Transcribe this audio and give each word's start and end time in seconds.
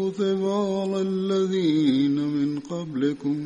كتب 0.00 0.40
على 0.44 1.00
الذين 1.02 2.16
من 2.36 2.60
قبلكم 2.60 3.38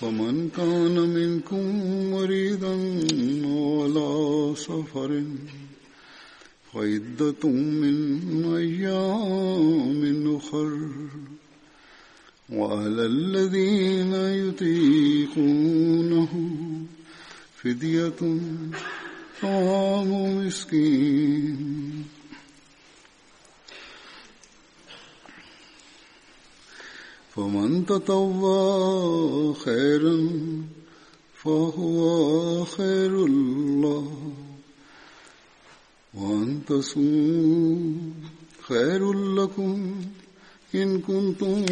فمن 0.00 0.48
كان 0.56 0.96
منكم 1.18 1.64
مريضا 2.10 2.74
ولا 3.46 4.10
سفر 4.54 5.10
فعدة 6.72 7.42
من 7.82 7.96
أيام 8.54 10.00
أخر. 10.36 10.70
وعلى 12.52 13.06
الذين 13.06 14.14
يطيقونه 14.48 16.32
فدية 17.56 18.20
طعام 19.42 20.10
مسكين. 20.36 22.04
فمن 27.36 27.86
تطوى 27.86 29.54
خيرا 29.54 30.28
فهو 31.34 32.64
خير 32.64 33.24
الله 33.24 34.34
وأن 36.14 36.60
تصوموا 36.68 38.12
خير 38.68 39.12
لكم 39.12 39.94
إن 40.74 41.00
كنتم 41.00 41.64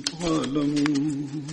تعلمون. 0.00 1.46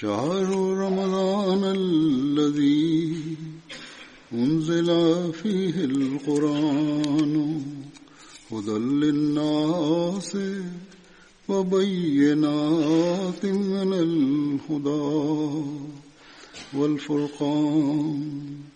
شهر 0.00 0.48
رمضان 0.84 1.64
الذي 1.64 3.16
أنزل 4.32 4.88
فيه 5.32 5.84
القرآن 5.84 7.62
هدى 8.52 8.78
للناس 8.78 10.36
وبينات 11.48 13.44
من 13.44 13.92
الهدى 13.92 15.64
والفرقان. 16.74 18.75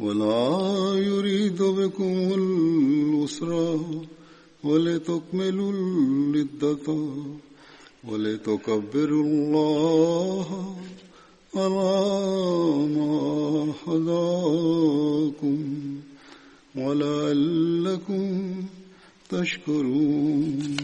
ولا 0.00 0.94
يريد 0.96 1.62
بكم 1.62 2.32
العسر 2.40 3.80
ولتكملوا 4.64 5.72
العدة 5.72 6.86
ولتكبروا 8.04 9.24
الله 9.24 10.76
على 11.54 12.86
ما 12.96 13.14
هداكم 13.86 15.58
ولعلكم 16.76 18.24
تشكرون. 19.28 20.76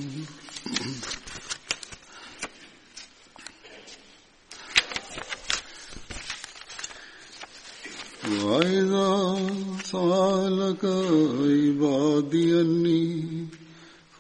وإذا 8.27 9.39
سألك 9.85 10.85
عبادي 10.85 12.61
أني 12.61 13.25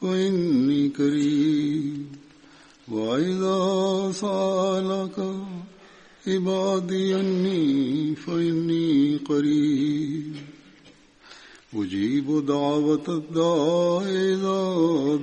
فإني 0.00 0.88
قريب. 0.88 2.06
وإذا 2.88 4.12
سألك 4.12 5.34
عبادي 6.26 7.20
أني 7.20 8.14
فإني 8.14 9.16
قريب. 9.16 10.36
أجيب 11.74 12.46
دعوة 12.46 13.06
الداع 13.08 14.02
إذا 14.06 14.62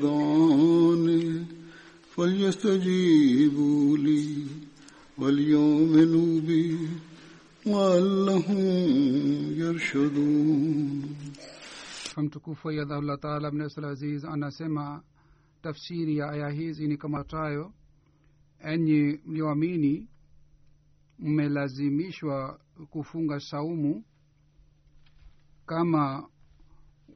دعاني 0.01 1.45
فليستجيبوا 2.15 3.97
لي 3.97 4.27
وليؤمنوا 5.17 6.39
بي. 6.39 6.77
Mtukufu 12.17 12.71
yadhahullah 12.71 13.19
taala 13.19 13.47
abnesal 13.47 13.85
aziz 13.85 14.25
anasema 14.25 15.03
tafsiri 15.61 16.17
ya 16.17 16.29
aya 16.29 16.49
hizi 16.49 16.87
ni 16.87 16.97
kama 16.97 17.23
tayo. 17.23 17.73
Enyi 18.59 19.19
mlioamini 19.25 20.07
mmelazimishwa 21.19 22.59
kufunga 22.89 23.39
saumu 23.39 24.03
kama 25.65 26.29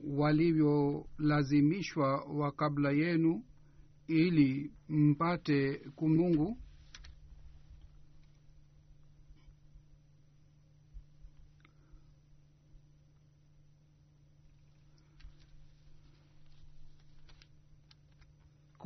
walivyolazimishwa 0.03 2.17
wa 2.23 2.51
kabla 2.51 2.91
yenu 2.91 3.43
ili 4.07 4.71
mpate 4.89 5.73
kumungu 5.95 6.57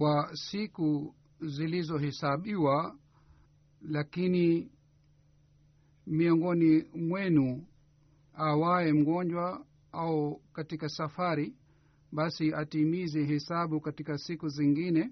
kwa 0.01 0.35
siku 0.35 1.15
zilizohesabiwa 1.41 2.95
lakini 3.81 4.71
miongoni 6.07 6.83
mwenu 6.95 7.65
awaye 8.33 8.93
mgonjwa 8.93 9.65
au 9.91 10.41
katika 10.53 10.89
safari 10.89 11.55
basi 12.11 12.53
atimize 12.53 13.23
hesabu 13.25 13.81
katika 13.81 14.17
siku 14.17 14.47
zingine. 14.49 15.11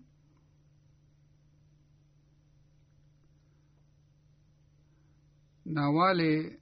Na 5.65 5.89
wale 5.89 6.59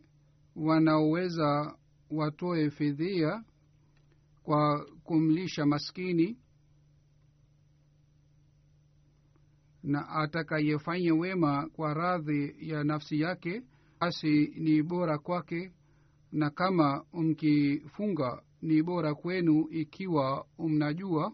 wanaoweza 0.55 1.77
watoe 2.11 2.69
fidhia 2.69 3.43
kwa 4.43 4.85
kumlisha 5.03 5.65
maskini 5.65 6.37
na 9.83 10.09
atakayefanya 10.09 11.13
wema 11.13 11.69
kwa 11.73 11.93
radhi 11.93 12.55
ya 12.69 12.83
nafsi 12.83 13.19
yake 13.21 13.61
basi 13.99 14.53
ni 14.57 14.83
bora 14.83 15.17
kwake 15.17 15.71
na 16.31 16.49
kama 16.49 17.05
mkifunga 17.13 18.41
ni 18.61 18.83
bora 18.83 19.15
kwenu 19.15 19.67
ikiwa 19.71 20.45
mnajua. 20.59 21.33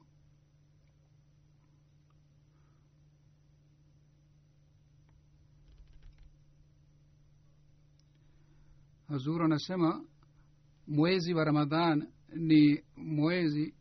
Hazur 9.07 9.43
anasema 9.43 10.05
mwezi 10.87 11.33
wa 11.33 11.43
ramadhan 11.43 12.07
ni 12.35 12.83
mwezi 12.97 13.73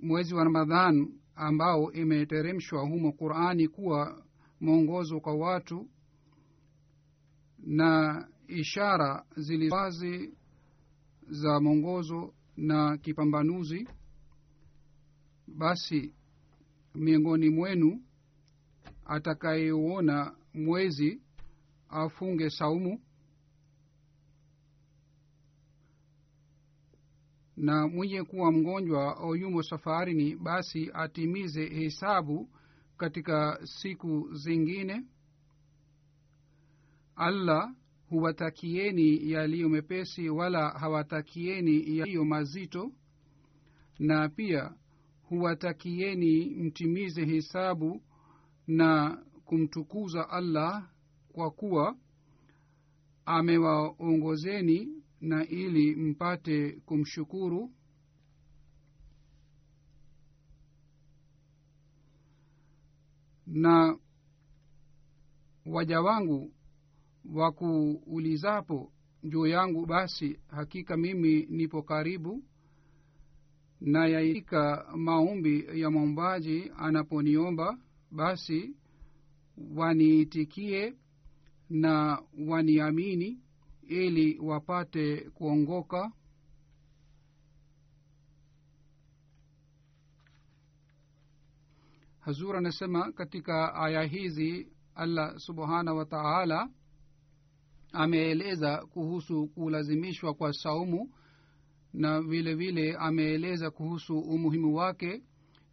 mwezi 0.00 0.34
wa 0.34 0.44
ramadhan 0.44 1.12
ambao 1.36 1.92
imeteremshwa 1.92 2.80
humo 2.82 3.12
qurani 3.12 3.68
kuwa 3.68 4.22
mwongozo 4.60 5.20
kwa 5.20 5.34
watu 5.34 5.88
na 7.58 8.28
ishara 8.48 9.24
ziliwazi 9.36 10.34
za 11.28 11.60
mwongozo 11.60 12.34
na 12.56 12.98
kipambanuzi 12.98 13.88
basi 15.46 16.14
miongoni 16.94 17.50
mwenu 17.50 18.02
atakayeuona 19.04 20.36
mwezi 20.54 21.22
afunge 21.88 22.50
saumu 22.50 23.00
na 27.56 27.88
mwenye 27.88 28.22
kuwa 28.22 28.52
mgonjwa 28.52 29.16
au 29.16 29.36
yumo 29.36 29.62
safarini 29.62 30.36
basi 30.36 30.90
atimize 30.94 31.66
hesabu 31.66 32.48
katika 32.96 33.60
siku 33.64 34.28
zingine. 34.34 35.04
Allah 37.16 37.74
huwatakieni 38.08 39.30
yaliyo 39.30 39.68
mepesi 39.68 40.28
wala 40.28 40.68
hawatakieni 40.70 41.98
yaliyo 41.98 42.24
mazito 42.24 42.92
na 43.98 44.28
pia 44.28 44.74
huwatakieni 45.22 46.46
mtimize 46.50 47.24
hesabu 47.24 48.02
na 48.66 49.18
kumtukuza 49.44 50.30
allah 50.30 50.88
kwa 51.32 51.50
kuwa 51.50 51.96
amewaongozeni 53.26 55.03
na 55.24 55.46
ili 55.48 55.96
mpate 55.96 56.70
kumshukuru 56.72 57.70
na 63.46 63.98
waja 65.66 66.00
wangu 66.00 66.52
wakuulizapo 67.34 68.92
juu 69.22 69.46
yangu 69.46 69.86
basi 69.86 70.38
hakika 70.48 70.96
mimi 70.96 71.46
nipo 71.50 71.82
karibu 71.82 72.44
na 73.80 74.06
yaika 74.06 74.86
maombi 74.96 75.80
ya 75.80 75.90
mwombaji 75.90 76.70
anaponiomba 76.76 77.78
basi 78.10 78.76
waniitikie 79.76 80.94
na 81.70 82.22
waniamini 82.46 83.40
ili 83.88 84.38
wapate 84.38 85.16
kuongoka. 85.30 86.12
Hazur 92.20 92.56
anasema 92.56 93.12
katika 93.12 93.74
aya 93.74 94.02
hizi 94.02 94.68
allah 94.94 95.38
subhanahu 95.38 95.98
wa 95.98 96.04
taala 96.04 96.70
ameeleza 97.92 98.86
kuhusu 98.86 99.46
kulazimishwa 99.48 100.34
kwa 100.34 100.52
saumu 100.52 101.10
na 101.92 102.20
vile 102.22 102.54
vile 102.54 102.96
ameeleza 102.96 103.70
kuhusu 103.70 104.18
umuhimu 104.18 104.74
wake 104.74 105.22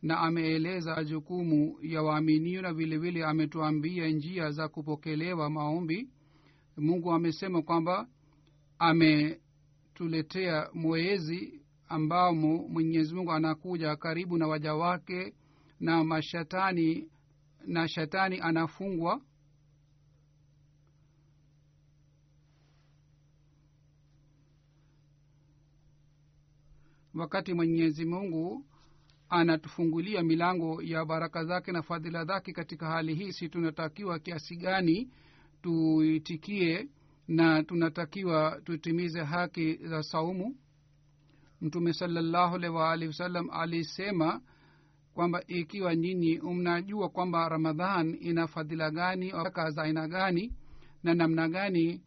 na 0.02 0.20
ameeleza 0.20 1.04
jukumu 1.04 1.78
ya 1.82 2.02
waaminio 2.04 2.62
na 2.62 2.74
vile 2.74 2.98
vile 2.98 3.26
ametuambia 3.26 4.08
njia 4.08 4.52
za 4.52 4.68
kupokelewa 4.68 5.50
maombi 5.50 6.10
mungu 6.78 7.12
amesema 7.12 7.62
kwamba 7.62 8.08
ametuletea 8.80 10.70
mwezi 10.74 11.62
ambamo 11.88 12.58
mwenyezi 12.68 13.16
mungu 13.16 13.32
anakuja 13.32 13.96
karibu 13.96 14.38
na 14.38 14.48
waja 14.48 14.74
wake 14.76 15.34
na 15.80 16.04
mashatani 16.04 17.10
na 17.68 17.88
shetani 17.88 18.40
anafungwa. 18.42 19.22
Wakati 27.14 27.54
mwenyezi 27.54 28.06
mungu 28.06 28.66
anatufungulia 29.30 30.24
milango 30.24 30.82
ya 30.82 31.06
baraka 31.06 31.46
zake 31.46 31.72
na 31.72 31.82
fadhila 31.82 32.26
zake 32.26 32.54
katika 32.54 32.88
hali 32.88 33.16
hii 33.16 33.32
si 33.32 33.50
tunatakiwa 33.50 34.20
kiasi 34.20 34.56
gani 34.56 35.10
tuitikie 35.62 36.90
na 37.28 37.64
tunatakiwa 37.64 38.62
tutimize 38.64 39.24
haki 39.24 39.76
za 39.76 40.04
saumu. 40.04 40.56
Mtume 41.62 41.94
salallahu 41.94 42.56
alaihi 42.56 42.76
waalihi 42.76 43.08
wasallam 43.08 43.50
alisema 43.52 44.42
kwamba 45.14 45.44
ikiwa 45.48 45.96
nyinyi 45.96 46.40
mnajua 46.40 47.10
kwamba 47.10 47.50
ramadhan 47.50 48.18
ina 48.22 48.48
fadhila 48.48 48.92
gani 48.92 49.32
aka 49.32 49.72
za 49.72 49.84
aina 49.84 50.08
gani 50.08 50.54
na 51.04 51.14
namna 51.14 51.50
gani 51.50 52.02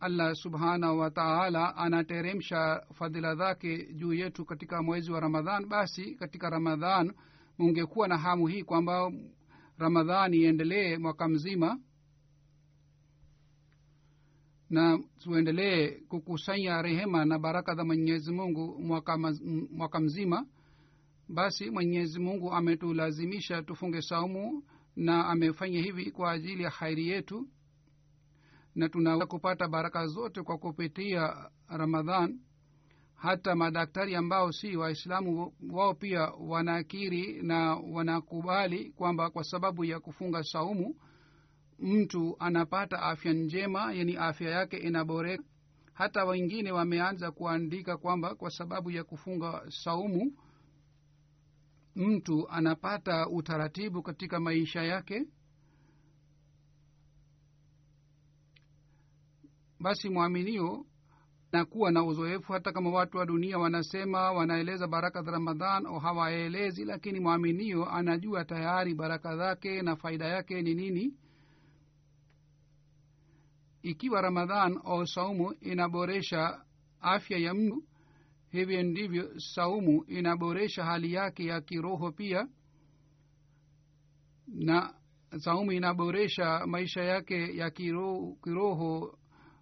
allah 0.00 0.34
subhanahu 0.34 0.98
wa 0.98 1.10
taala 1.10 1.76
anateremsha 1.76 2.82
fadhila 2.94 3.34
zake 3.34 3.92
juu 3.94 4.12
yetu 4.12 4.44
katika 4.44 4.82
mwezi 4.82 5.12
wa 5.12 5.20
ramadhan 5.20 5.66
basi 5.66 6.14
katika 6.14 6.50
ramadhan 6.50 7.12
mungekuwa 7.58 8.08
na 8.08 8.18
hamu 8.18 8.46
hii 8.46 8.62
kwamba 8.62 9.12
ramadhan 9.78 10.34
iendelee 10.34 10.98
mwaka 10.98 11.28
mzima 11.28 11.78
na 14.74 14.98
tuendelee 15.22 15.90
kukusanya 15.90 16.82
rehema 16.82 17.24
na 17.24 17.38
baraka 17.38 17.74
za 17.74 17.84
mwenyezi 17.84 18.32
mungu 18.32 18.78
mwaka, 18.82 19.18
mwaka 19.70 20.00
mzima. 20.00 20.46
Basi 21.28 21.70
mwenyezi 21.70 22.20
mungu 22.20 22.52
ametulazimisha 22.52 23.62
tufunge 23.62 24.02
saumu 24.02 24.62
na 24.96 25.26
amefanya 25.26 25.82
hivi 25.82 26.10
kwa 26.10 26.30
ajili 26.32 26.62
ya 26.62 26.70
hairi 26.70 27.08
yetu. 27.08 27.48
Na 28.74 28.88
tunaweza 28.88 29.26
kupata 29.26 29.68
baraka 29.68 30.06
zote 30.06 30.42
kwa 30.42 30.58
kupitia 30.58 31.50
ramadhan. 31.68 32.40
Hata 33.14 33.54
madaktari 33.54 34.14
ambao 34.14 34.52
si 34.52 34.76
waislamu 34.76 35.52
wao 35.72 35.94
pia 35.94 36.20
wanakiri 36.40 37.42
na 37.42 37.74
wanakubali 37.74 38.90
kwamba 38.90 39.30
kwa 39.30 39.44
sababu 39.44 39.84
ya 39.84 40.00
kufunga 40.00 40.42
saumu 40.42 40.94
mtu 41.78 42.36
anapata 42.38 43.02
afya 43.02 43.32
njema 43.32 43.92
yani 43.94 44.16
afya 44.16 44.50
yake 44.50 44.76
inaboreka. 44.76 45.44
Hata 45.92 46.24
wengine 46.24 46.72
wameanza 46.72 47.30
kuandika 47.30 47.96
kwamba 47.96 48.34
kwa 48.34 48.50
sababu 48.50 48.90
ya 48.90 49.04
kufunga 49.04 49.62
saumu 49.68 50.32
mtu 51.96 52.48
anapata 52.48 53.28
utaratibu 53.28 54.02
katika 54.02 54.40
maisha 54.40 54.82
yake. 54.82 55.26
Basi 59.80 60.08
mwaminio 60.08 60.86
nakuwa 61.52 61.90
na 61.92 62.04
uzoefu 62.04 62.52
hata 62.52 62.72
kama 62.72 62.90
watu 62.90 63.16
wa 63.18 63.26
dunia 63.26 63.58
wanasema 63.58 64.32
wanaeleza 64.32 64.86
baraka 64.86 65.22
za 65.22 65.30
ramadhan 65.30 65.86
au 65.86 65.98
hawaelezi 65.98 66.84
lakini 66.84 67.20
mwaminio 67.20 67.90
anajua 67.90 68.44
tayari 68.44 68.94
baraka 68.94 69.36
zake 69.36 69.82
na 69.82 69.96
faida 69.96 70.24
yake 70.26 70.62
ni 70.62 70.74
nini 70.74 71.14
ikiwa 73.84 74.20
ramadhan 74.20 74.80
au 74.84 75.06
saumu 75.06 75.52
inaboresha 75.60 76.64
afya 77.00 77.38
ya 77.38 77.54
mtu 77.54 77.84
hivyo 78.50 78.82
ndivyo 78.82 79.40
saumu 79.40 80.04
inaboresha 80.08 80.84
hali 80.84 81.12
yake 81.12 81.44
ya 81.44 81.60
kiroho 81.60 82.12
pia 82.12 82.48
na 84.46 84.94
saumu 85.38 85.72
inaboresha 85.72 86.66
maisha 86.66 87.02
yake 87.04 87.56
ya 87.56 87.70
kiroho, 87.70 88.36
kiroho 88.44 89.18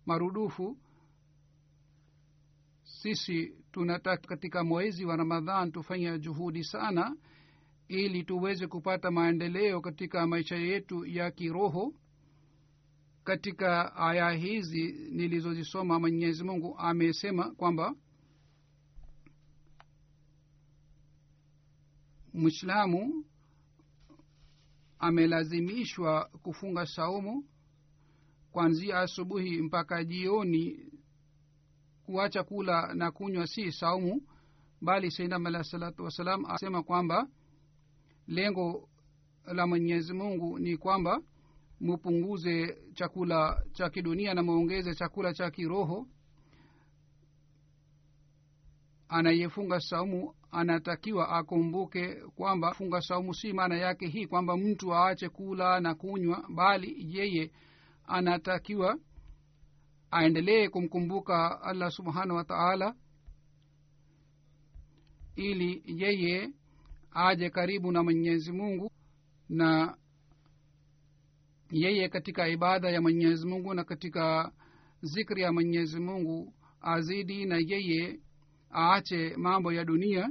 marudufu. 0.06 0.78
Sisi 2.82 3.54
tunataka 3.72 4.26
katika 4.28 4.64
mwezi 4.64 5.04
wa 5.04 5.16
ramadhan 5.16 5.72
tufanye 5.72 6.18
juhudi 6.18 6.64
sana 6.64 7.16
ili 7.88 8.24
tuweze 8.24 8.66
kupata 8.66 9.10
maendeleo 9.10 9.80
katika 9.80 10.26
maisha 10.26 10.56
yetu 10.56 11.06
ya 11.06 11.30
kiroho 11.30 11.94
katika 13.24 13.96
aya 13.96 14.30
hizi 14.30 14.92
nilizozisoma 14.92 16.00
mwenyezi 16.00 16.44
mungu 16.44 16.78
amesema 16.78 17.50
kwamba 17.50 17.94
mwislamu 22.34 23.24
amelazimishwa 24.98 26.24
kufunga 26.42 26.86
saumu 26.86 27.44
kwanzia 28.52 28.98
asubuhi 28.98 29.62
mpaka 29.62 30.04
jioni. 30.04 30.86
Kuacha 32.06 32.42
kula 32.44 32.94
na 32.94 33.10
kunywa 33.10 33.46
si 33.46 33.72
saumu 33.72 34.22
bali 34.80 35.10
sainam 35.10 35.46
alahi 35.46 35.64
salatu 35.64 36.04
wassalam 36.04 36.44
asema 36.46 36.82
kwamba 36.82 37.28
lengo 38.26 38.88
la 39.44 39.66
mwenyezi 39.66 40.12
mungu 40.12 40.58
ni 40.58 40.76
kwamba 40.76 41.22
mupunguze 41.82 42.76
chakula 42.94 43.62
cha 43.72 43.90
kidunia 43.90 44.34
na 44.34 44.42
muongeze 44.42 44.94
chakula 44.94 45.32
cha 45.34 45.50
kiroho. 45.50 46.06
Anayefunga 49.08 49.80
saumu 49.80 50.34
anatakiwa 50.50 51.28
akumbuke 51.28 52.14
kwamba 52.14 52.74
funga 52.74 53.00
saumu 53.00 53.34
si 53.34 53.52
maana 53.52 53.76
yake 53.76 54.06
hii 54.06 54.26
kwamba 54.26 54.56
mtu 54.56 54.94
aache 54.94 55.28
kula 55.28 55.80
na 55.80 55.94
kunywa 55.94 56.44
bali 56.54 57.16
yeye 57.16 57.50
anatakiwa 58.06 58.98
aendelee 60.10 60.68
kumkumbuka 60.68 61.62
allah 61.62 61.90
subhanahu 61.90 62.36
wa 62.36 62.44
taala 62.44 62.94
ili 65.36 65.82
yeye 65.86 66.50
aje 67.10 67.50
karibu 67.50 67.92
na 67.92 68.02
mwenyezi 68.02 68.52
mungu 68.52 68.92
na 69.48 69.96
yeye 71.72 72.08
katika 72.08 72.48
ibada 72.48 72.90
ya 72.90 73.00
mwenyezi 73.02 73.46
mungu 73.46 73.74
na 73.74 73.84
katika 73.84 74.52
zikri 75.02 75.42
ya 75.42 75.52
mwenyezi 75.52 76.00
mungu 76.00 76.54
azidi 76.80 77.44
na 77.44 77.56
yeye 77.66 78.20
aache 78.74 79.36
mambo 79.36 79.72
ya 79.72 79.84
dunia. 79.84 80.30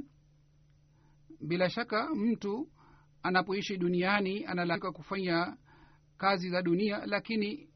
Bila 1.40 1.70
shaka 1.70 2.14
mtu 2.14 2.68
anapoishi 3.22 3.76
duniani 3.76 4.44
analazimika 4.44 4.92
kufanya 4.92 5.56
kazi 6.16 6.50
za 6.50 6.62
dunia 6.62 7.06
lakini 7.06 7.68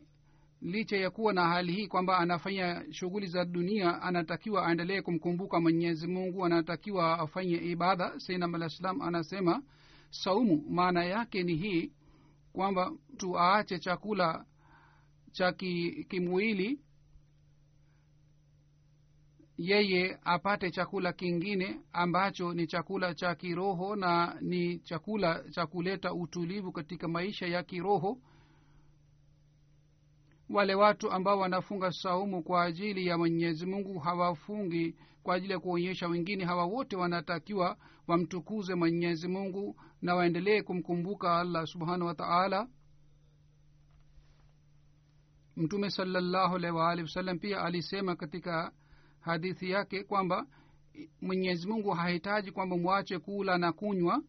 licha 0.63 0.97
ya 0.97 1.11
kuwa 1.11 1.33
na 1.33 1.49
hali 1.49 1.73
hii 1.73 1.87
kwamba 1.87 2.19
anafanya 2.19 2.85
shughuli 2.91 3.27
za 3.27 3.45
dunia 3.45 4.03
anatakiwa 4.03 4.67
aendelee 4.67 5.01
kumkumbuka 5.03 5.61
mwenyezi 5.61 6.07
mungu 6.07 6.45
anatakiwa 6.45 7.19
afanye 7.19 7.57
ibada. 7.57 8.13
Sainam 8.21 8.55
alah 8.55 8.69
salam 8.71 9.03
anasema 9.03 9.63
saumu 10.11 10.65
maana 10.71 11.05
yake 11.05 11.43
ni 11.43 11.55
hii 11.55 11.93
kwamba 12.57 12.91
mtu 13.13 13.39
aache 13.39 13.79
chakula 13.79 14.45
cha 15.33 15.53
kimwili 16.09 16.81
yeye 19.59 20.19
apate 20.25 20.71
chakula 20.71 21.13
kingine 21.13 21.81
ambacho 21.93 22.55
ni 22.55 22.67
chakula 22.67 23.15
cha 23.15 23.35
kiroho 23.35 23.97
na 23.97 24.39
ni 24.41 24.79
chakula 24.79 25.45
cha 25.51 25.67
kuleta 25.67 26.15
utulivu 26.15 26.73
katika 26.73 27.09
maisha 27.09 27.47
ya 27.47 27.63
kiroho. 27.63 28.19
Wale 30.51 30.75
watu 30.75 31.11
ambao 31.11 31.39
wanafunga 31.39 31.93
saumu 31.93 32.43
kwa 32.43 32.65
ajili 32.65 33.07
ya 33.07 33.19
mwenyezi 33.19 33.67
mungu 33.67 33.99
hawafungi 33.99 34.95
kwa 35.27 35.35
ajili 35.35 35.53
ya 35.53 35.59
kuonyesha 35.61 36.09
wengine 36.09 36.45
hawa 36.45 36.65
wote 36.65 36.97
wanatakiwa 36.97 37.77
wamtukuze 38.07 38.75
mwenyezi 38.75 39.29
mungu 39.29 39.81
na 40.03 40.15
waendelee 40.15 40.63
kumkumbuka 40.63 41.39
allah 41.41 41.67
subhanahu 41.67 42.07
wa 42.07 42.15
taala. 42.15 42.69
Mtume 45.57 45.91
salallahu 45.91 46.57
alaihi 46.57 46.77
waalihi 46.77 47.03
wasallam 47.03 47.39
pia 47.39 47.61
alisema 47.63 48.17
katika 48.17 48.73
hadithi 49.21 49.71
yake 49.71 50.05
kwamba 50.05 50.47
mwenyezi 51.21 51.69
mungu 51.69 51.91
hahitaji 51.91 52.53
kwamba 52.53 52.77
mwache 52.77 53.19
kula 53.19 53.59
na 53.59 53.73
kunywa. 53.73 54.23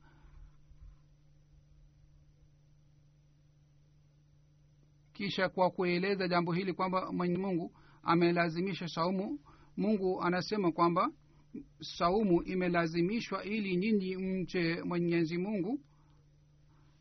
Kisha 5.13 5.49
kwa 5.49 5.71
kueleza 5.71 6.27
jambo 6.27 6.51
hili 6.53 6.73
kwamba 6.73 7.11
mwenye 7.11 7.37
mungu 7.37 7.75
amelazimisha 8.03 8.87
saumu 8.87 9.39
mungu 9.77 10.21
anasema 10.21 10.71
kwamba 10.71 11.11
saumu 11.81 12.43
imelazimishwa 12.43 13.43
ili 13.43 13.75
nyinyi 13.75 14.15
mche 14.17 14.83
mwenyezi 14.83 15.37
mungu. 15.37 15.79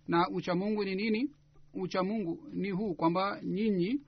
Na 0.08 0.28
uchamungu 0.28 0.84
ni 0.84 0.94
nini? 0.94 1.30
Uchamungu 1.74 2.48
ni 2.52 2.70
huu 2.70 2.94
kwamba 2.94 3.40
nyinyi 3.42 4.00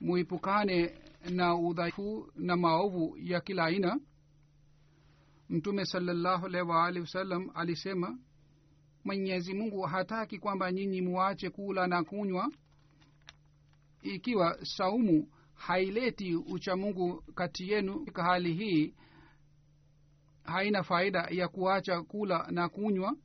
muipukane 0.00 0.94
na 1.30 1.56
udhaifu 1.56 2.32
na 2.36 2.56
maovu 2.56 3.16
ya 3.22 3.40
kila 3.40 3.64
aina. 3.64 4.00
Mtume 5.48 5.84
salallahu 5.84 6.46
alaihi 6.46 6.68
waalihi 6.70 7.00
wasallam 7.00 7.50
alisema 7.54 8.18
mwenyezi 9.04 9.54
mungu 9.54 9.80
hataki 9.82 10.38
kwamba 10.38 10.72
nyinyi 10.72 11.00
muache 11.02 11.50
kula 11.50 11.86
na 11.86 12.04
kunywa. 12.04 12.52
Ikiwa 14.02 14.58
saumu 14.64 15.28
haileti 15.56 16.34
uchamungu 16.36 17.22
kati 17.34 17.70
yenu. 17.70 17.98
Katika 18.00 18.22
hali 18.24 18.54
hii 18.54 18.94
haina 20.42 20.82
faida 20.82 21.28
ya 21.30 21.48
kuacha 21.48 22.02
kula 22.02 22.46
na 22.50 22.68
kunywa. 22.68 23.16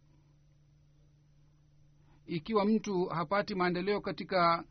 Ikiwa 2.26 2.66
mtu 2.66 3.06
hapati 3.06 3.56
maendeleo 3.56 4.02
katika 4.02 4.64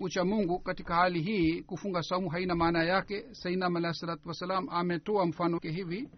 uchamungu 0.00 0.58
katika 0.60 0.94
hali 0.94 1.22
hii 1.22 1.62
kufunga 1.62 2.02
saumu 2.02 2.28
haina 2.28 2.54
maana 2.54 2.84
yake. 2.84 3.34
Sainam 3.34 3.76
alahi 3.76 3.94
salatu 3.94 4.28
wassalam 4.28 4.68
ametoa 4.68 5.26
mfano 5.26 5.58
hivi. 5.62 6.08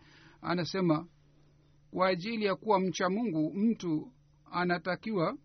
Anasema 0.42 1.06
kwa 1.90 2.08
ajili 2.08 2.44
ya 2.44 2.54
kuwa 2.56 2.80
mcha 2.80 3.08
mungu 3.08 3.54
mtu 3.54 4.12
anatakiwa 4.52 5.36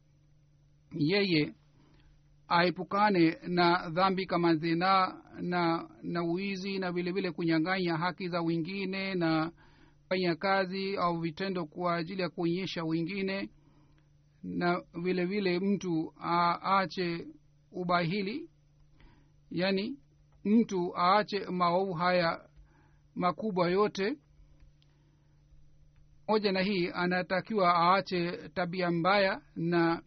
yeye 0.92 1.56
aepukane 2.48 3.38
na 3.48 3.89
dhambi 3.89 4.25
kama 4.25 4.56
zinaa 4.56 5.22
na 5.42 5.89
na 6.04 6.24
uizi 6.24 6.80
na 6.80 6.92
vile 6.92 7.12
vile 7.12 7.32
kunyang'anya 7.32 7.98
haki 7.98 8.27
za 8.30 8.42
wengine 8.42 9.16
na 9.16 9.51
fanya 10.10 10.36
kazi 10.36 10.98
au 10.98 11.20
vitendo 11.20 11.66
kwa 11.66 11.96
ajili 11.96 12.22
ya 12.22 12.30
kuonyesha 12.30 12.84
wengine 12.84 13.50
na 14.44 14.84
vile 15.04 15.25
vile 15.25 15.60
mtu 15.60 16.13
aache 16.22 17.27
ubahili. 17.72 18.50
Yani 19.51 20.00
mtu 20.46 20.94
aache 20.98 21.39
maovu 21.46 21.94
haya 21.94 22.50
makubwa 23.16 23.70
yote. 23.70 24.18
Moja 26.27 26.51
na 26.51 26.62
hii 26.62 26.89
anatakiwa 26.94 27.74
aache 27.75 28.32
tabia 28.50 28.92
mbaya 28.92 29.42
na 29.56 30.01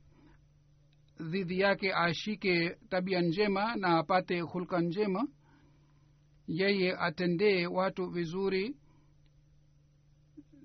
dhidi 1.21 1.61
yake 1.61 1.95
ashike 1.95 2.71
tabia 2.89 3.21
njema 3.23 3.77
na 3.77 3.99
apate 3.99 4.41
hulka 4.41 4.81
njema. 4.81 5.29
Yeye 6.47 6.97
atendee 6.97 7.67
watu 7.67 8.07
vizuri 8.11 8.77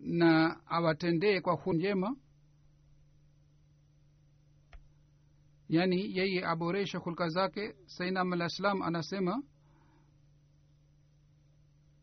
na 0.01 0.59
awatendee 0.67 1.41
kwa 1.41 1.53
hu 1.55 1.73
njema. 1.73 2.15
Yaani 5.69 6.17
yeye 6.17 6.45
aboreshe 6.45 6.97
hulka 6.97 7.27
zake. 7.29 7.75
Sainam 7.85 8.33
alah 8.33 8.49
salam 8.49 8.81
anasema 8.81 9.43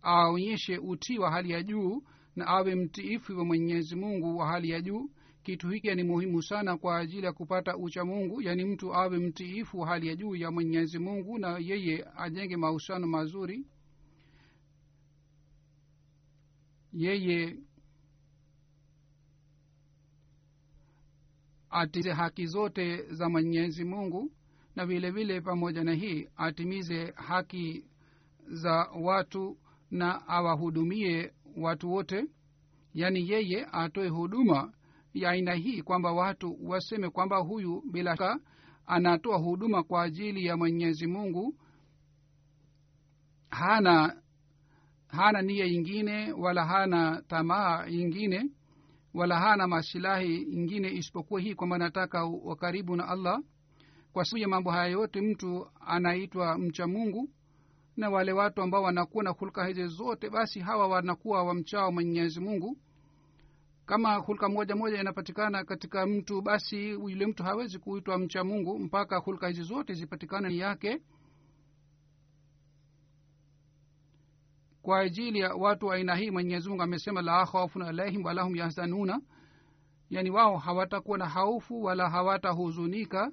aonyeshe 0.03 0.79
utii 0.79 1.19
wa 1.19 1.31
hali 1.31 1.51
ya 1.51 1.63
juu 1.63 2.03
na 2.37 2.47
awe 2.47 2.75
mtiifu 2.75 3.39
wa 3.39 3.45
mwenyezi 3.45 3.97
mungu 3.97 4.37
wa 4.39 4.47
hali 4.47 4.71
ya 4.71 4.81
juu 4.81 5.11
kitu 5.43 5.69
hiki 5.69 5.95
ni 5.95 6.03
muhimu 6.03 6.43
sana 6.43 6.77
kwa 6.77 6.99
ajili 6.99 7.27
ya 7.27 7.33
kupata 7.33 7.77
ucha 7.77 8.05
mungu 8.05 8.43
yaani 8.43 8.65
mtu 8.65 8.95
awe 8.95 9.19
mtiifu 9.19 9.81
hali 9.81 10.09
ya 10.09 10.17
juu 10.17 10.35
ya 10.37 10.51
mwenyezi 10.51 10.99
mungu 10.99 11.39
na 11.39 11.59
yeye 11.59 12.05
ajenge 12.17 12.57
mahusiano 12.57 13.07
mazuri. 13.07 13.67
Yeye 16.93 17.57
atize 21.71 22.13
haki 22.13 22.47
zote 22.47 23.03
za 23.15 23.29
mwenyezi 23.29 23.85
mungu 23.85 24.33
na 24.77 24.87
vile 24.87 25.11
vile 25.11 25.41
pamoja 25.41 25.85
na 25.85 25.95
hii 25.95 26.29
atimize 26.37 27.13
haki 27.17 27.85
za 28.47 28.73
watu 29.01 29.59
na 29.91 30.29
awahudumie 30.29 31.33
watu 31.57 31.93
wote. 31.93 32.25
Yaani 32.95 33.31
yeye 33.31 33.67
atoe 33.73 34.09
huduma 34.09 34.73
ya 35.15 35.31
aina 35.31 35.55
hii 35.55 35.83
kwamba 35.83 36.13
watu 36.13 36.59
waseme 36.69 37.11
kwamba 37.11 37.37
huyu 37.39 37.83
bila 37.93 38.17
shaka 38.17 38.41
anatoa 38.87 39.37
huduma 39.39 39.83
kwa 39.83 40.03
ajili 40.03 40.45
ya 40.47 40.57
mwenyezi 40.57 41.07
mungu. 41.07 41.55
Hana 43.51 44.23
hana 45.09 45.43
nia 45.43 45.65
ingine 45.67 46.33
wala 46.33 46.65
hana 46.67 47.23
tamaa 47.29 47.87
ingine 47.87 48.51
wala 49.15 49.39
hana 49.39 49.67
masilahi 49.69 50.37
ingine 50.43 50.91
isipokuwa 50.93 51.41
hii 51.41 51.55
kwamba 51.55 51.79
nataka 51.79 52.25
wakaribu 52.25 52.97
na 52.97 53.09
allah. 53.09 53.43
Kwa 54.13 54.25
sababu 54.25 54.43
ya 54.43 54.49
mambo 54.49 54.71
haya 54.71 54.87
yote 54.87 55.21
mtu 55.21 55.67
anaitwa 55.87 56.59
mcha 56.59 56.87
mungu 56.87 57.29
na 57.97 58.11
wale 58.11 58.33
watu 58.33 58.63
ambao 58.63 58.83
wanakuwa 58.83 59.25
na 59.25 59.31
hulka 59.31 59.67
hizi 59.67 59.87
zote 59.87 60.31
basi 60.31 60.61
hawa 60.61 60.89
wanakuwa 60.89 61.43
wamchao 61.45 61.93
mwenyezi 61.93 62.41
mungu 62.41 62.79
kama 63.87 64.15
hulka 64.17 64.49
moja 64.49 64.77
moja 64.77 65.01
inapatikana 65.01 65.65
katika 65.65 66.07
mtu 66.07 66.43
basi 66.43 66.89
yule 66.91 67.27
mtu 67.27 67.43
hawezi 67.43 67.79
kuitwa 67.79 68.19
mcha 68.19 68.45
mungu 68.45 68.79
mpaka 68.79 69.17
hulka 69.17 69.49
hizi 69.49 69.63
zote 69.63 69.95
zipatikane 69.95 70.57
yake. 70.57 71.03
Kwa 74.83 74.99
ajili 75.01 75.39
ya 75.39 75.55
watu 75.55 75.87
wa 75.87 75.95
aina 75.95 76.15
hii 76.15 76.31
mwenyezi 76.31 76.69
mungu 76.69 76.83
amesema 76.83 77.23
la 77.23 77.47
khaufun 77.47 77.83
alaihim 77.83 78.25
walahum 78.25 78.57
yahzanuna. 78.57 79.21
Yaani 80.11 80.31
wao 80.31 80.57
hawatakuwa 80.59 81.19
na 81.19 81.29
haufu 81.29 81.83
wala 81.83 82.11
hawatahuzunika. 82.11 83.33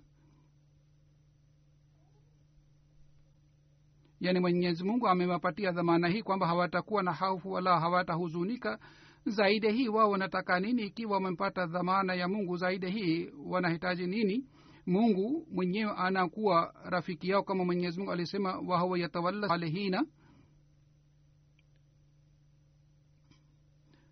Yaani 4.19 4.39
mwenyezi 4.39 4.83
mungu 4.83 5.07
amewapatia 5.07 5.71
dhamana 5.71 6.07
hii 6.07 6.23
kwamba 6.23 6.47
hawatakuwa 6.47 7.03
na 7.03 7.13
haufu 7.13 7.51
wala 7.51 7.79
hawatahuzunika 7.79 8.79
zaidi 9.25 9.71
hii 9.71 9.87
wao 9.87 10.09
wanataka 10.11 10.59
nini? 10.59 10.81
Ikiwa 10.83 11.13
wamepata 11.13 11.65
dhamana 11.65 12.13
ya 12.13 12.27
mungu 12.27 12.57
zaidi 12.57 12.89
hii 12.91 13.31
wanahitaji 13.45 14.07
nini? 14.07 14.45
Mungu 14.85 15.47
mwenyewe 15.51 15.91
anakuwa 15.97 16.73
rafiki 16.83 17.29
yao 17.29 17.43
kama 17.43 17.65
mwenyezi 17.65 17.97
mungu 17.99 18.11
alisema 18.11 18.59
wahuwa 18.67 18.99
yatawalla 18.99 19.47
salihina. 19.47 20.05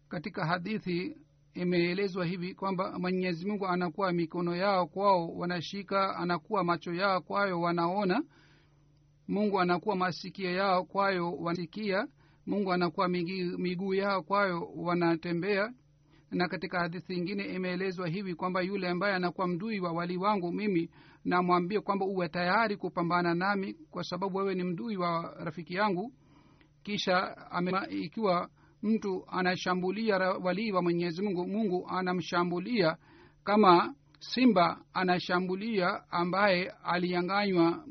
Katika 0.10 0.46
hadithi 0.46 1.18
imeelezwa 1.54 2.26
hivi 2.26 2.54
kwamba 2.56 3.00
mwenyezi 3.00 3.46
mungu 3.48 3.68
anakuwa 3.68 4.12
mikono 4.12 4.56
yao 4.56 4.88
kwao 4.88 5.28
wanashika 5.28 6.16
anakuwa 6.16 6.64
macho 6.64 6.94
yao 6.94 7.22
kwayo 7.22 7.62
wanaona. 7.62 8.24
Mungu 9.28 9.60
anakuwa 9.60 9.96
masikio 9.96 10.52
yao 10.52 10.86
kwayo 10.86 11.32
wanasikia 11.32 12.08
mungu 12.48 12.74
anakuwa 12.74 13.08
miguu 13.58 13.94
yao 13.94 14.24
kwayo 14.24 14.70
wanatembea. 14.76 15.74
Na 16.32 16.48
katika 16.48 16.80
hadithi 16.80 17.14
ingine 17.14 17.44
imeelezwa 17.46 18.08
hivi 18.08 18.36
kwamba 18.36 18.62
yule 18.62 18.88
ambaye 18.90 19.16
anakuwa 19.16 19.48
mdui 19.48 19.80
wa 19.80 19.92
wali 19.92 20.18
wangu 20.18 20.52
mimi 20.52 20.90
namwambia 21.26 21.82
kwamba 21.82 22.06
uwe 22.06 22.30
tayari 22.30 22.78
kupambana 22.78 23.34
nami 23.36 23.74
kwa 23.92 24.04
sababu 24.04 24.38
wewe 24.38 24.56
ni 24.56 24.64
mdui 24.64 24.98
wa 24.98 25.36
rafiki 25.40 25.74
yangu. 25.74 26.14
Kisha 26.84 27.38
amema, 27.52 27.88
ikiwa 27.90 28.50
mtu 28.84 29.24
anashambulia 29.28 30.18
walii 30.18 30.72
wa 30.72 30.82
mwenyezi 30.82 31.22
mungu 31.22 31.48
mungu 31.48 31.88
anamshambulia. 31.90 32.98
Kama 33.44 33.96
simba 34.20 34.82
anashambulia 34.94 36.12
ambaye 36.12 36.74
aliyanganywa 36.84 37.86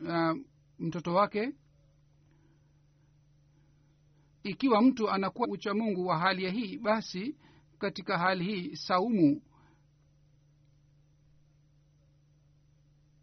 uh, 0.00 0.36
mtoto 0.78 1.14
wake 1.14 1.52
ikiwa 4.50 4.82
mtu 4.82 5.10
anakuwa 5.10 5.48
uchamungu 5.48 6.06
wa 6.06 6.18
hali 6.18 6.44
ya 6.44 6.50
hii 6.50 6.78
basi 6.78 7.36
katika 7.78 8.18
hali 8.18 8.44
hii 8.44 8.76
saumu 8.76 9.42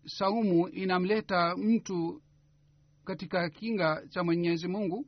saumu 0.05 0.69
inamleta 0.69 1.55
mtu 1.57 2.21
katika 3.05 3.49
kinga 3.49 4.07
cha 4.09 4.23
mwenyezi 4.23 4.67
mungu. 4.67 5.05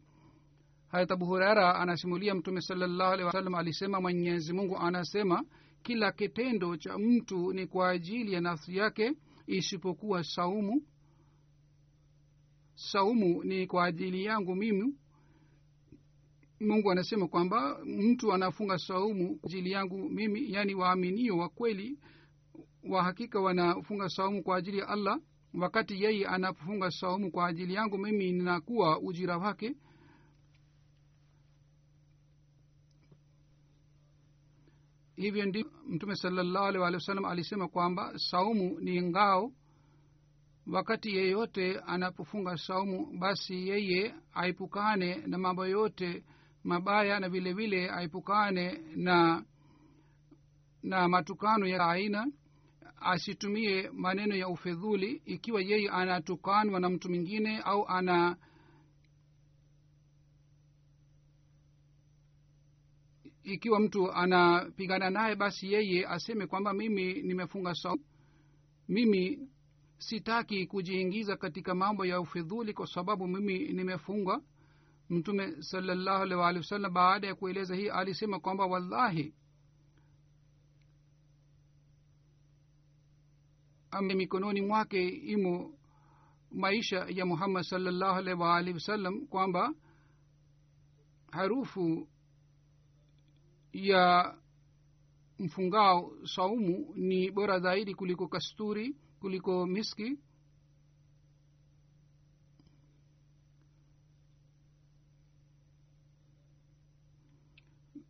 Harat 0.87 1.11
abu 1.11 1.25
hurera 1.25 1.75
anasimulia 1.75 2.35
mtume 2.35 2.61
salallahu 2.61 3.11
alehi 3.13 3.55
alisema 3.57 4.01
mwenyezi 4.01 4.53
mungu 4.53 4.77
anasema 4.77 5.43
kila 5.83 6.11
kitendo 6.11 6.77
cha 6.77 6.97
mtu 6.97 7.53
ni 7.53 7.67
kwa 7.67 7.89
ajili 7.89 8.33
ya 8.33 8.41
nafsi 8.41 8.77
yake 8.77 9.13
isipokuwa 9.47 10.23
saumu. 10.23 10.81
Saumu 12.75 13.43
ni 13.43 13.67
kwa 13.67 13.85
ajili 13.85 14.23
yangu 14.25 14.55
mimi 14.55 14.95
mungu 16.59 16.91
anasema 16.91 17.27
kwamba 17.27 17.79
mtu 17.85 18.33
anafunga 18.33 18.77
saumu 18.77 19.35
kwa 19.39 19.49
ajili 19.49 19.71
yangu 19.71 20.09
mimi 20.09 20.51
yaani 20.53 20.75
waaminio 20.75 21.37
wa 21.37 21.49
kweli 21.49 21.99
wa 22.89 23.03
hakika 23.03 23.39
wanafunga 23.39 24.09
saumu 24.09 24.43
kwa 24.43 24.57
ajili 24.57 24.77
ya 24.77 24.87
allah. 24.87 25.19
Wakati 25.53 26.03
yeye 26.03 26.27
anafunga 26.27 26.91
saumu 26.91 27.31
kwa 27.31 27.47
ajili 27.47 27.73
yangu 27.73 27.97
mimi 27.97 28.31
ninakuwa 28.31 28.99
ujira 28.99 29.37
wake. 29.37 29.75
Hivyo 35.15 35.45
ndi 35.45 35.65
mtume 35.87 36.15
salallahu 36.15 36.65
alih 36.65 36.81
wa 36.81 36.99
sallam 36.99 37.25
alisema 37.25 37.67
kwamba 37.67 38.13
saumu 38.19 38.79
ni 38.79 39.01
ngao. 39.01 39.51
Wakati 40.67 41.15
yeyote 41.15 41.79
anapofunga 41.79 42.57
saumu 42.57 43.17
basi 43.19 43.67
yeye 43.67 44.15
aepukane 44.33 45.15
na 45.15 45.37
mambo 45.37 45.65
yote 45.67 46.23
mabaya 46.65 47.19
na 47.19 47.29
vile 47.29 47.53
vile 47.53 47.89
aepukane 47.91 48.79
na 48.95 49.43
na 50.83 51.07
matukano 51.07 51.67
ya 51.67 51.87
aina 51.89 52.27
asitumie 53.01 53.89
maneno 53.93 54.35
ya 54.35 54.47
ufedhuli 54.47 55.21
ikiwa 55.25 55.61
yeye 55.61 55.89
anatukanwa 55.89 56.79
na 56.79 56.89
mtu 56.89 57.09
mwingine 57.09 57.59
au 57.59 57.87
ana 57.87 58.37
ikiwa 63.43 63.79
mtu 63.79 64.11
anapigana 64.11 65.09
naye 65.09 65.35
basi 65.35 65.73
yeye 65.73 66.07
aseme 66.07 66.47
kwamba 66.47 66.73
mimi 66.73 67.13
nimefunga 67.21 67.75
saumu. 67.75 68.03
Mimi 68.87 69.49
sitaki 69.97 70.65
kujiingiza 70.67 71.37
katika 71.37 71.75
mambo 71.75 72.05
ya 72.05 72.19
ufidhuli 72.21 72.73
kwa 72.73 72.87
sababu 72.87 73.27
mimi 73.27 73.59
nimefunga 73.59 74.41
mtume 75.09 75.61
salallahu 75.61 76.23
alih 76.23 76.37
waalihi 76.37 76.59
wasallam 76.63 76.93
baada 76.93 77.27
ya 77.27 77.35
kueleza 77.35 77.75
hii 77.75 77.89
alisema 77.89 78.39
kwamba 78.39 78.65
wallahi 78.65 79.33
mikononi 84.01 84.61
mwake 84.61 85.07
imo 85.07 85.73
maisha 86.51 87.05
ya 87.09 87.25
muhammad 87.25 87.63
salallahu 87.63 88.15
alaihi 88.19 88.41
waalihi 88.41 88.73
wasallam 88.73 89.27
kwamba 89.27 89.73
harufu 91.31 92.07
ya 93.73 94.35
mfungao 95.39 96.11
saumu 96.35 96.93
ni 96.95 97.31
bora 97.31 97.59
zaidi 97.59 97.95
kuliko 97.95 98.27
kasturi 98.27 98.95
kuliko 99.19 99.65
miski 99.65 100.19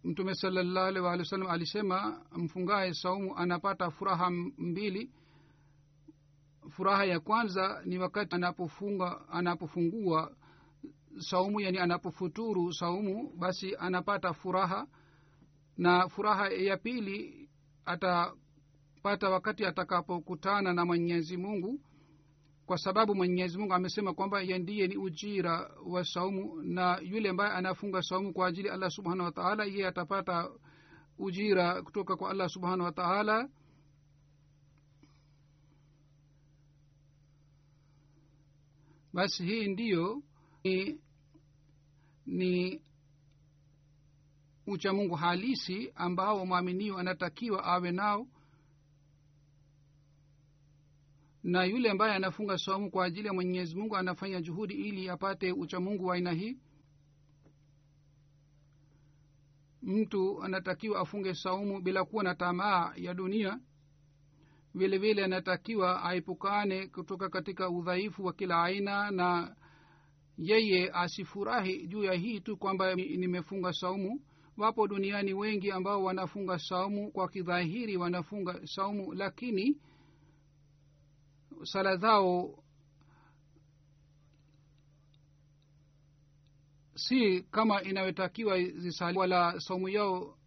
mtume 0.05 0.35
salallahu 0.35 0.85
alih 0.87 1.03
walih 1.03 1.19
wa 1.19 1.25
salam 1.25 1.47
alisema 1.47 2.21
mfungaye 2.31 2.93
saumu 2.93 3.37
anapata 3.37 3.91
furaha 3.91 4.29
mbili. 4.57 5.11
Furaha 6.69 7.05
ya 7.05 7.19
kwanza 7.19 7.81
ni 7.85 7.97
wakati 7.97 8.35
anapofunga 8.35 9.29
anapofungua 9.29 10.35
saumu 11.17 11.59
yani 11.61 11.77
anapofuturu 11.77 12.73
saumu 12.73 13.33
basi 13.37 13.75
anapata 13.75 14.33
furaha. 14.33 14.87
Na 15.77 16.09
furaha 16.09 16.49
ya 16.49 16.77
pili 16.77 17.49
atapata 17.85 19.29
wakati 19.29 19.65
atakapokutana 19.65 20.73
na 20.73 20.85
mwenyezi 20.85 21.37
mungu 21.37 21.79
kwa 22.65 22.77
sababu 22.77 23.15
mwenyezi 23.15 23.57
mungu 23.57 23.73
amesema 23.73 24.13
kwamba 24.13 24.41
ye 24.41 24.57
ndiye 24.59 24.87
ni 24.87 24.97
ujira 24.97 25.71
wa 25.85 26.03
saumu 26.05 26.61
na 26.63 26.99
yule 27.03 27.29
ambaye 27.29 27.51
anafunga 27.53 28.01
saumu 28.01 28.33
kwa 28.33 28.47
ajili 28.47 28.69
allah 28.69 28.89
subhanahu 28.91 29.25
wataala 29.25 29.65
ye 29.65 29.87
atapata 29.87 30.49
ujira 31.17 31.81
kutoka 31.81 32.15
kwa 32.15 32.29
allah 32.31 32.49
subhanahu 32.49 32.83
wa 32.83 32.91
taala. 32.91 33.49
Basi 39.13 39.45
hii 39.45 39.67
ndiyo 39.67 40.23
ni, 40.63 40.99
ni 42.25 42.81
uchamungu 44.67 45.15
halisi 45.15 45.91
ambao 45.95 46.45
mwaminio 46.45 46.97
anatakiwa 46.97 47.63
awe 47.63 47.91
nao 47.91 48.27
na 51.45 51.63
yule 51.63 51.89
ambaye 51.89 52.13
anafunga 52.13 52.57
saumu 52.57 52.91
kwa 52.91 53.05
ajili 53.05 53.27
ya 53.27 53.33
mwenyezi 53.33 53.75
mungu 53.75 53.97
anafanya 53.97 54.41
juhudi 54.41 54.73
ili 54.73 55.09
apate 55.09 55.51
uchamungu 55.51 56.05
wa 56.05 56.15
aina 56.15 56.31
hii? 56.31 56.57
Mtu 59.81 60.43
anatakiwa 60.43 60.99
afunge 60.99 61.33
saumu 61.33 61.81
bila 61.81 62.05
kuwa 62.05 62.23
na 62.23 62.35
tamaa 62.35 62.93
ya 62.95 63.13
dunia. 63.13 63.59
Vile 64.73 64.97
vile 64.97 65.23
anatakiwa 65.25 66.03
aepukane 66.03 66.87
kutoka 66.87 67.29
katika 67.29 67.69
udhaifu 67.69 68.25
wa 68.25 68.33
kila 68.33 68.63
aina 68.63 69.11
na 69.11 69.55
yeye 70.37 70.89
asifurahi 70.93 71.87
juu 71.87 72.03
ya 72.03 72.13
hii 72.13 72.39
tu 72.39 72.57
kwamba 72.57 72.95
nimefunga 72.95 73.73
saumu. 73.73 74.21
Wapo 74.57 74.87
duniani 74.87 75.33
wengi 75.33 75.71
ambao 75.71 76.03
wanafunga 76.03 76.59
saumu 76.59 77.11
kwa 77.11 77.29
kidhahiri 77.29 77.97
wanafunga 77.97 78.67
saumu 78.67 79.13
lakini 79.13 79.77
sala 81.63 81.97
zao 81.97 82.63
si 86.95 87.41
kama 87.51 87.83
inayotakiwa 87.83 88.63
zisali 88.63 89.17
wala 89.17 89.59
saumu 89.59 89.89
yao 89.89 90.37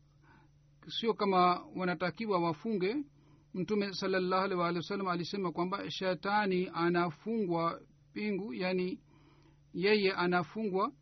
sio 0.88 1.14
kama 1.14 1.64
wanatakiwa 1.77 2.38
wafunge. 2.40 2.97
Mtume 3.55 3.92
salallahu 3.92 4.44
alih 4.44 4.59
waalihi 4.59 4.77
wasallam 4.79 5.09
alisema 5.09 5.53
kwamba 5.53 5.90
shetani 5.90 6.71
anafungwa 6.75 7.81
pingu 8.12 8.55
yani 8.55 9.01
yeye 9.75 10.12
anafungwa. 10.12 10.92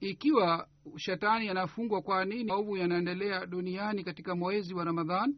Ikiwa 0.00 0.68
shetani 0.96 1.48
anafungwa 1.48 2.02
kwa 2.02 2.24
nini 2.24 2.44
maovu 2.44 2.76
yanaendelea 2.76 3.46
duniani 3.46 4.04
katika 4.04 4.34
mwezi 4.34 4.74
wa 4.74 4.84
ramadhan 4.84 5.36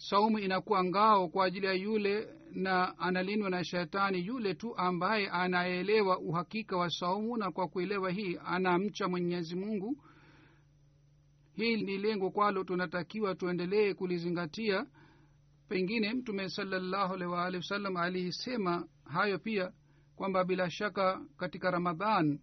saumu 0.00 0.38
inakuwa 0.38 0.84
ngao 0.84 1.28
kwa 1.28 1.44
ajili 1.44 1.66
ya 1.66 1.72
yule 1.72 2.28
na 2.52 2.98
analindwa 2.98 3.50
na 3.50 3.64
shetani 3.64 4.26
yule 4.26 4.54
tu 4.54 4.76
ambaye 4.76 5.28
anaelewa 5.30 6.18
uhakika 6.18 6.76
wa 6.76 6.90
saumu 6.90 7.36
na 7.36 7.50
kwa 7.52 7.68
kuelewa 7.68 8.10
hii 8.10 8.38
anamcha 8.44 9.08
mwenyezi 9.08 9.56
mungu. 9.56 10.04
Hii 11.52 11.76
ni 11.76 11.98
lengo 11.98 12.30
kwalo 12.30 12.64
tunatakiwa 12.64 13.34
tuendelee 13.34 13.94
kulizingatia. 13.94 14.86
Pengine 15.68 16.14
mtume 16.14 16.48
salallahu 16.48 17.14
alaihi 17.14 17.32
waalihi 17.32 17.56
wasallam 17.62 17.96
aliisema 17.96 18.88
hayo 19.04 19.38
pia 19.38 19.72
kwamba 20.16 20.44
bila 20.44 20.70
shaka 20.70 21.20
katika 21.36 21.70
ramadhan 21.70 22.38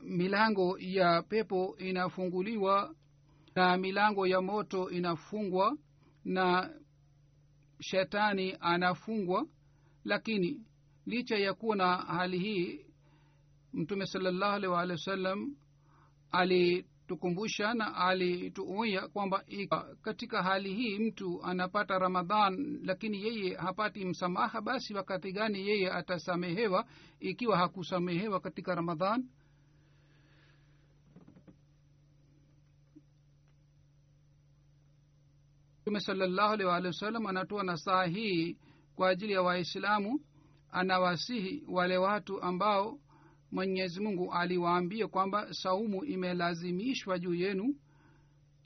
milango 0.00 0.78
ya 0.78 1.22
pepo 1.22 1.76
inafunguliwa 1.78 2.94
na 3.54 3.76
milango 3.76 4.26
ya 4.26 4.40
moto 4.40 4.90
inafungwa 4.90 5.76
na 6.24 6.70
shetani 7.80 8.56
anafungwa. 8.60 9.46
Lakini 10.04 10.62
licha 11.06 11.36
ya 11.36 11.54
kuwa 11.54 11.76
na 11.76 11.96
hali 11.96 12.38
hii 12.38 12.86
mtume 13.72 14.06
salallahu 14.06 14.52
alaihi 14.52 14.66
waalihi 14.74 14.92
wasallam 14.92 15.56
alitukumbusha 16.30 17.74
na 17.74 17.94
alituonya 17.96 19.08
kwamba 19.08 19.44
katika 20.02 20.42
hali 20.42 20.74
hii 20.74 20.98
mtu 20.98 21.42
anapata 21.44 21.98
ramadhan 21.98 22.80
lakini 22.84 23.22
yeye 23.22 23.56
hapati 23.56 24.04
msamaha 24.04 24.60
basi 24.60 24.94
wakati 24.94 25.32
gani 25.32 25.68
yeye 25.68 25.90
atasamehewa 25.92 26.84
ikiwa 27.20 27.58
hakusamehewa 27.58 28.40
katika 28.40 28.74
ramadhan 28.74 29.28
mtume 35.88 36.00
salallahu 36.00 36.52
alaihi 36.52 36.64
waalihi 36.68 36.86
wasallam 36.86 37.26
anatoa 37.26 37.62
nasaha 37.64 38.04
hii 38.04 38.56
kwa 38.94 39.08
ajili 39.08 39.32
ya 39.32 39.42
waislamu 39.42 40.20
anawasihi 40.70 41.64
wale 41.68 41.96
watu 41.96 42.42
ambao 42.42 43.00
mwenyezi 43.52 44.00
mungu 44.00 44.32
aliwaambia 44.32 45.08
kwamba 45.08 45.54
saumu 45.54 46.04
imelazimishwa 46.04 47.18
juu 47.18 47.34
yenu 47.34 47.74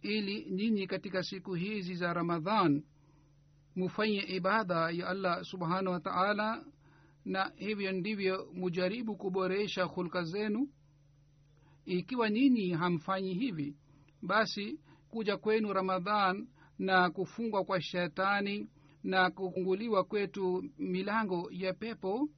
ili 0.02 0.50
nyinyi 0.50 0.86
katika 0.86 1.22
siku 1.22 1.54
hizi 1.54 1.94
za 1.94 2.12
ramadhan 2.12 2.82
mufanye 3.76 4.18
ibada 4.20 4.90
ya 4.90 5.08
allah 5.08 5.44
subhanahu 5.44 5.90
wa 5.94 6.00
taala 6.00 6.64
na 7.24 7.52
hivyo 7.56 7.92
ndivyo 7.92 8.50
mujaribu 8.54 9.16
kuboresha 9.16 9.84
hulka 9.84 10.22
zenu. 10.22 10.68
Ikiwa 11.84 12.30
nyinyi 12.30 12.70
hamfanyi 12.70 13.34
hivi 13.34 13.76
basi 14.22 14.80
kuja 15.08 15.36
kwenu 15.36 15.72
ramadhan 15.72 16.48
na 16.82 17.10
kufungwa 17.10 17.64
kwa 17.64 17.80
shetani 17.82 18.68
na 19.02 19.30
kufunguliwa 19.30 20.04
kwetu 20.04 20.64
milango 20.78 21.48
ya 21.52 21.74
pepo 21.74 22.28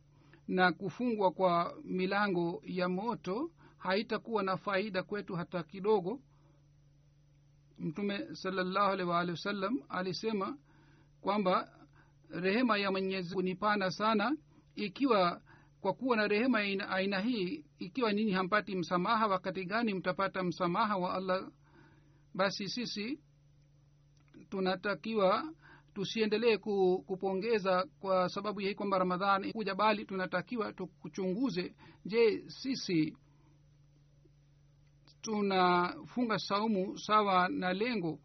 na 0.48 0.72
kufungwa 0.72 1.30
kwa 1.32 1.74
milango 1.84 2.62
ya 2.66 2.88
moto 2.88 3.50
haitakuwa 3.78 4.42
na 4.42 4.56
faida 4.56 5.02
kwetu 5.02 5.34
hata 5.34 5.62
kidogo. 5.62 6.20
Mtume 7.78 8.34
salallahu 8.34 8.92
alaihi 8.92 9.10
waalihi 9.10 9.30
wasallam 9.32 9.80
alisema 9.88 10.58
kwamba 11.20 11.78
rehema 12.30 12.78
ya 12.78 12.90
mwenyezi 12.90 13.36
ni 13.42 13.54
pana 13.54 13.90
sana 13.90 14.36
ikiwa 14.74 15.42
kwa 15.80 15.94
kuwa 15.94 16.16
na 16.16 16.28
rehema 16.28 16.62
ya 16.62 16.88
aina 16.88 17.20
hii 17.20 17.64
ikiwa 17.78 18.12
nini 18.12 18.32
hampati 18.32 18.76
msamaha 18.76 19.26
wakati 19.26 19.64
gani 19.64 19.94
mtapata 19.94 20.42
msamaha 20.42 20.96
wa 20.96 21.14
allah? 21.14 21.50
Basi 22.34 22.68
sisi 22.68 23.20
tunatakiwa 24.50 25.52
tusiendelee 25.94 26.56
kupongeza 27.06 27.86
kwa 28.00 28.28
sababu 28.28 28.60
ya 28.60 28.68
hii 28.68 28.74
kwamba 28.74 28.98
ramadhan 28.98 29.52
kuja 29.52 29.74
bali 29.74 30.04
tunatakiwa 30.04 30.72
tukuchunguze 30.72 31.74
je 32.04 32.44
sisi 32.48 33.16
tunafunga 35.22 36.38
saumu 36.38 36.98
sawa 36.98 37.48
na 37.48 37.72
lengo 37.72 38.18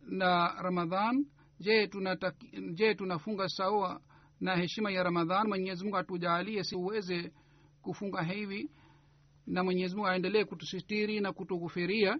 na 0.00 0.54
ramadhan? 0.62 1.26
Je 1.60 1.86
tunataki, 1.86 2.46
je 2.74 2.94
tunafunga 2.94 3.48
sawa 3.48 4.00
na 4.40 4.56
heshima 4.56 4.90
ya 4.90 5.02
ramadhan? 5.02 5.48
Mwenyezi 5.48 5.84
mungu 5.84 6.64
si 6.64 6.76
uweze 6.76 7.32
kufunga 7.82 8.22
hivi 8.22 8.70
na 9.46 9.64
mwenyezi 9.64 9.94
mungu 9.96 10.08
aendelee 10.08 10.44
kutusitiri 10.44 11.20
na 11.20 11.32
kutughufiria 11.32 12.18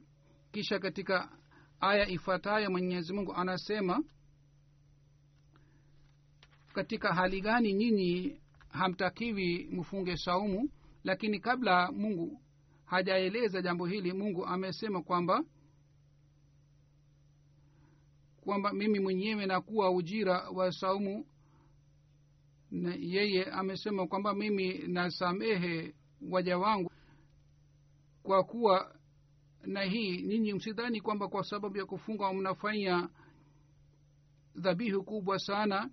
kisha 0.53 0.79
katika 0.79 1.39
aya 1.83 2.09
ifuatayo 2.09 2.71
mwenyezi 2.71 3.13
mungu 3.13 3.35
anasema 3.35 4.05
katika 6.75 7.15
hali 7.15 7.41
gani 7.41 7.73
nyinyi 7.73 8.41
hamtakiwi 8.69 9.69
mfunge 9.73 10.17
saumu? 10.17 10.71
Lakini 11.05 11.41
kabla 11.41 11.93
mungu 11.93 12.41
hajaeleza 12.85 13.63
jambo 13.63 13.87
hili 13.87 14.13
mungu 14.13 14.47
amesema 14.47 15.03
kwamba 15.03 15.45
kwamba 18.41 18.73
mimi 18.73 18.99
mwenyewe 19.01 19.47
nakuwa 19.47 19.91
ujira 19.91 20.51
wa 20.51 20.73
saumu. 20.73 21.27
Na 22.71 22.95
yeye 22.95 23.45
amesema 23.45 24.07
kwamba 24.07 24.35
mimi 24.35 24.79
nasamehe 24.79 25.95
waja 26.31 26.59
wangu 26.59 26.91
kwa 28.23 28.45
kuwa 28.45 28.95
na 29.67 29.83
hii 29.83 30.23
ninyi 30.23 30.53
msidhani 30.55 31.01
kwamba 31.01 31.29
kwa 31.29 31.45
sababu 31.45 31.77
ya 31.79 31.87
kufunga 31.87 32.33
mnafanya 32.33 33.09
dhabihu 34.55 35.05
kubwa 35.05 35.39
sana? 35.39 35.91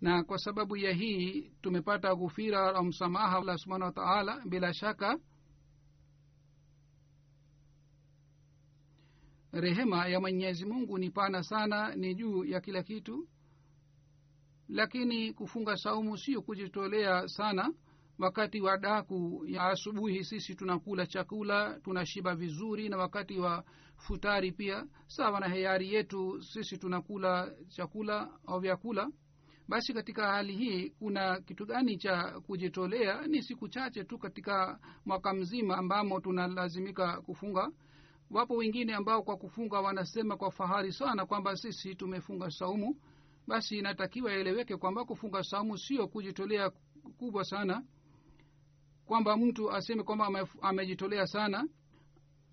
Na 0.00 0.24
kwa 0.24 0.38
sababu 0.38 0.76
ya 0.76 0.92
hii 0.92 1.40
tumepata 1.60 2.14
ghufira 2.14 2.72
la 2.72 2.82
msamaha 2.82 3.36
allah 3.38 3.58
subhanahu 3.58 3.86
wa 3.88 3.92
taala 4.04 4.42
bila 4.48 4.74
shaka 4.74 5.18
rehema 9.52 10.06
ya 10.08 10.20
mwenyezi 10.20 10.66
mungu 10.66 10.98
ni 10.98 11.10
pana 11.10 11.42
sana 11.42 11.94
ni 11.94 12.14
juu 12.14 12.44
ya 12.44 12.60
kila 12.60 12.82
kitu. 12.82 13.28
Lakini 14.68 15.32
kufunga 15.32 15.76
saumu 15.76 16.18
sio 16.18 16.42
kujitolea 16.42 17.28
sana 17.28 17.72
wakati 18.22 18.60
wa 18.60 18.78
daku 18.78 19.44
ya 19.46 19.62
asubuhi 19.62 20.24
sisi 20.24 20.54
tunakula 20.54 21.06
chakula 21.06 21.80
tunashiba 21.84 22.34
vizuri 22.34 22.88
na 22.88 22.96
wakati 22.96 23.38
wa 23.38 23.64
futari 23.96 24.52
pia 24.52 24.86
sawa 25.06 25.40
na 25.40 25.48
heyari 25.48 25.94
yetu 25.94 26.42
sisi 26.42 26.78
tunakula 26.78 27.54
chakula 27.68 28.30
au 28.46 28.60
vyakula. 28.60 29.10
Basi 29.68 29.94
katika 29.94 30.26
hali 30.32 30.56
hii 30.56 30.90
kuna 30.90 31.40
kitu 31.40 31.66
gani 31.66 31.96
cha 31.96 32.40
kujitolea? 32.40 33.26
Ni 33.26 33.42
siku 33.42 33.68
chache 33.68 34.04
tu 34.04 34.18
katika 34.18 34.78
mwaka 35.06 35.34
mzima 35.34 35.76
ambamo 35.78 36.20
tunalazimika 36.20 37.20
kufunga. 37.20 37.70
Wapo 38.30 38.54
wengine 38.54 38.94
ambao 38.94 39.22
kwa 39.22 39.36
kufunga 39.36 39.80
wanasema 39.80 40.36
kwa 40.36 40.50
fahari 40.50 40.92
sana 40.92 41.26
kwamba 41.26 41.56
sisi 41.56 41.94
tumefunga 41.94 42.50
saumu. 42.50 42.96
Basi 43.46 43.78
inatakiwa 43.78 44.32
eleweke 44.32 44.76
kwamba 44.76 45.04
kufunga 45.04 45.42
saumu 45.42 45.78
sio 45.78 46.08
kujitolea 46.08 46.70
kubwa 47.18 47.44
sana 47.44 47.82
kwamba 49.06 49.36
mtu 49.36 49.72
aseme 49.72 50.02
kwamba 50.02 50.46
amejitolea 50.62 51.26
sana. 51.26 51.68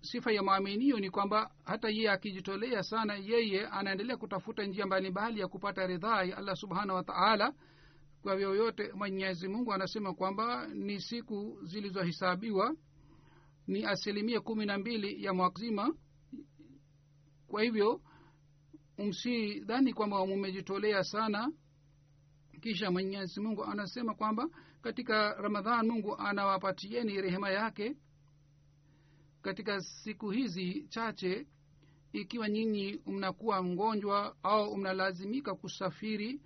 Sifa 0.00 0.32
ya 0.32 0.42
maaminio 0.42 1.00
ni 1.00 1.10
kwamba 1.10 1.50
hata 1.64 1.88
yeye 1.88 2.10
akijitolea 2.10 2.82
sana 2.82 3.14
yeye 3.14 3.66
anaendelea 3.66 4.16
kutafuta 4.16 4.64
njia 4.64 4.86
mbalimbali 4.86 5.40
ya 5.40 5.48
kupata 5.48 5.86
ridhaa 5.86 6.22
ya 6.22 6.36
allah 6.36 6.56
subhanahu 6.56 6.96
wa 6.96 7.04
taala. 7.04 7.52
Kwa 8.22 8.36
vyoyote 8.36 8.92
mwenyezi 8.92 9.48
mungu 9.48 9.72
anasema 9.72 10.14
kwamba 10.14 10.66
ni 10.66 11.00
siku 11.00 11.58
zilizohesabiwa 11.62 12.74
ni 13.66 13.84
asilimia 13.84 14.40
kumi 14.40 14.66
na 14.66 14.78
mbili 14.78 15.24
ya 15.24 15.34
mwaka 15.34 15.60
zima 15.60 15.94
kwa 17.46 17.62
hivyo 17.62 18.00
msidhani 18.98 19.92
kwamba 19.92 20.26
mumejitolea 20.26 21.04
sana. 21.04 21.52
Kisha 22.60 22.90
mwenyezi 22.90 23.40
mungu 23.40 23.64
anasema 23.64 24.14
kwamba 24.14 24.48
katika 24.82 25.34
ramadhan 25.34 25.86
mungu 25.86 26.16
anawapatieni 26.16 27.20
rehema 27.20 27.50
yake 27.50 27.96
katika 29.42 29.80
siku 29.80 30.30
hizi 30.30 30.86
chache 30.88 31.46
ikiwa 32.12 32.48
nyinyi 32.48 33.00
mnakuwa 33.06 33.62
mgonjwa 33.62 34.36
au 34.42 34.76
mnalazimika 34.76 35.54
kusafiri. 35.54 36.40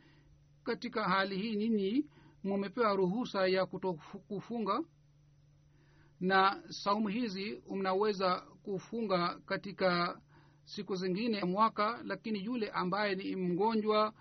Katika 0.65 1.05
hali 1.09 1.39
hii 1.39 1.57
nyinyi 1.57 2.07
mumepewa 2.45 2.95
ruhusa 2.97 3.47
ya 3.47 3.67
kutokufunga 3.67 4.81
na 6.21 6.63
saumu 6.69 7.09
hizi 7.09 7.63
mnaweza 7.71 8.41
kufunga 8.63 9.41
katika 9.47 10.21
siku 10.65 10.95
zingine 10.97 11.45
mwaka 11.45 12.01
lakini 12.05 12.45
yule 12.45 12.71
ambaye 12.71 13.15
ni 13.15 13.37
mgonjwa 13.37 14.13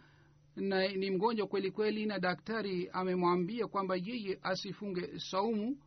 na 0.56 0.88
ni 0.88 1.12
mgonjwa 1.12 1.48
kweli 1.48 1.72
kweli 1.72 2.06
na 2.06 2.20
daktari 2.20 2.90
amemwambia 2.94 3.68
kwamba 3.68 3.96
yeye 3.96 4.40
asifunge 4.42 5.20
saumu. 5.20 5.78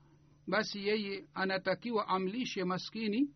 Basi 0.47 0.87
yeye 0.89 1.25
anatakiwa 1.35 2.09
amlishe 2.09 2.65
maskini. 2.65 3.31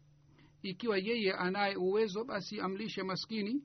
Ikiwa 0.62 0.98
yeye 0.98 1.32
anaye 1.32 1.76
uwezo 1.76 2.24
basi 2.24 2.60
amlishe 2.60 3.02
maskini. 3.02 3.62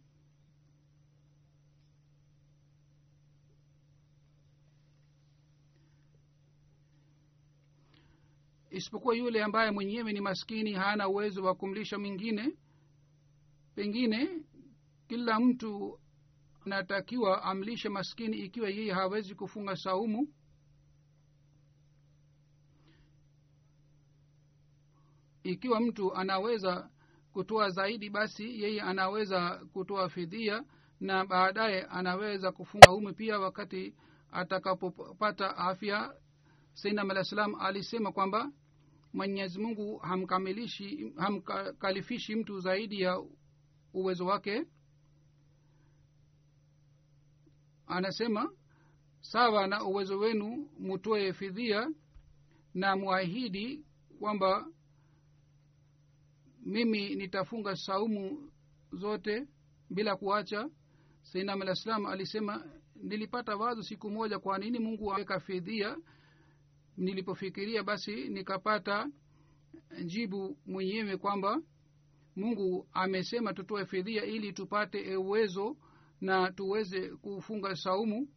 Isipokuwa 8.71 9.15
yule 9.15 9.43
ambaye 9.43 9.71
mwenyewe 9.71 10.13
ni 10.13 10.21
maskini 10.21 10.73
hana 10.73 11.07
uwezo 11.09 11.43
wa 11.43 11.55
kumlisha 11.55 11.99
mwingine. 11.99 12.53
Pengine 13.75 14.29
kila 15.07 15.39
mtu 15.39 15.99
anatakiwa 16.65 17.43
amlishe 17.43 17.89
maskini 17.89 18.37
ikiwa 18.37 18.69
yeye 18.69 18.93
hawezi 18.93 19.35
kufunga 19.35 19.75
saumu. 19.75 20.27
Ikiwa 25.43 25.79
mtu 25.79 26.15
anaweza 26.15 26.89
kutoa 27.33 27.69
zaidi 27.69 28.09
basi 28.09 28.61
yeye 28.63 28.81
anaweza 28.81 29.65
kutoa 29.73 30.09
fidhia 30.09 30.63
na 30.99 31.25
baadaye 31.25 31.81
anaweza 31.83 32.51
kufunga 32.51 32.85
saumu 32.85 33.13
pia 33.13 33.39
wakati 33.39 33.95
atakapopata 34.31 35.57
afya. 35.57 36.15
Sainam 36.73 37.11
alah 37.11 37.23
salam 37.23 37.55
alisema 37.55 38.11
kwamba 38.11 38.51
mwenyezi 39.13 39.59
mungu 39.59 39.97
hamkamilishi 39.97 41.13
hamkalifishi 41.17 42.35
mtu 42.35 42.59
zaidi 42.59 43.01
ya 43.01 43.23
uwezo 43.93 44.25
wake 44.25 44.65
anasema 47.87 48.51
sawa 49.21 49.67
na 49.67 49.83
uwezo 49.83 50.17
wenu 50.19 50.69
mutoe 50.79 51.33
fidhia 51.33 51.89
na 52.73 52.95
mwahidi 52.95 53.85
kwamba 54.19 54.67
mimi 56.65 57.15
nitafunga 57.15 57.75
saumu 57.75 58.51
zote 58.91 59.47
bila 59.89 60.15
kuacha. 60.15 60.69
Sainam 61.21 61.61
alah 61.61 61.75
alisema 62.11 62.65
nilipata 62.95 63.55
wazo 63.55 63.81
siku 63.83 64.09
moja 64.09 64.39
kwa 64.39 64.57
nini 64.57 64.79
mungu 64.79 65.13
aweka 65.13 65.39
fidhia? 65.39 65.97
Nilipofikiria 66.97 67.83
basi 67.83 68.29
nikapata 68.29 69.09
jibu 70.05 70.57
mwenyewe 70.65 71.17
kwamba 71.17 71.61
mungu 72.35 72.87
amesema 72.93 73.53
tutoe 73.53 73.85
fidhia 73.85 74.25
ili 74.25 74.53
tupate 74.53 75.15
uwezo 75.15 75.77
na 76.21 76.51
tuweze 76.51 77.09
kufunga 77.09 77.75
saumu. 77.75 78.27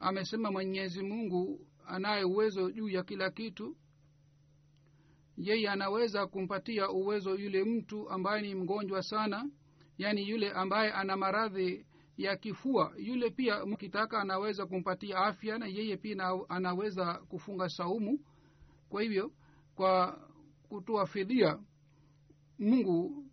Amesema 0.00 0.50
mwenyezi 0.52 1.02
mungu 1.02 1.66
anaye 1.86 2.24
uwezo 2.24 2.70
juu 2.70 2.88
ya 2.88 3.02
kila 3.04 3.30
kitu. 3.30 3.76
Yeye 5.36 5.70
anaweza 5.70 6.26
kumpatia 6.26 6.90
uwezo 6.90 7.34
yule 7.34 7.64
mtu 7.64 8.10
ambaye 8.10 8.42
ni 8.42 8.54
mgonjwa 8.54 9.02
sana 9.02 9.50
yaani 9.98 10.28
yule 10.28 10.50
ambaye 10.52 10.92
ana 10.92 11.16
maradhi 11.16 11.86
ya 12.16 12.36
kifua. 12.36 12.94
Yule 12.98 13.30
pia 13.30 13.66
kitaka 13.76 14.20
anaweza 14.20 14.66
kumpatia 14.66 15.16
afya 15.18 15.58
na 15.58 15.66
yeye 15.66 15.96
pia 15.96 16.38
anaweza 16.48 17.14
kufunga 17.14 17.68
saumu. 17.68 18.20
Kwa 18.88 19.02
hivyo 19.02 19.32
kwa 19.74 20.20
kutoa 20.68 21.06
fidia 21.06 21.58
mungu 22.60 23.24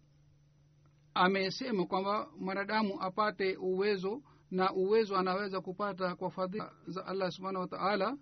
amesema 1.13 1.85
kwamba 1.85 2.29
mwanadamu 2.39 3.01
apate 3.01 3.55
uwezo 3.57 4.21
na 4.51 4.73
uwezo 4.73 5.17
anaweza 5.17 5.61
kupata 5.61 6.15
kwa 6.15 6.31
fadhila 6.31 6.73
za 6.87 7.05
allah 7.05 7.31
subhanahu 7.31 7.61
wa 7.61 7.67
taala. 7.67 8.17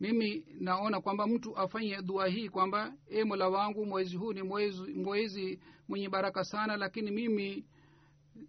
Mimi 0.00 0.46
naona 0.60 1.00
kwamba 1.00 1.26
mtu 1.26 1.56
afanye 1.56 2.02
dua 2.02 2.26
hii 2.28 2.48
kwamba 2.48 2.94
e 3.08 3.24
mola 3.24 3.48
wangu 3.48 3.86
mwezi 3.86 4.16
huu 4.16 4.32
ni 4.32 4.42
mwezi, 4.42 4.94
mwezi 4.94 5.60
mwenye 5.88 6.08
baraka 6.08 6.44
sana 6.44 6.76
lakini 6.76 7.10
mimi 7.10 7.66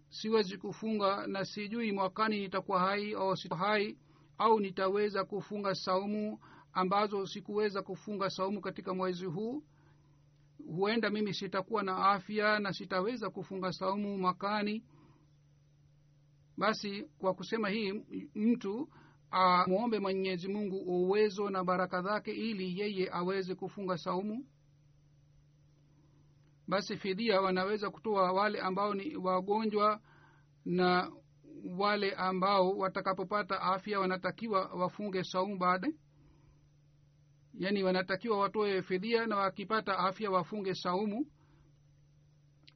siwezi 0.08 0.56
kufunga 0.58 1.26
na 1.26 1.44
sijui 1.44 1.92
mwakani 1.92 2.40
nitakuwa 2.40 2.80
hai 2.80 3.12
au 3.12 3.36
hai 3.58 3.98
au 4.38 4.60
nitaweza 4.60 5.24
kufunga 5.24 5.74
saumu 5.74 6.38
ambazo 6.72 7.26
sikuweza 7.26 7.82
kufunga 7.82 8.30
saumu 8.30 8.60
katika 8.60 8.94
mwezi 8.94 9.24
huu 9.24 9.62
huenda 10.66 11.10
mimi 11.10 11.34
sitakuwa 11.34 11.82
na 11.82 11.96
afya 11.96 12.58
na 12.58 12.72
sitaweza 12.72 13.30
kufunga 13.30 13.72
saumu 13.72 14.18
mwakani. 14.18 14.84
Basi 16.56 17.02
kwa 17.18 17.34
kusema 17.34 17.68
hii 17.68 17.92
mtu 18.34 18.88
amwombe 19.30 19.98
mwenyezi 19.98 20.48
mungu 20.48 20.76
uwezo 20.76 21.50
na 21.50 21.64
baraka 21.64 22.02
zake 22.02 22.32
ili 22.32 22.80
yeye 22.80 23.08
aweze 23.12 23.54
kufunga 23.54 23.98
saumu. 23.98 24.46
Basi 26.68 26.96
fidia 26.96 27.40
wanaweza 27.40 27.90
kutoa 27.90 28.32
wale 28.32 28.60
ambao 28.60 28.94
ni 28.94 29.16
wagonjwa 29.16 30.00
na 30.64 31.12
wale 31.78 32.12
ambao 32.14 32.70
watakapopata 32.70 33.60
afya 33.60 34.00
wanatakiwa 34.00 34.66
wafunge 34.66 35.24
saumu 35.24 35.58
baada 35.58 35.88
yaani 37.58 37.82
wanatakiwa 37.82 38.38
watoe 38.38 38.82
fidhia 38.82 39.26
na 39.26 39.36
wakipata 39.36 39.98
afya 39.98 40.30
wafunge 40.30 40.74
saumu. 40.74 41.26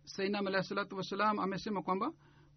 Sainam 0.05 0.47
alahi 0.47 0.65
salatu 0.65 0.97
wassalam 0.97 1.39
amesema 1.39 1.83
kwamba 1.83 2.13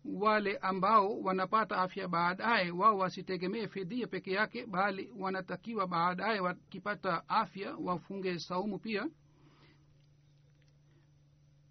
wale 0.05 0.57
ambao 0.57 1.19
wanapata 1.19 1.77
afya 1.77 2.07
baadaye 2.07 2.71
wao 2.71 2.97
wasitegemee 2.97 3.67
fidhia 3.67 4.07
peke 4.07 4.31
yake 4.31 4.65
bali 4.65 5.13
wanatakiwa 5.17 5.87
baadaye 5.87 6.39
wakipata 6.39 7.29
afya 7.29 7.75
wafunge 7.75 8.39
saumu 8.39 8.79
pia. 8.79 9.09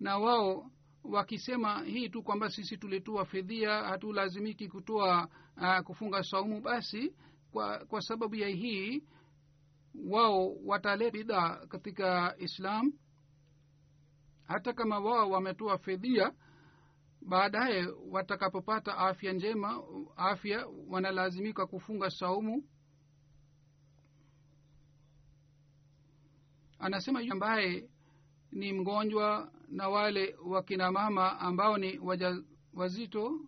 Na 0.00 0.18
wao 0.18 0.70
wakisema 1.04 1.82
hii 1.84 2.08
tu 2.08 2.22
kwamba 2.22 2.50
sisi 2.50 2.76
tulitoa 2.76 3.24
fidhia 3.24 3.70
hatulazimiki 3.84 4.68
kutoa 4.68 5.28
uh, 5.56 5.78
kufunga 5.78 6.22
saumu 6.22 6.60
basi 6.60 7.14
kwa 7.52 7.78
kwa 7.78 8.00
sababu 8.00 8.34
ya 8.34 8.48
hii 8.48 9.02
wao 9.94 10.54
wataleta 10.64 11.10
bidhaa 11.10 11.66
katika 11.66 12.34
islam. 12.38 12.92
Hata 14.44 14.72
kama 14.72 14.98
wao 14.98 15.30
wametoa 15.30 15.78
fidhia 15.78 16.32
baadaye 17.22 17.86
watakapopata 18.10 18.96
afya 18.98 19.32
njema 19.32 19.82
afya 20.16 20.66
wanalazimika 20.88 21.66
kufunga 21.66 22.10
saumu. 22.10 22.64
Anasema 26.78 27.20
ambaye 27.32 27.88
ni 28.52 28.72
mgonjwa 28.72 29.52
na 29.68 29.88
wale 29.88 30.36
wakina 30.44 30.92
mama 30.92 31.40
ambao 31.40 31.78
ni 31.78 31.98
waja, 31.98 32.42
wazito 32.74 33.40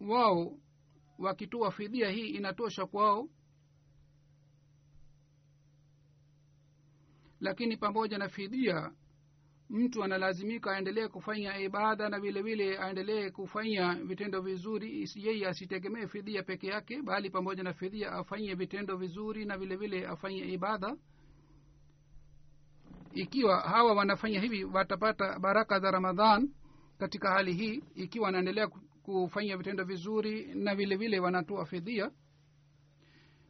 wao 0.00 0.58
wakitoa 1.22 1.70
fidia 1.70 2.10
hii 2.10 2.28
inatosha 2.28 2.86
kwao. 2.86 3.28
Lakini 7.40 7.76
pamoja 7.76 8.18
na 8.18 8.28
fidia 8.28 8.92
mtu 9.70 10.04
analazimika 10.04 10.70
aendelee 10.76 11.08
kufanya 11.08 11.58
ibada 11.58 12.08
na 12.08 12.20
vile 12.20 12.42
vile 12.42 12.78
aendelee 12.78 13.30
kufanya 13.30 13.94
vitendo 13.94 14.40
vizuri. 14.40 15.08
Yeye 15.14 15.48
asitegemee 15.48 16.06
fidhia 16.06 16.42
peke 16.42 16.66
yake 16.66 17.02
bali 17.02 17.30
pamoja 17.30 17.62
na 17.62 17.72
fidhia 17.72 18.12
afanye 18.12 18.54
vitendo 18.54 18.96
vizuri 18.96 19.44
na 19.44 19.58
vile 19.58 19.76
vile 19.76 20.06
afanye 20.06 20.38
ibada. 20.52 20.96
Ikiwa 23.12 23.60
hawa 23.60 23.94
wanafanya 23.94 24.40
hivi 24.40 24.64
watapata 24.64 25.38
baraka 25.38 25.80
za 25.80 25.90
ramadhan 25.90 26.50
katika 26.98 27.30
hali 27.30 27.52
hii 27.54 27.82
ikiwa 27.94 28.24
wanaendelea 28.26 28.68
kufanya 29.02 29.56
vitendo 29.56 29.84
vizuri 29.84 30.54
na 30.54 30.74
vile 30.74 30.96
vile 30.96 31.20
wanatoa 31.20 31.66
fidhia. 31.66 32.10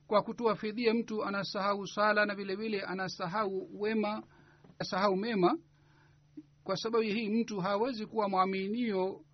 Kwa 0.06 0.22
kutoa 0.22 0.56
fidhia 0.56 0.94
mtu 0.94 1.24
anasahau 1.24 1.86
sala 1.86 2.26
na 2.26 2.34
vile 2.34 2.54
vile 2.56 2.80
anasahau 2.82 3.80
wema 3.80 4.22
anasahau 4.78 5.16
mema. 5.16 5.58
Kwa 6.64 6.76
sababu 6.76 7.04
hii 7.04 7.28
mtu 7.28 7.60
hawezi 7.60 8.06
kuwa 8.06 8.28
mwaminio 8.28 9.24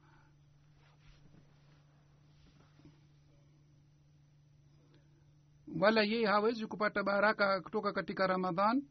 wala 5.80 6.02
yeye 6.02 6.26
hawezi 6.26 6.66
kupata 6.66 7.02
baraka 7.02 7.60
kutoka 7.60 7.92
katika 7.92 8.26
ramadhan. 8.26 8.82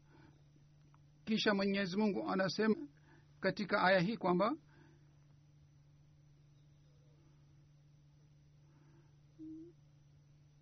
Kisha 1.24 1.54
mwenyezi 1.54 1.96
mungu 1.96 2.30
anasema 2.30 2.76
katika 3.40 3.82
aya 3.82 4.00
hii 4.00 4.16
kwamba 4.16 4.52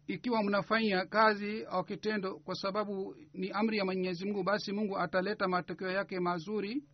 ikiwa 0.07 0.43
mnafanya 0.43 1.07
kazi 1.07 1.65
au 1.65 1.85
kitendo 1.85 2.39
kwa 2.39 2.55
sababu 2.55 3.17
ni 3.35 3.51
amri 3.51 3.79
ya 3.79 3.85
mwenyezi 3.85 4.25
mungu 4.25 4.43
basi 4.43 4.73
mungu 4.73 4.99
ataleta 4.99 5.49
matokeo 5.49 5.91
yake 5.91 6.21
mazuri. 6.21 6.85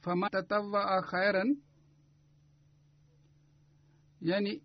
Faman 0.00 0.30
khairan 1.10 1.56
yani 4.20 4.62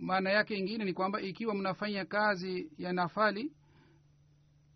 maana 0.00 0.30
yake 0.30 0.56
ingine 0.56 0.84
ni 0.84 0.92
kwamba 0.92 1.20
ikiwa 1.20 1.54
mnafanya 1.54 2.04
kazi 2.04 2.70
ya 2.78 2.92
nafali 2.92 3.52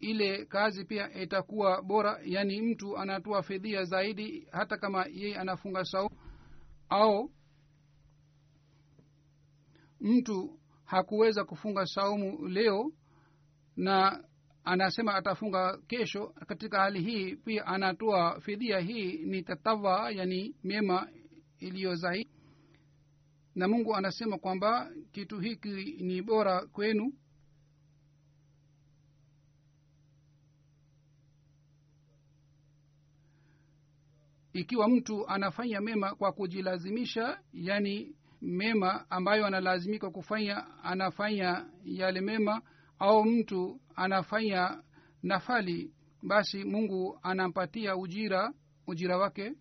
ile 0.01 0.45
kazi 0.45 0.85
pia 0.85 1.13
itakuwa 1.23 1.83
bora 1.83 2.21
yani 2.25 2.63
mtu 2.63 2.99
anatoa 2.99 3.43
fidhia 3.43 3.85
zaidi 3.85 4.49
hata 4.53 4.77
kama 4.77 5.07
yeye 5.13 5.37
anafunga 5.39 5.85
sau 5.85 6.11
au 6.89 7.31
mtu 10.01 10.58
hakuweza 10.89 11.45
kufunga 11.45 11.87
saumu 11.87 12.49
leo 12.49 12.93
na 13.77 14.25
anasema 14.65 15.15
atafunga 15.15 15.79
kesho. 15.87 16.27
Katika 16.47 16.81
hali 16.81 17.01
hii 17.03 17.37
pia 17.37 17.67
anatoa 17.67 18.41
fidhia 18.41 18.79
hii 18.81 19.13
ni 19.13 19.43
tatawa 19.43 20.11
yani 20.11 20.55
mema 20.65 21.09
iliyo 21.59 21.95
zaidi. 21.95 22.31
Na 23.55 23.69
mungu 23.69 23.97
anasema 23.97 24.39
kwamba 24.39 24.91
kitu 25.13 25.41
hiki 25.41 25.69
ni 26.01 26.23
bora 26.23 26.67
kwenu. 26.67 27.13
Ikiwa 34.53 34.89
mtu 34.89 35.29
anafanya 35.29 35.81
mema 35.81 36.15
kwa 36.15 36.33
kujilazimisha 36.33 37.41
yani 37.53 38.17
mema 38.41 39.11
ambayo 39.11 39.47
analazimika 39.47 40.11
kufanya 40.11 40.83
anafanya 40.85 41.67
yale 41.85 42.21
mema 42.21 42.63
au 42.99 43.25
mtu 43.25 43.81
anafanya 43.95 44.83
nafali 45.23 45.93
basi 46.23 46.65
mungu 46.65 47.19
anampatia 47.23 47.97
ujira 47.97 48.53
ujira 48.87 49.19
wake. 49.19 49.53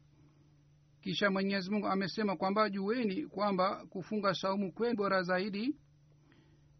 Kisha 1.01 1.29
mwenyezi 1.31 1.71
mungu 1.71 1.87
amesema 1.87 2.35
kwamba 2.35 2.69
jueni 2.69 3.25
kwamba 3.27 3.85
kufunga 3.89 4.33
saumu 4.33 4.73
kwenu 4.73 4.95
bora 4.95 5.21
zaidi. 5.23 5.75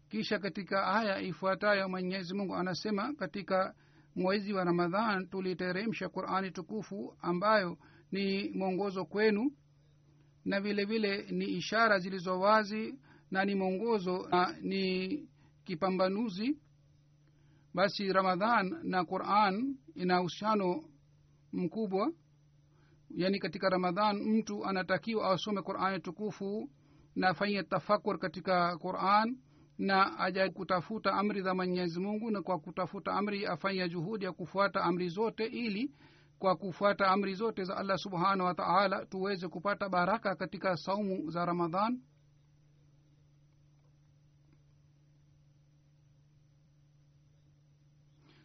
Kisha 0.08 0.38
katika 0.38 0.86
aya 0.86 1.20
ifuatayo 1.20 1.88
mwenyezi 1.88 2.34
mungu 2.34 2.54
anasema 2.54 3.14
katika 3.14 3.74
mwezi 4.16 4.52
wa 4.52 4.64
ramadhan 4.64 5.26
tuliteremsha 5.28 6.08
qurani 6.08 6.50
tukufu 6.50 7.16
ambayo 7.20 7.78
ni 8.12 8.50
mwongozo 8.50 9.04
kwenu 9.04 9.52
na 10.48 10.60
vile 10.60 10.84
vile 10.84 11.26
ni 11.30 11.44
ishara 11.44 11.98
zilizo 11.98 12.40
wazi 12.40 12.94
na 13.30 13.44
ni 13.44 13.54
mwongozo 13.54 14.28
na 14.30 14.56
ni 14.62 15.28
kipambanuzi 15.64 16.58
basi 17.74 18.12
ramadhan 18.12 18.80
na 18.82 19.04
quran 19.04 19.76
ina 19.94 20.20
uhusiano 20.20 20.84
mkubwa. 21.52 22.12
Yaani 23.10 23.38
katika 23.38 23.68
ramadhan 23.68 24.16
mtu 24.22 24.64
anatakiwa 24.66 25.30
asome 25.30 25.62
qurani 25.62 26.00
tukufu 26.00 26.70
na 27.16 27.28
afanye 27.28 27.62
tafakur 27.62 28.18
katika 28.18 28.78
quran 28.78 29.38
na 29.78 30.18
aja 30.18 30.50
kutafuta 30.50 31.12
amri 31.12 31.42
za 31.42 31.54
mwenyezi 31.54 32.00
mungu 32.00 32.30
na 32.30 32.42
kwa 32.42 32.58
kutafuta 32.58 33.12
amri 33.12 33.46
afanya 33.46 33.88
juhudi 33.88 34.24
ya 34.24 34.32
kufuata 34.32 34.82
amri 34.82 35.08
zote 35.08 35.44
ili 35.46 35.90
kwa 36.38 36.56
kufuata 36.56 37.06
amri 37.06 37.34
zote 37.34 37.64
za 37.64 37.76
allah 37.76 37.98
subhanahu 37.98 38.44
wa 38.48 38.54
taala 38.54 39.06
tuweze 39.06 39.48
kupata 39.48 39.88
baraka 39.88 40.34
katika 40.36 40.76
saumu 40.76 41.30
za 41.30 41.44
ramadhan. 41.44 42.00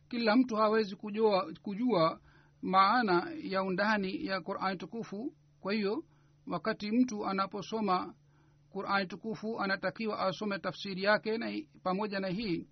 Kila 0.09 0.35
mtu 0.35 0.55
hawezi 0.55 0.95
kujua, 0.95 1.53
kujua 1.61 2.19
maana 2.61 3.31
ya 3.43 3.63
undani 3.63 4.25
ya 4.25 4.41
qurani 4.41 4.77
tukufu. 4.77 5.33
Kwa 5.59 5.73
hiyo 5.73 6.03
wakati 6.47 6.91
mtu 6.91 7.25
anaposoma 7.25 8.13
qurani 8.69 9.07
tukufu 9.07 9.59
anatakiwa 9.61 10.19
asome 10.19 10.59
tafsiri 10.59 11.03
yake 11.03 11.37
na 11.37 11.61
pamoja 11.83 12.19
na 12.19 12.27
hii 12.27 12.67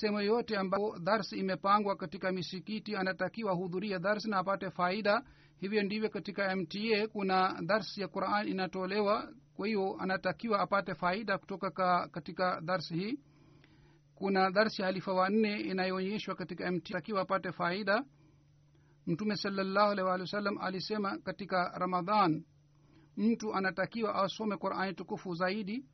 sehemu 0.00 0.18
yoyote 0.20 0.56
ambapo 0.56 0.98
darsi 0.98 1.36
imepangwa 1.38 1.96
katika 1.96 2.32
misikiti 2.32 2.96
anatakiwa 2.96 3.52
hudhuria 3.52 3.98
darsi 3.98 4.30
na 4.30 4.38
apate 4.38 4.70
faida. 4.70 5.22
Hivyo 5.60 5.82
ndivyo 5.82 6.08
katika 6.10 6.56
mta 6.56 7.08
kuna 7.12 7.62
darsi 7.66 8.00
ya 8.00 8.08
quran 8.08 8.48
inatolewa. 8.48 9.32
Kwa 9.56 9.66
hiyo 9.66 9.96
anatakiwa 9.98 10.60
apate 10.60 10.94
faida 10.94 11.38
kutoka 11.38 11.70
ka, 11.70 12.08
katika 12.08 12.60
darsi 12.60 12.94
hii. 12.94 13.18
Kuna 14.14 14.50
darsi 14.50 14.82
ya 14.82 14.86
halifa 14.86 15.12
wanne 15.12 15.60
inayoonyeshwa 15.60 16.34
katika 16.34 16.70
mt 16.72 16.88
takiwa 16.92 17.20
apate 17.22 17.52
faida. 17.52 18.04
Mtume 19.06 19.36
salallahu 19.36 19.90
alih 19.90 20.04
walih 20.04 20.20
wa 20.22 20.26
sallam 20.30 20.58
alisema 20.58 21.18
katika 21.18 21.72
ramadhan 21.78 22.44
mtu 23.16 23.54
anatakiwa 23.54 24.14
asome 24.14 24.56
qurani 24.56 24.94
tukufu 24.94 25.34
zaidi 25.34 25.84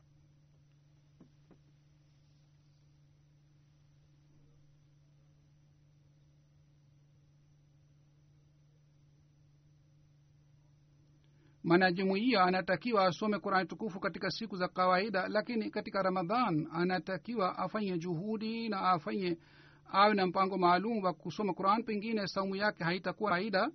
mwanajumuiya 11.70 12.42
anatakiwa 12.44 13.06
asome 13.06 13.38
qurani 13.38 13.68
tukufu 13.68 14.00
katika 14.00 14.30
siku 14.30 14.56
za 14.56 14.68
kawaida 14.68 15.28
lakini 15.28 15.70
katika 15.70 16.02
ramadhan 16.02 16.68
anatakiwa 16.72 17.59
afanye 17.59 17.98
juhudi 17.98 18.68
na 18.68 18.80
afanye 18.80 19.38
awe 19.92 20.14
na 20.14 20.26
mpango 20.26 20.59
maalum 20.59 21.02
wa 21.04 21.12
kusoma 21.12 21.54
quran. 21.54 21.83
Pengine 21.83 22.27
saumu 22.27 22.56
yake 22.56 22.85
haitakuwa 22.85 23.31
faida 23.31 23.71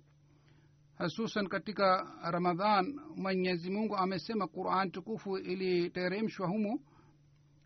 hususan 0.98 1.48
katika 1.48 2.06
ramadhan. 2.30 3.00
Mwenyezi 3.16 3.70
mungu 3.70 3.96
amesema 3.96 4.46
quran 4.48 4.90
tukufu 4.90 5.38
iliteremshwa 5.38 6.48
humo 6.48 6.80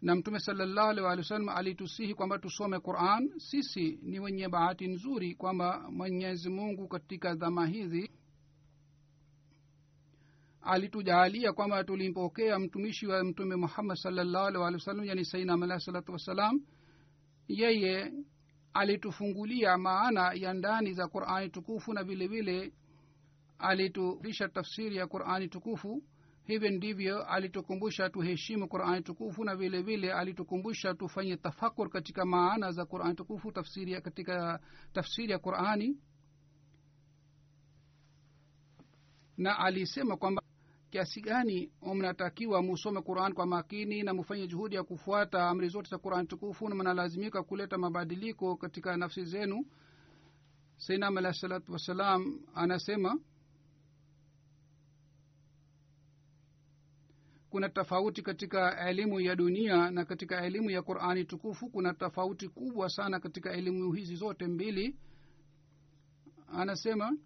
na 0.03 0.15
mtume 0.15 0.39
salallahu 0.41 0.89
alih 0.91 1.05
walih 1.05 1.19
wasallam 1.25 1.49
alitusihi 1.49 2.15
kwamba 2.15 2.39
tusome 2.39 2.79
quran. 2.81 3.31
Sisi 3.39 3.99
ni 4.03 4.21
wenye 4.21 4.49
bahati 4.49 4.87
nzuri 4.89 5.35
kwamba 5.35 5.91
mwenyezi 5.91 6.49
mungu 6.51 6.89
katika 6.89 7.35
dhama 7.35 7.67
hizi 7.67 8.11
alitujaalia 10.71 11.53
kwamba 11.53 11.85
tulimpokea 11.85 12.59
mtumishi 12.59 13.07
wa 13.07 13.25
mtume 13.25 13.57
muhammad 13.57 13.97
salllahu 13.97 14.47
alih 14.47 14.61
walih 14.61 15.09
yani 15.09 15.25
sainam 15.25 15.63
wassalam. 16.09 16.61
Yeye 17.49 18.13
alitufungulia 18.73 19.79
maana 19.79 20.33
ya 20.35 20.55
ndani 20.55 20.93
za 20.93 21.09
qurani 21.09 21.49
tukufu 21.51 21.93
na 21.93 22.05
vile 22.05 22.27
vile 22.27 22.73
alitufundisha 23.59 24.49
tafsiri 24.49 24.97
ya 24.97 25.07
qurani 25.07 25.49
tukufu. 25.49 26.03
Hivyo 26.45 26.71
ndivyo 26.71 27.23
alitukumbusha 27.25 28.11
tuheshimu 28.11 28.69
qurani 28.69 29.03
tukufu 29.03 29.45
na 29.45 29.57
vile 29.57 29.83
vile 29.83 30.13
alitukumbusha 30.13 30.95
tufanye 30.95 31.37
tafakur 31.37 31.91
katika 31.91 32.25
maana 32.25 32.73
za 32.73 32.85
qurani 32.87 33.15
tukufu 33.15 33.53
tafsiri 33.53 34.01
katika 34.03 34.61
tafsiri 34.93 35.33
ya 35.33 35.39
qurani. 35.39 35.99
Na 39.37 39.59
alisema 39.59 40.17
kwamba 40.17 40.43
kiasi 40.91 41.21
gani 41.21 41.73
mnatakiwa 41.95 42.63
musome 42.63 43.03
quran 43.03 43.33
kwa 43.35 43.47
makini 43.47 44.03
na 44.03 44.15
mufanye 44.15 44.47
juhudi 44.47 44.75
ya 44.77 44.83
kufuata 44.83 45.49
amri 45.49 45.69
zote 45.69 45.91
za 45.91 45.99
quran 45.99 46.27
tukufu 46.27 46.69
na 46.69 46.75
mnalazimika 46.75 47.43
kuleta 47.43 47.79
mabadiliko 47.79 48.57
katika 48.57 48.97
nafsi 48.97 49.25
zenu? 49.25 49.67
Sainam 50.77 51.19
alah 51.19 51.35
salatu 51.35 51.73
wassalam 51.73 52.41
anasema 52.55 53.19
kuna 57.51 57.69
tofauti 57.69 58.23
katika 58.23 58.89
elimu 58.89 59.21
ya 59.21 59.37
dunia 59.37 59.91
na 59.91 60.05
katika 60.05 60.45
elimu 60.45 60.71
ya 60.71 60.83
qurani 60.83 61.25
tukufu. 61.25 61.71
Kuna 61.71 61.95
tofauti 61.95 62.49
kubwa 62.49 62.89
sana 62.89 63.21
katika 63.21 63.53
elimu 63.53 63.93
hizi 63.93 64.17
zote 64.17 64.47
mbili. 64.47 64.97
Anasema 66.53 67.17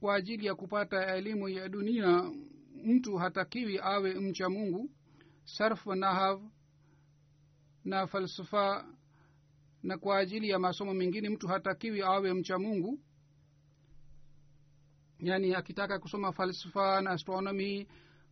kwa 0.00 0.14
ajili 0.14 0.46
ya 0.46 0.54
kupata 0.54 1.14
elimu 1.16 1.48
ya 1.48 1.68
dunia 1.68 2.30
mtu 2.84 3.16
hatakiwi 3.16 3.78
awe 3.82 4.14
mcha 4.14 4.48
mungu 4.48 4.90
sarf 5.44 5.86
nahav 5.86 6.42
na 7.84 8.06
falsafa 8.06 8.86
na 9.82 9.98
kwa 9.98 10.18
ajili 10.18 10.48
ya 10.48 10.58
masomo 10.58 10.94
mengine 10.94 11.28
mtu 11.28 11.48
hatakiwi 11.48 12.02
awe 12.02 12.34
mcha 12.34 12.58
mungu. 12.58 13.00
Yaani 15.18 15.54
akitaka 15.54 15.98
kusoma 15.98 16.32
falsafa 16.32 17.00
na 17.00 17.10
astronomy 17.10 17.86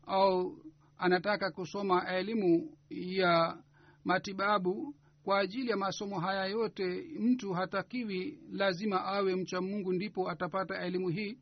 au 0.07 0.59
anataka 0.98 1.50
kusoma 1.50 2.09
elimu 2.16 2.76
ya 2.90 3.62
matibabu 4.05 4.94
kwa 5.22 5.38
ajili 5.38 5.70
ya 5.70 5.76
masomo 5.76 6.20
haya 6.20 6.46
yote 6.46 7.05
mtu 7.20 7.53
hatakiwi 7.53 8.38
lazima 8.53 9.05
awe 9.05 9.36
mcha 9.36 9.61
mungu 9.61 9.92
ndipo 9.92 10.30
atapata 10.30 10.80
elimu 10.84 11.09
hii 11.09 11.38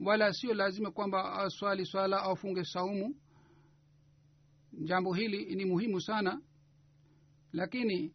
wala 0.00 0.32
sio 0.32 0.54
lazima 0.54 0.90
kwamba 0.90 1.32
aswali 1.32 1.86
swala 1.86 2.22
au 2.22 2.36
saumu. 2.64 3.14
Jambo 4.72 5.12
hili 5.14 5.54
ni 5.56 5.64
muhimu 5.64 6.00
sana. 6.00 6.40
Lakini 7.52 8.14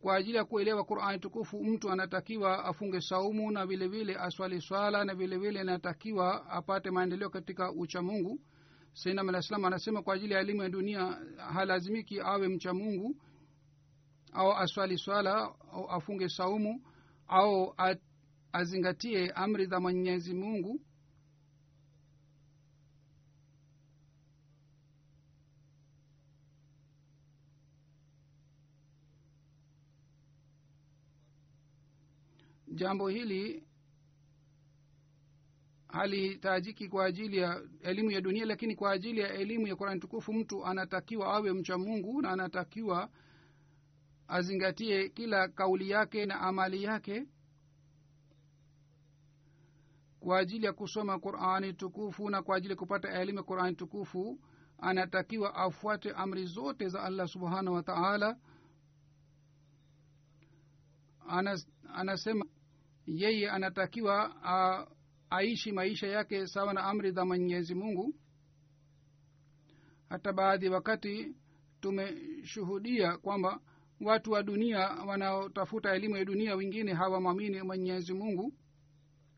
kwa 0.00 0.16
ajili 0.16 0.36
ya 0.36 0.44
kuelewa 0.44 0.84
qurani 0.84 1.18
tukufu 1.18 1.64
mtu 1.64 1.90
anatakiwa 1.90 2.64
afunge 2.64 3.00
saumu 3.00 3.50
na 3.50 3.66
vile 3.66 3.88
vile 3.88 4.16
aswali 4.16 4.60
swala 4.60 5.04
na 5.04 5.14
vile 5.14 5.38
vile 5.38 5.60
anatakiwa 5.60 6.50
apate 6.50 6.90
maendeleo 6.90 7.30
katika 7.30 7.72
ucha 7.72 8.02
mungu. 8.02 8.40
Sainam 8.92 9.28
alah 9.28 9.42
salam 9.42 9.64
anasema 9.64 10.02
kwa 10.02 10.14
ajili 10.14 10.34
ya 10.34 10.40
elimu 10.40 10.62
ya 10.62 10.68
dunia 10.68 11.06
halazimiki 11.52 12.20
awe 12.20 12.48
mcha 12.48 12.74
mungu 12.74 13.16
au 14.32 14.52
aswali 14.52 14.98
swala 14.98 15.54
au 15.72 15.90
afunge 15.90 16.28
saumu 16.28 16.82
au 17.28 17.74
azingatie 18.52 19.30
amri 19.30 19.66
za 19.66 19.80
mwenyezi 19.80 20.34
mungu 20.34 20.80
jambo 32.74 33.08
hili 33.08 33.66
halihitajiki 35.88 36.88
kwa 36.88 37.04
ajili 37.04 37.36
ya 37.36 37.62
elimu 37.80 38.10
ya 38.10 38.20
dunia 38.20 38.44
lakini 38.46 38.76
kwa 38.76 38.92
ajili 38.92 39.20
ya 39.20 39.32
elimu 39.34 39.66
ya 39.66 39.76
qurani 39.76 40.00
tukufu 40.00 40.32
mtu 40.32 40.66
anatakiwa 40.66 41.26
awe 41.34 41.52
mcha 41.52 41.78
mungu 41.78 42.22
na 42.22 42.30
anatakiwa 42.30 43.10
azingatie 44.28 45.08
kila 45.08 45.48
kauli 45.48 45.90
yake 45.90 46.26
na 46.26 46.40
amali 46.40 46.82
yake 46.82 47.26
kwa 50.20 50.38
ajili 50.38 50.66
ya 50.66 50.72
kusoma 50.72 51.18
qurani 51.18 51.72
tukufu 51.72 52.30
na 52.30 52.42
kwa 52.42 52.56
ajili 52.56 52.72
ya 52.72 52.76
kupata 52.78 53.20
elimu 53.20 53.38
ya 53.38 53.44
qurani 53.44 53.76
tukufu. 53.76 54.40
Anatakiwa 54.78 55.54
afuate 55.54 56.10
amri 56.10 56.46
zote 56.46 56.88
za 56.88 57.02
allah 57.02 57.28
subhanahu 57.28 57.76
wa 57.76 57.82
taala. 57.82 58.38
Anas, 61.28 61.68
anasema 61.94 62.44
yeye 63.06 63.50
anatakiwa 63.50 64.36
a, 64.44 64.86
aishi 65.30 65.72
maisha 65.72 66.06
yake 66.06 66.46
sawa 66.46 66.74
na 66.74 66.84
amri 66.84 67.10
za 67.10 67.24
mwenyezi 67.24 67.74
mungu. 67.74 68.14
Hata 70.08 70.32
baadhi 70.32 70.68
wakati 70.68 71.36
tumeshuhudia 71.80 73.16
kwamba 73.18 73.60
watu 74.00 74.30
wa 74.32 74.42
dunia 74.42 74.78
wanaotafuta 74.88 75.94
elimu 75.94 76.16
ya 76.16 76.24
dunia 76.24 76.54
wengine 76.56 76.92
hawamwamini 76.92 77.62
mwenyezi 77.62 78.12
mungu 78.14 78.52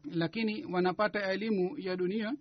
lakini 0.04 0.64
wanapata 0.64 1.30
elimu 1.32 1.78
ya 1.78 1.96
dunia. 1.96 2.36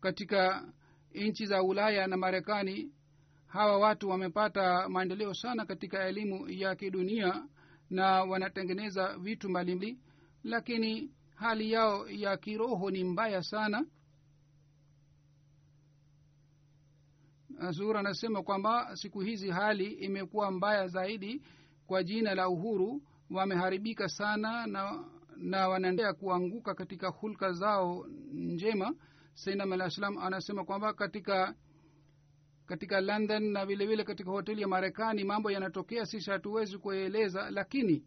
Katika 0.00 0.72
nchi 1.14 1.46
za 1.46 1.62
ulaya 1.62 2.06
na 2.06 2.16
marekani 2.16 2.92
hawa 3.46 3.78
watu 3.78 4.08
wamepata 4.08 4.88
maendeleo 4.88 5.34
sana 5.34 5.66
katika 5.66 6.04
elimu 6.08 6.48
ya 6.50 6.74
kidunia 6.76 7.46
na 7.90 8.22
wanatengeneza 8.24 9.18
vitu 9.18 9.48
mbalimbali 9.48 9.98
lakini 10.44 11.10
hali 11.34 11.72
yao 11.72 12.08
ya 12.08 12.36
kiroho 12.36 12.90
ni 12.90 13.04
mbaya 13.04 13.42
sana. 13.42 13.86
Azur 17.60 17.96
anasema 17.96 18.42
kwamba 18.42 18.96
siku 18.96 19.20
hizi 19.20 19.50
hali 19.50 19.84
imekuwa 19.92 20.50
mbaya 20.50 20.86
zaidi 20.88 21.42
kwa 21.86 22.02
jina 22.04 22.34
la 22.34 22.48
uhuru. 22.48 23.02
Wameharibika 23.30 24.08
sana 24.08 24.66
na 24.66 25.04
na 25.36 25.68
wanaendea 25.68 26.12
kuanguka 26.12 26.74
katika 26.74 27.08
hulka 27.08 27.52
zao 27.52 28.06
njema. 28.32 28.94
Sainam 29.34 29.72
alah 29.72 29.90
salam 29.90 30.18
anasema 30.18 30.64
kwamba 30.64 30.92
katika 30.92 31.54
katika 32.68 33.00
london 33.00 33.42
na 33.52 33.66
vilevile 33.66 33.86
vile 33.86 34.04
katika 34.04 34.30
hoteli 34.30 34.62
ya 34.62 34.68
marekani 34.68 35.24
mambo 35.24 35.50
yanatokea 35.50 36.06
sisi 36.06 36.30
hatuwezi 36.30 36.78
kueleza 36.78 37.50
lakini 37.50 38.04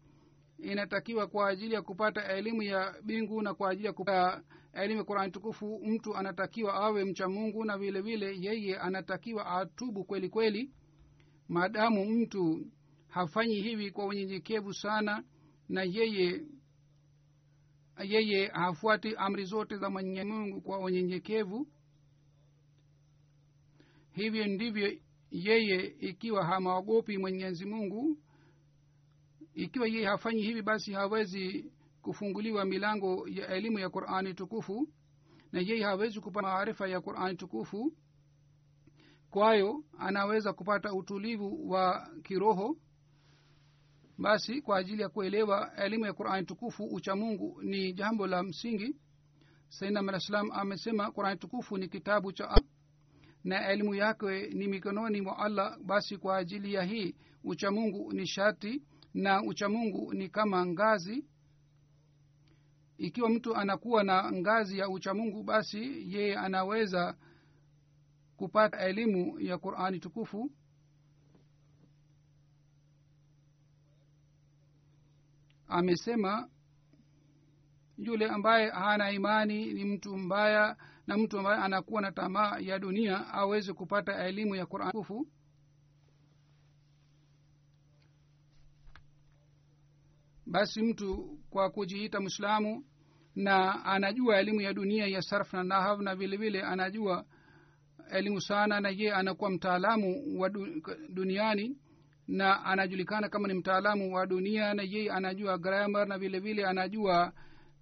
inatakiwa 0.58 1.26
kwa 1.26 1.48
ajili 1.48 1.74
ya 1.74 1.82
kupata 1.82 2.28
elimu 2.36 2.62
ya 2.62 2.94
bingu 3.04 3.42
na 3.42 3.54
kwa 3.54 3.70
ajili 3.70 3.86
ya 3.86 3.92
kupata 3.92 4.42
elimu 4.72 4.98
ya 4.98 5.04
qurani 5.04 5.32
tukufu 5.32 5.80
mtu 5.86 6.16
anatakiwa 6.16 6.74
awe 6.74 7.04
mcha 7.04 7.28
mungu 7.28 7.64
na 7.64 7.78
vile 7.78 8.00
vile 8.00 8.36
yeye 8.40 8.78
anatakiwa 8.78 9.46
atubu 9.46 10.04
kweli 10.04 10.28
kweli. 10.28 10.70
Maadamu 11.48 12.04
mtu 12.04 12.66
hafanyi 13.08 13.54
hivi 13.54 13.90
kwa 13.90 14.06
unyenyekevu 14.06 14.74
sana 14.74 15.24
na 15.68 15.82
yeye 15.82 16.40
yeye 18.04 18.46
hafuati 18.46 19.14
amri 19.16 19.44
zote 19.44 19.76
za 19.76 19.90
mwenye 19.90 20.24
mungu 20.24 20.60
kwa 20.60 20.78
unyenyekevu 20.78 21.66
hivyo 24.12 24.46
ndivyo 24.46 24.98
yeye 25.30 25.84
ikiwa 25.86 26.44
hamaogopi 26.46 27.18
mwenyezi 27.18 27.64
mungu 27.66 28.18
ikiwa 29.54 29.86
yeye 29.88 30.06
hafanyi 30.06 30.42
hivi 30.42 30.62
basi 30.62 30.92
hawezi 30.92 31.72
kufunguliwa 32.02 32.64
milango 32.64 33.28
ya 33.28 33.48
elimu 33.48 33.78
ya 33.78 33.90
qurani 33.90 34.34
tukufu 34.34 34.88
na 35.52 35.60
yeye 35.60 35.84
hawezi 35.84 36.20
kupata 36.20 36.48
maarifa 36.48 36.88
ya 36.88 37.00
qurani 37.00 37.36
tukufu. 37.36 37.92
Kwayo 39.30 39.84
anaweza 39.98 40.52
kupata 40.52 40.92
utulivu 40.94 41.70
wa 41.70 42.10
kiroho 42.22 42.76
basi 44.18 44.62
kwa 44.62 44.78
ajili 44.78 45.02
ya 45.02 45.08
kuelewa 45.08 45.76
elimu 45.76 46.04
ya 46.06 46.12
qurani 46.12 46.46
tukufu 46.46 46.84
uchamungu 46.84 47.62
ni 47.62 47.92
jambo 47.92 48.26
la 48.26 48.42
msingi. 48.42 48.96
Sainam 49.68 50.08
alah 50.08 50.20
salam 50.20 50.50
amesema 50.52 51.10
qurani 51.12 51.38
tukufu 51.38 51.78
ni 51.78 51.88
kitabu 51.88 52.32
cha 52.32 52.60
na 53.44 53.68
elimu 53.68 53.94
yake 53.94 54.46
ni 54.46 54.68
mikononi 54.68 55.20
mwa 55.20 55.38
allah 55.38 55.78
basi 55.84 56.16
kwa 56.16 56.36
ajili 56.36 56.74
ya 56.74 56.82
hii 56.82 57.14
uchamungu 57.44 58.12
ni 58.12 58.26
shati 58.26 58.82
na 59.14 59.42
uchamungu 59.42 60.14
ni 60.14 60.28
kama 60.28 60.66
ngazi. 60.66 61.24
Ikiwa 62.98 63.30
mtu 63.30 63.56
anakuwa 63.56 64.04
na 64.04 64.32
ngazi 64.32 64.78
ya 64.78 64.88
uchamungu 64.88 65.42
basi 65.42 66.12
yeye 66.14 66.36
anaweza 66.38 67.16
kupata 68.36 68.78
elimu 68.78 69.40
ya 69.40 69.58
qurani 69.58 69.98
tukufu. 70.00 70.50
Amesema 75.68 76.48
yule 77.98 78.28
ambaye 78.28 78.70
hana 78.70 79.10
imani 79.10 79.72
ni 79.72 79.84
mtu 79.84 80.16
mbaya 80.16 80.76
na 81.06 81.16
mtu 81.16 81.38
ambaye 81.38 81.62
anakuwa 81.62 82.02
na 82.02 82.12
tamaa 82.12 82.58
ya 82.58 82.78
dunia 82.78 83.28
aweze 83.34 83.72
kupata 83.72 84.24
elimu 84.26 84.54
ya 84.54 84.66
quran 84.66 84.90
kufu 84.92 85.26
basi 90.46 90.82
mtu 90.82 91.38
kwa 91.50 91.70
kujiita 91.70 92.20
mwislamu 92.20 92.84
na 93.34 93.84
anajua 93.84 94.38
elimu 94.40 94.60
ya 94.60 94.72
dunia 94.72 95.06
ya 95.06 95.22
sarf 95.22 95.52
na 95.52 95.62
nahav 95.64 96.00
na 96.00 96.14
vile 96.14 96.36
vile 96.36 96.62
anajua 96.62 97.24
elimu 98.10 98.40
sana 98.40 98.80
na 98.80 98.88
ye 98.90 99.12
anakuwa 99.12 99.50
mtaalamu 99.50 100.40
wa 100.40 100.50
duniani 101.08 101.76
na 102.28 102.64
anajulikana 102.64 103.28
kama 103.28 103.48
ni 103.48 103.54
mtaalamu 103.54 104.14
wa 104.14 104.26
dunia 104.26 104.74
na 104.74 104.82
yeye 104.82 105.10
anajua 105.12 105.58
grammar 105.58 106.08
na 106.08 106.18
vile 106.18 106.38
vile 106.38 106.66
anajua 106.66 107.32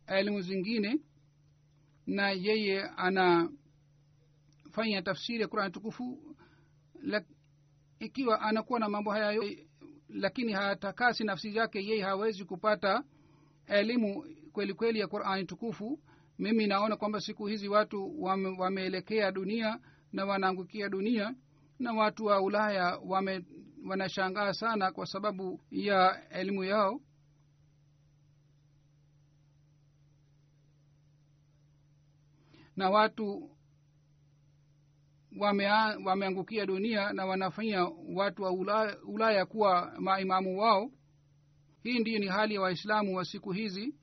elimu 0.07 0.41
zingine 0.41 1.01
na 2.11 2.31
yeye 2.31 2.83
anafanya 2.97 3.53
tafsiri 5.05 5.41
ya 5.41 5.49
qurani 5.49 5.73
tukufu 5.73 6.37
ikiwa 7.99 8.41
anakuwa 8.41 8.81
na 8.81 8.89
mambo 8.89 9.11
haya 9.11 9.33
yote 9.33 9.67
lakini 10.09 10.53
hatakasi 10.53 11.25
nafsi 11.25 11.57
yake 11.57 11.85
yeye 11.87 12.03
hawezi 12.03 12.45
kupata 12.45 13.05
elimu 13.67 14.25
kweli 14.53 14.75
kweli 14.75 14.99
ya 14.99 15.07
qurani 15.07 15.45
tukufu. 15.47 16.01
Mimi 16.39 16.67
naona 16.67 16.97
kwamba 16.97 17.21
siku 17.21 17.47
hizi 17.47 17.69
watu 17.69 18.23
wame, 18.23 18.49
wameelekea 18.59 19.33
dunia 19.33 19.79
na 20.13 20.25
wanaangukia 20.25 20.89
dunia 20.89 21.35
na 21.79 21.93
watu 21.93 22.25
wa 22.25 22.43
ulaya 22.43 22.99
wame 23.07 23.45
wanashangaa 23.89 24.53
sana 24.53 24.93
kwa 24.93 25.07
sababu 25.07 25.61
ya 25.71 26.29
elimu 26.31 26.65
yao 26.65 27.01
na 32.77 32.91
watu 32.91 33.51
wamea- 35.39 35.99
wameangukia 36.05 36.67
dunia 36.67 37.13
na 37.13 37.27
wanafanya 37.27 37.85
watu 38.15 38.43
wa 38.43 38.53
ulaya, 38.53 38.97
ulaya 39.03 39.47
kuwa 39.47 39.93
maimamu 40.01 40.59
wao. 40.61 40.91
Hii 41.83 41.99
ndiyo 41.99 42.19
ni 42.19 42.27
hali 42.27 42.55
ya 42.55 42.61
waislamu 42.61 43.17
wa 43.17 43.25
siku 43.25 43.53
hizi 43.53 43.95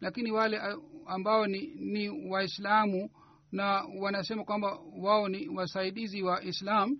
lakini 0.00 0.30
wale 0.32 0.60
ambao 1.06 1.46
ni, 1.46 1.66
ni 1.66 2.08
waislamu 2.30 3.10
na 3.52 3.84
wanasema 4.00 4.44
kwamba 4.44 4.78
wao 4.98 5.28
ni 5.28 5.48
wasaidizi 5.48 6.22
wa 6.22 6.44
islam 6.44 6.98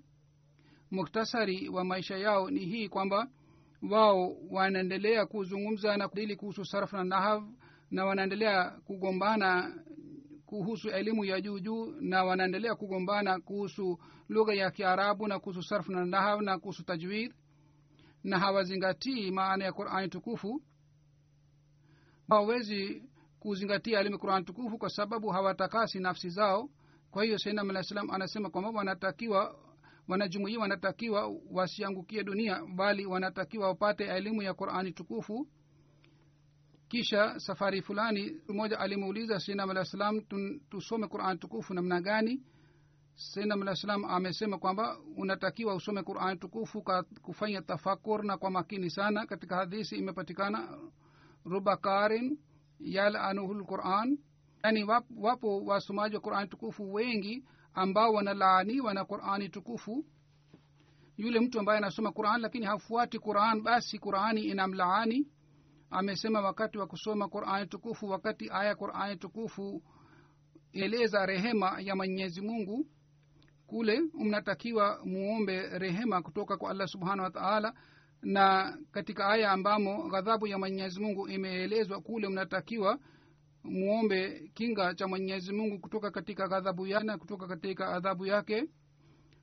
muktasari 0.91 1.69
wa 1.69 1.85
maisha 1.85 2.17
yao 2.19 2.51
ni 2.51 2.61
hii 2.65 2.89
kwamba 2.89 3.29
wao 3.91 4.37
wanaendelea 4.51 5.27
kuzungumza 5.27 5.97
na 5.97 6.09
kudili 6.09 6.37
kuhusu 6.37 6.65
sarf 6.65 6.93
na 6.93 7.05
nahav 7.05 7.45
na 7.91 8.05
wanaendelea 8.05 8.71
kugombana 8.71 9.75
kuhusu 10.53 10.89
elimu 10.91 11.25
ya 11.25 11.41
juu 11.41 11.59
juu 11.59 11.87
na 12.01 12.25
wanaendelea 12.25 12.75
kugombana 12.75 13.41
kuhusu 13.41 13.99
lugha 14.29 14.55
ya 14.55 14.71
kiarabu 14.71 15.29
na 15.29 15.39
kuhusu 15.39 15.63
sarfu 15.63 15.93
na 15.93 16.05
nahav 16.05 16.41
na 16.41 16.59
kuhusu 16.59 16.85
tajwid 16.85 17.35
na 18.25 18.39
hawazingatii 18.39 19.31
maana 19.31 19.65
ya 19.65 19.73
qurani 19.73 20.09
tukufu. 20.09 20.63
Hawawezi 22.29 23.03
kuzingatia 23.41 24.01
elimu 24.01 24.15
ya 24.15 24.19
qurani 24.19 24.45
tukufu 24.45 24.79
kwa 24.79 24.91
sababu 24.91 25.29
hawatakasi 25.29 25.99
nafsi 26.01 26.29
zao. 26.29 26.69
Kwa 27.11 27.25
hiyo 27.25 27.39
sainam 27.39 27.71
alah 27.71 27.83
salam 27.83 28.11
anasema 28.11 28.51
kwamba 28.51 28.71
wanatakiwa 28.71 29.57
wanajumuia 30.09 30.59
wanatakiwa 30.59 31.35
wasiangukie 31.51 32.25
dunia 32.25 32.63
bali 32.77 33.07
wanatakiwa 33.07 33.69
wapate 33.69 34.05
elimu 34.05 34.43
ya 34.43 34.55
qurani 34.55 34.93
tukufu 34.93 35.49
kisha 36.93 37.41
safari 37.41 37.83
fulani 37.83 38.41
mmoja 38.49 38.79
alimuuliza 38.81 39.41
sainam 39.41 39.71
alah 39.71 39.85
salam 39.85 40.21
tusome 40.71 41.09
quran 41.09 41.39
tukufu 41.39 41.75
namna 41.75 42.01
gani? 42.01 42.43
Sainam 43.15 43.63
alah 43.63 43.75
salam 43.77 44.05
amesema 44.05 44.59
kwamba 44.59 44.99
unatakiwa 45.17 45.75
usome 45.75 46.03
quran 46.03 46.39
tukufu 46.39 46.85
kufanya 47.23 47.63
tafakur 47.63 48.25
na 48.25 48.37
kwa 48.39 48.51
makini 48.51 48.91
sana. 48.91 49.27
Katika 49.27 49.57
hadisi 49.57 49.97
imepatikana 49.97 50.79
rubakarin 51.45 52.39
yalanuhu 52.81 53.55
lquran 53.55 54.19
yani 54.65 54.85
wap, 54.85 55.05
wapo 55.17 55.65
wasomaji 55.65 56.15
wa 56.15 56.21
qurani 56.21 56.49
tukufu 56.49 56.93
wengi 56.93 57.45
ambao 57.75 58.13
wanalaaniwa 58.13 58.95
na 58.95 59.05
qurani 59.05 59.49
tukufu. 59.49 60.05
Yule 61.17 61.41
mtu 61.41 61.59
ambaye 61.59 61.79
anasoma 61.79 62.13
quran 62.13 62.41
lakini 62.41 62.67
hafuati 62.67 63.19
quran 63.19 63.63
basi 63.63 63.99
qurani 63.99 64.41
inamlaani 64.45 65.27
amesema 65.93 66.41
wakati 66.41 66.79
wa 66.79 66.87
kusoma 66.87 67.29
qurani 67.29 67.67
tukufu 67.67 68.09
wakati 68.09 68.49
aya 68.53 68.75
qurani 68.75 69.17
tukufu 69.17 69.83
eleza 70.73 71.27
rehema 71.27 71.81
ya 71.81 71.97
mwenyezi 71.97 72.41
mungu 72.41 72.87
kule 73.67 74.01
mnatakiwa 74.15 75.01
muombe 75.05 75.79
rehema 75.79 76.23
kutoka 76.23 76.57
kwa 76.57 76.71
allah 76.71 76.89
subhanahu 76.89 77.21
wa 77.23 77.31
taala. 77.31 77.75
Na 78.23 78.77
katika 78.91 79.27
aya 79.29 79.51
ambamo 79.51 80.09
ghadhabu 80.09 80.47
ya 80.47 80.59
mwenyezi 80.59 81.01
mungu 81.01 81.29
imeelezwa 81.29 82.01
kule 82.01 82.29
mnatakiwa 82.29 82.99
muombe 83.65 84.51
kinga 84.55 84.95
cha 84.95 85.09
mwenyezi 85.09 85.53
mungu 85.53 85.79
kutoka 85.79 86.11
katika 86.11 86.49
ghadhabu 86.49 86.87
yana 86.87 87.05
na 87.05 87.19
kutoka 87.19 87.47
katika 87.47 87.89
adhabu 87.89 88.27
yake. 88.27 88.65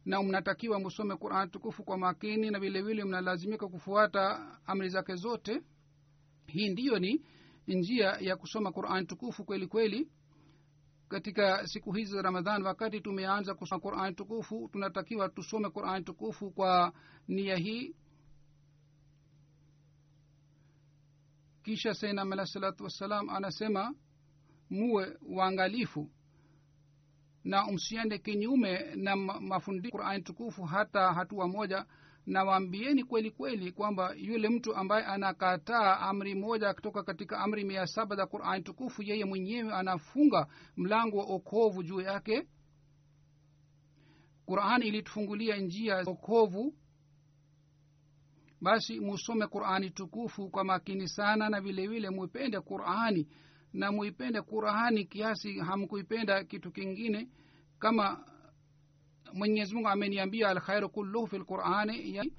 Na 0.05 0.23
mnatakiwa 0.23 0.79
musome 0.79 1.15
qurani 1.15 1.51
tukufu 1.51 1.83
kwa 1.83 1.97
makini 1.97 2.49
na 2.51 2.59
vile 2.59 2.81
vile 2.81 3.03
mnalazimika 3.03 3.67
kufuata 3.67 4.57
amri 4.65 4.89
zake 4.89 5.15
zote 5.15 5.61
hii 6.49 6.69
ndiyo 6.69 6.99
ni 6.99 7.21
njia 7.67 8.05
ya 8.19 8.35
kusoma 8.37 8.71
quran 8.71 9.07
tukufu 9.07 9.45
kweli 9.45 9.67
kweli. 9.67 10.09
Katika 11.09 11.67
siku 11.67 11.91
hizi 11.91 12.11
za 12.13 12.21
ramadhan 12.21 12.63
wakati 12.63 13.01
tumeanza 13.01 13.53
kusoma 13.55 13.81
quran 13.81 14.15
tukufu 14.15 14.69
tunatakiwa 14.71 15.29
tusome 15.29 15.69
quran 15.69 16.03
tukufu 16.03 16.51
kwa 16.51 16.93
nia 17.27 17.55
hii. 17.55 17.95
Kisha 21.63 21.93
sainam 21.93 22.33
alah 22.33 22.45
salatu 22.45 22.83
wassalam 22.83 23.29
anasema 23.29 23.95
muwe 24.69 25.17
waangalifu 25.29 26.09
na 27.43 27.71
msiende 27.71 28.17
kinyume 28.17 28.95
na 28.95 29.15
mafundi 29.15 29.89
qurani 29.89 30.23
tukufu 30.23 30.63
hata 30.63 31.13
hatua 31.13 31.47
moja 31.47 31.85
na 32.25 32.43
waambieni 32.43 33.03
kweli 33.03 33.31
kweli 33.31 33.71
kwamba 33.71 34.13
yule 34.17 34.49
mtu 34.49 34.75
ambaye 34.75 35.05
anakataa 35.05 35.99
amri 35.99 36.35
moja 36.35 36.73
kutoka 36.73 37.03
katika 37.03 37.39
amri 37.39 37.63
mia 37.63 37.87
saba 37.87 38.15
za 38.15 38.25
qurani 38.25 38.63
tukufu 38.63 39.03
yeye 39.03 39.25
mwenyewe 39.25 39.73
anafunga 39.73 40.47
mlango 40.77 41.17
wa 41.17 41.23
okovu 41.25 41.83
juu 41.83 42.01
yake. 42.01 42.47
Qurani 44.45 44.87
ilitufungulia 44.87 45.57
njia 45.57 46.03
okovu 46.07 46.73
basi 48.61 48.99
musome 48.99 49.47
qurani 49.47 49.89
tukufu 49.89 50.49
kwa 50.49 50.63
makini 50.63 51.07
sana 51.07 51.49
na 51.49 51.61
vile 51.61 51.87
vile 51.87 52.09
muipende 52.09 52.59
qurani 52.59 53.27
na 53.73 53.91
muipende 53.91 54.41
qurani 54.41 55.05
kiasi 55.05 55.59
hamkuipenda 55.59 56.43
kitu 56.43 56.71
kingine. 56.71 57.29
Kama 57.79 58.23
mwenyezi 59.33 59.73
mungu 59.75 59.87
ameniambia 59.89 60.49
alkhairu 60.49 60.89
kulluhu 60.89 61.27
fi 61.27 61.37
lqurani 61.37 62.31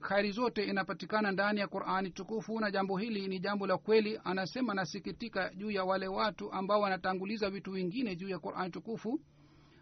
kheri 0.00 0.30
zote 0.32 0.64
inapatikana 0.64 1.32
ndani 1.32 1.60
ya 1.60 1.66
qurani 1.68 2.10
tukufu 2.10 2.60
na 2.60 2.70
jambo 2.70 2.96
hili 2.98 3.28
ni 3.28 3.38
jambo 3.38 3.66
la 3.66 3.78
kweli. 3.78 4.20
Anasema 4.24 4.74
nasikitika 4.74 5.50
juu 5.54 5.70
ya 5.70 5.84
wale 5.84 6.08
watu 6.08 6.52
ambao 6.52 6.80
wanatanguliza 6.80 7.50
vitu 7.50 7.72
vingine 7.72 8.16
juu 8.16 8.28
ya 8.28 8.38
qurani 8.38 8.70
tukufu. 8.70 9.20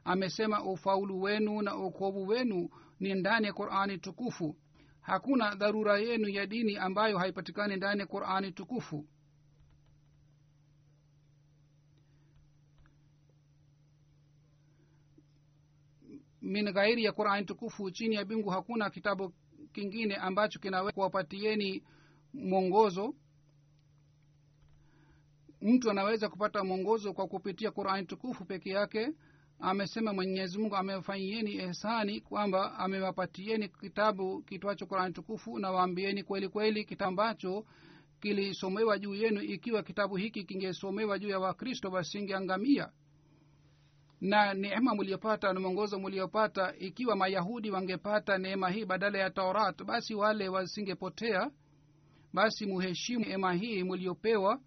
Amesema 0.05 0.65
ufaulu 0.65 1.23
wenu 1.23 1.63
na 1.63 1.77
ukovu 1.77 2.27
wenu 2.29 2.69
ni 3.01 3.15
ndani 3.15 3.47
ya 3.47 3.53
qurani 3.53 3.99
tukufu. 3.99 4.57
Hakuna 5.01 5.55
dharura 5.55 5.99
yenu 5.99 6.29
ya 6.29 6.47
dini 6.47 6.77
ambayo 6.77 7.19
haipatikani 7.19 7.77
ndani 7.77 8.01
ya 8.01 8.07
qurani 8.07 8.53
tukufu 8.53 9.07
min 16.45 16.73
ghairi 16.73 17.05
ya 17.05 17.13
qurani 17.13 17.47
tukufu 17.47 17.91
chini 17.91 18.15
ya 18.15 18.25
bingu 18.25 18.51
hakuna 18.51 18.91
kitabu 18.91 19.33
kingine 19.73 20.17
ambacho 20.17 20.59
kinaweza 20.59 20.93
kuwapatieni 20.93 21.83
mwongozo. 22.35 23.15
Mtu 25.61 25.91
anaweza 25.91 26.29
kupata 26.29 26.65
mwongozo 26.65 27.13
kwa 27.13 27.27
kupitia 27.29 27.71
qurani 27.71 28.07
tukufu 28.07 28.45
peke 28.45 28.71
yake. 28.71 29.13
Amesema 29.61 30.13
mwenyezi 30.13 30.59
mungu 30.59 30.77
amefanyieni 30.77 31.57
ehsani 31.57 32.21
kwamba 32.21 32.79
amewapatieni 32.79 33.69
kitabu 33.69 34.43
kitwacho 34.43 34.87
qurani 34.87 35.15
tukufu 35.15 35.59
na 35.59 35.71
waambieni 35.71 36.23
kweli 36.23 36.49
kweli 36.49 36.85
kitabu 36.85 37.09
ambacho 37.09 37.67
kilisomewa 38.21 38.99
juu 38.99 39.15
yenu. 39.15 39.41
Ikiwa 39.43 39.83
kitabu 39.83 40.17
hiki 40.17 40.45
kingesomewa 40.45 41.19
juu 41.19 41.29
ya 41.29 41.39
wakristo 41.39 41.89
wasingeangamia 41.91 42.93
na 44.21 44.55
neema 44.55 44.95
mliopata 44.95 45.53
na 45.53 45.61
mwongozo 45.61 45.99
mliyopata 45.99 46.75
ikiwa 46.79 47.17
mayahudi 47.17 47.71
wangepata 47.71 48.39
neema 48.39 48.71
hii 48.71 48.85
badala 48.85 49.19
ya 49.19 49.31
taurat 49.31 49.85
basi 49.85 50.15
wale 50.15 50.49
wasingepotea. 50.49 51.51
Basi 52.33 52.67
muheshimu 52.67 53.25
neema 53.25 53.53
hii 53.53 53.83
mliyopewa 53.83 54.61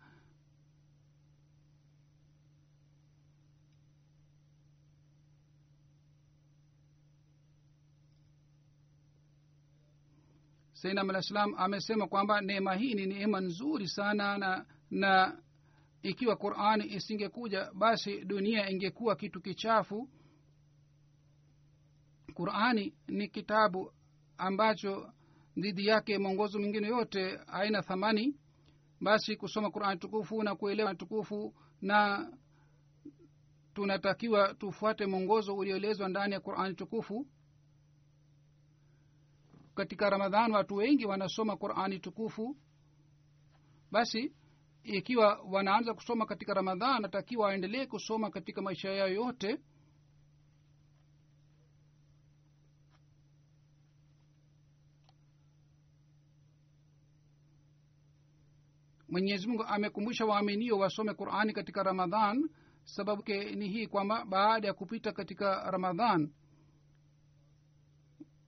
sainam 10.74 11.10
alah 11.10 11.22
salam 11.22 11.54
amesema 11.58 12.08
kwamba 12.08 12.41
neema 12.41 12.76
hii 12.76 12.93
ni 12.93 13.06
neema 13.06 13.39
nzuri 13.41 13.88
sana 13.88 14.38
na 14.38 14.66
na 14.91 15.38
ikiwa 16.02 16.36
qurani 16.36 16.86
isingekuja 16.93 17.72
basi 17.74 18.26
dunia 18.26 18.70
ingekuwa 18.70 19.16
kitu 19.16 19.41
kichafu. 19.41 20.10
Qurani 22.34 22.93
ni 23.08 23.28
kitabu 23.28 23.93
ambacho 24.38 25.14
dhidi 25.58 25.88
yake 25.88 26.18
mwongozo 26.18 26.60
mwingine 26.60 26.88
yote 26.88 27.38
haina 27.48 27.82
thamani. 27.82 28.36
Basi 29.02 29.36
kusoma 29.36 29.72
qurani 29.72 30.00
tukufu 30.00 30.43
na 30.43 30.56
kuelewa 30.56 30.95
tukufu 30.95 31.54
na 31.82 32.30
tunatakiwa 33.74 34.54
tufuate 34.54 35.06
mwongozo 35.06 35.56
ulioelezwa 35.56 36.10
ndani 36.10 36.34
ya 36.34 36.39
qurani 36.39 36.76
tukufu. 36.76 37.28
Katika 39.76 40.10
ramadhan 40.10 40.52
watu 40.52 40.76
wengi 40.76 41.06
wanasoma 41.06 41.58
qurani 41.58 42.00
tukufu. 42.00 42.58
Basi 43.91 44.34
ikiwa 44.95 45.39
wanaanza 45.51 45.93
kusoma 45.93 46.25
katika 46.25 46.53
ramadhan 46.53 47.01
natakiwa 47.01 47.45
waendelee 47.47 47.85
kusoma 47.85 48.29
katika 48.29 48.61
maisha 48.61 48.89
yao 48.89 49.07
yote. 49.09 49.57
Mwenyezi 59.09 59.47
mungu 59.47 59.63
amekumbusha 59.63 60.25
waaminio 60.25 60.77
wasome 60.77 61.13
qurani 61.13 61.53
katika 61.53 61.83
ramadhan. 61.83 62.49
Sababu 62.83 63.23
ke 63.23 63.55
ni 63.55 63.67
hii 63.67 63.88
kwamba 63.88 64.25
baada 64.25 64.67
ya 64.67 64.73
kupita 64.73 65.11
katika 65.11 65.71
ramadhan 65.71 66.31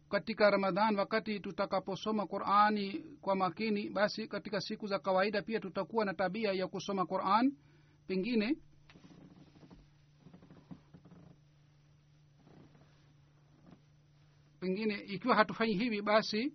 katika 0.09 0.49
ramadhan 0.49 0.95
wakati 0.95 1.39
tutakaposoma 1.39 2.27
qurani 2.27 3.05
kwa 3.21 3.35
makini 3.35 3.89
basi 3.89 4.27
katika 4.27 4.61
siku 4.61 4.87
za 4.87 4.99
kawaida 4.99 5.41
pia 5.41 5.59
tutakuwa 5.59 6.05
na 6.05 6.13
tabia 6.13 6.53
ya 6.53 6.67
kusoma 6.67 7.05
quran. 7.05 7.53
Pengine 8.07 8.57
pengine 14.59 14.93
ikiwa 14.95 15.35
hatufanyi 15.35 15.73
hivi 15.73 16.01
basi 16.01 16.53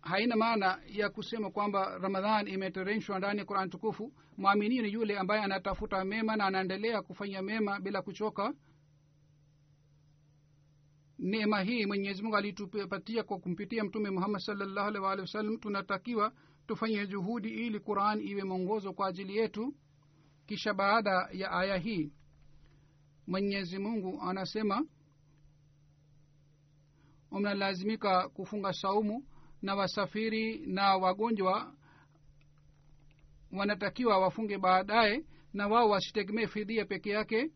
haina 0.00 0.36
maana 0.36 0.80
ya 0.86 1.10
kusema 1.10 1.50
kwamba 1.50 1.98
ramadhan 1.98 2.48
imeteremshwa 2.48 3.18
ndani 3.18 3.38
ya 3.38 3.44
qurani 3.44 3.70
tukufu. 3.70 4.12
Mwaminio 4.36 4.82
ni 4.82 4.92
yule 4.92 5.18
ambaye 5.18 5.42
anatafuta 5.42 6.04
mema 6.04 6.36
na 6.36 6.44
anaendelea 6.46 7.02
kufanya 7.02 7.42
mema 7.42 7.80
bila 7.80 8.02
kuchoka 8.02 8.54
neema 11.24 11.60
hii 11.62 11.86
mwenyezi 11.86 12.22
mungu 12.22 12.36
alitupatia 12.36 13.22
kwa 13.22 13.38
kumpitia 13.38 13.84
mtume 13.84 14.10
muhammad 14.10 14.40
salllahu 14.40 14.88
alih 14.88 15.02
waalihi 15.02 15.20
wasallam. 15.20 15.56
Tunatakiwa 15.58 16.32
tufanye 16.66 17.06
juhudi 17.06 17.48
ili 17.48 17.80
quran 17.80 18.20
iwe 18.28 18.44
mwongozo 18.44 18.92
kwa 18.92 19.08
ajili 19.08 19.36
yetu. 19.36 19.74
Kisha 20.46 20.74
baada 20.74 21.28
ya 21.32 21.50
aya 21.50 21.76
hii 21.76 22.12
mwenyezi 23.26 23.78
mungu 23.78 24.22
anasema 24.22 24.86
mnalazimika 27.30 28.28
kufunga 28.28 28.72
saumu 28.72 29.24
na 29.62 29.74
wasafiri 29.74 30.66
na 30.66 30.96
wagonjwa. 30.96 31.74
Wanatakiwa 33.52 34.18
wafunge 34.18 34.58
baadaye 34.58 35.24
na 35.52 35.68
wao 35.68 35.88
wasitegemee 35.90 36.46
fidhia 36.46 36.84
peke 36.84 37.10
yake. 37.10 37.50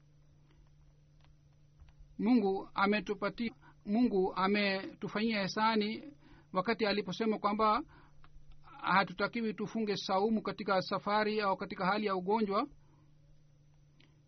Mungu 2.18 2.70
ametupatia 2.74 3.54
mungu 3.88 4.34
ametufanyia 4.34 5.40
hesani 5.42 6.12
wakati 6.52 6.86
aliposema 6.86 7.38
kwamba 7.38 7.82
hatutakiwi 8.82 9.54
tufunge 9.54 9.96
saumu 9.96 10.42
katika 10.42 10.82
safari 10.82 11.40
au 11.40 11.56
katika 11.56 11.86
hali 11.86 12.06
ya 12.06 12.16
ugonjwa. 12.16 12.66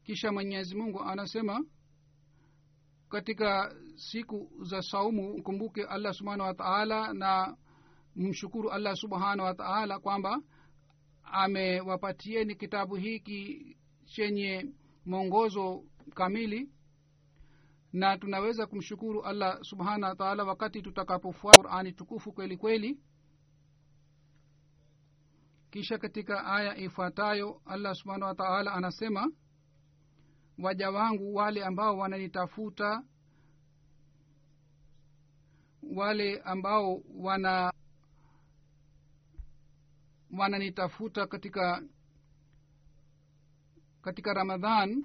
Kisha 0.05 0.33
mwenyezi 0.33 0.75
mungu 0.77 1.01
anasema 1.03 1.65
katika 3.09 3.75
siku 3.97 4.51
za 4.63 4.83
saumu 4.83 5.39
mkumbuke 5.39 5.85
allah 5.85 6.13
subhanahu 6.15 6.49
wa 6.49 6.55
taala 6.55 7.13
na 7.13 7.57
mshukuru 8.17 8.71
allah 8.71 8.97
subhanahu 8.97 9.41
wa 9.49 9.55
taala 9.55 9.99
kwamba 9.99 10.43
amewapatieni 11.23 12.55
kitabu 12.55 12.95
hiki 12.97 13.77
chenye 14.05 14.67
mwongozo 15.07 15.85
kamili 16.15 16.69
na 17.93 18.19
tunaweza 18.19 18.67
kumshukuru 18.67 19.23
allah 19.23 19.59
subhana 19.63 20.09
wa 20.09 20.17
taala 20.17 20.45
wakati 20.45 20.83
tutakapofuata 20.83 21.63
qurani 21.63 21.93
tukufu 21.93 22.33
kweli 22.33 22.57
kweli. 22.57 23.01
Kisha 25.71 25.99
katika 25.99 26.47
aya 26.47 26.77
ifuatayo 26.77 27.63
allah 27.65 27.95
subhanahu 27.95 28.29
wa 28.29 28.35
taala 28.35 28.73
anasema 28.73 29.33
waja 30.59 30.91
wangu 30.91 31.35
wale 31.35 31.65
ambao 31.65 31.99
wananitafuta 31.99 33.03
wale 35.83 36.41
ambao 36.41 37.03
wana 37.15 37.73
wananitafuta 40.39 41.27
katika 41.27 41.83
katika 44.03 44.35
ramadhan 44.35 45.05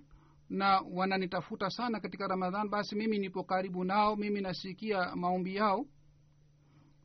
na 0.50 0.82
wananitafuta 0.94 1.70
sana 1.70 2.00
katika 2.00 2.28
ramadhan 2.28 2.70
basi 2.70 2.96
mimi 2.96 3.20
nipo 3.20 3.44
karibu 3.44 3.84
nao 3.84 4.16
mimi 4.16 4.42
nasikia 4.42 5.16
maombi 5.16 5.56
yao. 5.56 5.86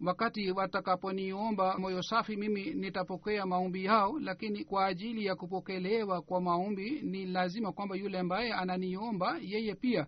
Wakati 0.07 0.51
watakaponiomba 0.51 1.79
moyo 1.79 2.03
safi 2.03 2.37
mimi 2.37 2.75
nitapokea 2.75 3.47
maombi 3.47 3.85
yao 3.85 4.19
lakini 4.21 4.65
kwa 4.65 4.87
ajili 4.87 5.25
ya 5.27 5.35
kupokelewa 5.37 6.23
kwa 6.23 6.41
maombi 6.41 6.91
ni 7.03 7.27
lazima 7.27 7.73
kwamba 7.73 7.97
yule 7.97 8.19
ambaye 8.19 8.53
ananiomba 8.53 9.39
yeye 9.43 9.75
pia 9.75 10.07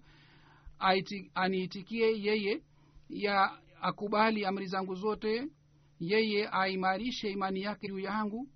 aniitikie 1.34 2.22
yeye 2.22 2.62
ya 3.08 3.50
akubali 3.82 4.44
amri 4.44 4.66
zangu 4.66 4.94
zote 4.94 5.48
yeye 6.00 6.48
aimarishe 6.52 7.30
imani 7.30 7.62
yake 7.62 7.88
juu 7.88 7.98
yangu 7.98 8.48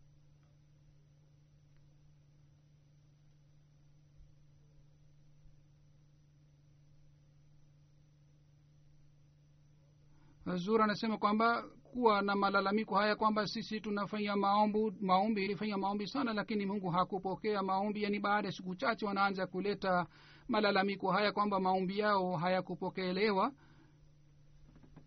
zur 10.55 10.83
anasema 10.83 11.19
kwamba 11.19 11.63
kuwa 11.83 12.23
na 12.23 12.37
malalamiko 12.37 12.95
haya 12.95 13.17
kwamba 13.17 13.47
sisi 13.47 13.81
tunafanya 13.81 14.37
maombu 14.37 14.93
maombi 15.01 15.45
ilifanya 15.45 15.77
maombi 15.79 16.07
sana 16.07 16.33
lakini 16.33 16.67
mungu 16.67 16.91
hakupokea 16.91 17.63
maombi. 17.63 18.03
Yani 18.03 18.21
baada 18.21 18.49
ya 18.49 18.53
siku 18.53 18.75
chache 18.75 19.07
wanaanza 19.07 19.47
kuleta 19.47 20.07
malalamiko 20.49 21.11
haya 21.13 21.33
kwamba 21.33 21.61
maombi 21.61 21.99
yao 21.99 22.37
hayakupokelewa. 22.37 23.53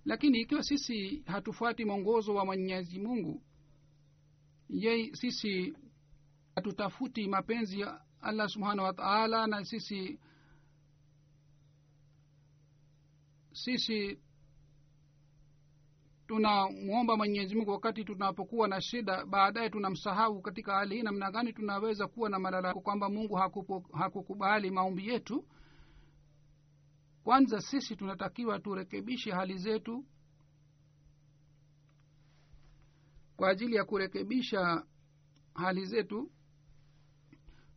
Lakini 0.05 0.39
ikiwa 0.39 0.63
sisi 0.63 1.23
hatufuati 1.25 1.85
mwongozo 1.85 2.35
wa 2.35 2.45
mwenyezi 2.45 2.99
mungu 2.99 3.41
ye 4.69 5.15
sisi 5.15 5.73
hatutafuti 6.55 7.27
mapenzi 7.27 7.79
ya 7.79 8.01
allah 8.21 8.47
subhanahu 8.49 8.87
wa 8.87 8.93
taala 8.93 9.47
na 9.47 9.65
sisi 9.65 10.19
sisi 13.53 14.19
tunamwomba 16.29 17.17
mwenyezi 17.17 17.55
mungu 17.55 17.71
wakati 17.71 18.03
tunapokuwa 18.05 18.67
na 18.67 18.81
shida 18.81 19.25
baadaye 19.25 19.69
tunamsahau 19.69 20.41
katika 20.41 20.73
hali 20.75 20.95
hii 20.95 21.01
namna 21.01 21.31
gani 21.31 21.53
tunaweza 21.53 22.07
kuwa 22.07 22.29
na 22.29 22.39
malalamiko 22.39 22.81
kwamba 22.81 23.09
mungu 23.09 23.35
hakupo, 23.35 23.83
hakukubali 23.93 24.71
maombi 24.71 25.07
yetu. 25.07 25.45
Kwanza 27.23 27.61
sisi 27.61 27.95
tunatakiwa 27.95 28.59
turekebishe 28.59 29.31
hali 29.31 29.57
zetu 29.57 30.05
kwa 33.35 33.49
ajili 33.49 33.75
ya 33.75 33.83
kurekebisha 33.85 34.83
hali 35.53 35.85
zetu. 35.85 36.31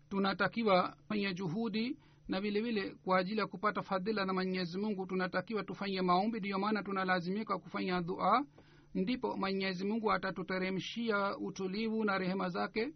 Tunatakiwa 0.08 0.96
kwenye 1.08 1.34
juhudi 1.34 1.98
na 2.28 2.40
vile 2.40 2.60
vile 2.60 2.90
kwa 3.04 3.18
ajili 3.18 3.40
ya 3.40 3.46
kupata 3.46 3.82
fadhila 3.82 4.24
na 4.24 4.32
mwenyezi 4.32 4.78
mungu 4.78 5.06
tunatakiwa 5.06 5.64
tufanye 5.64 6.02
maombi. 6.02 6.38
Ndiyo 6.38 6.58
maana 6.58 6.82
tunalazimika 6.82 7.58
kufanya 7.58 8.00
dua. 8.02 8.46
Ndipo 8.94 9.36
mwenyezi 9.36 9.84
mungu 9.84 10.12
atatuteremshia 10.12 11.38
utulivu 11.38 12.04
na 12.04 12.18
rehema 12.18 12.48
zake. 12.48 12.92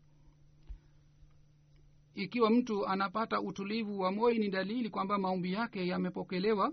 Ikiwa 2.14 2.50
mtu 2.50 2.86
anapata 2.86 3.40
utulivu 3.40 4.00
wa 4.00 4.12
moyo 4.12 4.38
ni 4.38 4.48
dalili 4.48 4.90
kwamba 4.90 5.18
maombi 5.18 5.52
yake 5.52 5.86
yamepokelewa 5.86 6.72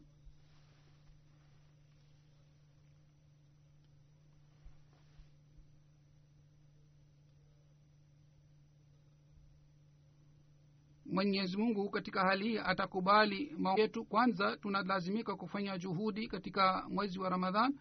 mwenyezi 11.14 11.58
mungu 11.58 11.90
katika 11.90 12.22
hali 12.22 12.48
hii 12.50 12.58
atakubali 12.58 13.56
maombi 13.58 13.82
yetu. 13.82 14.06
Kwanza 14.06 14.58
tunalazimika 14.58 15.36
kufanya 15.36 15.78
juhudi 15.78 16.28
katika 16.28 16.86
mwezi 16.90 17.20
wa 17.20 17.30
ramadhan. 17.30 17.74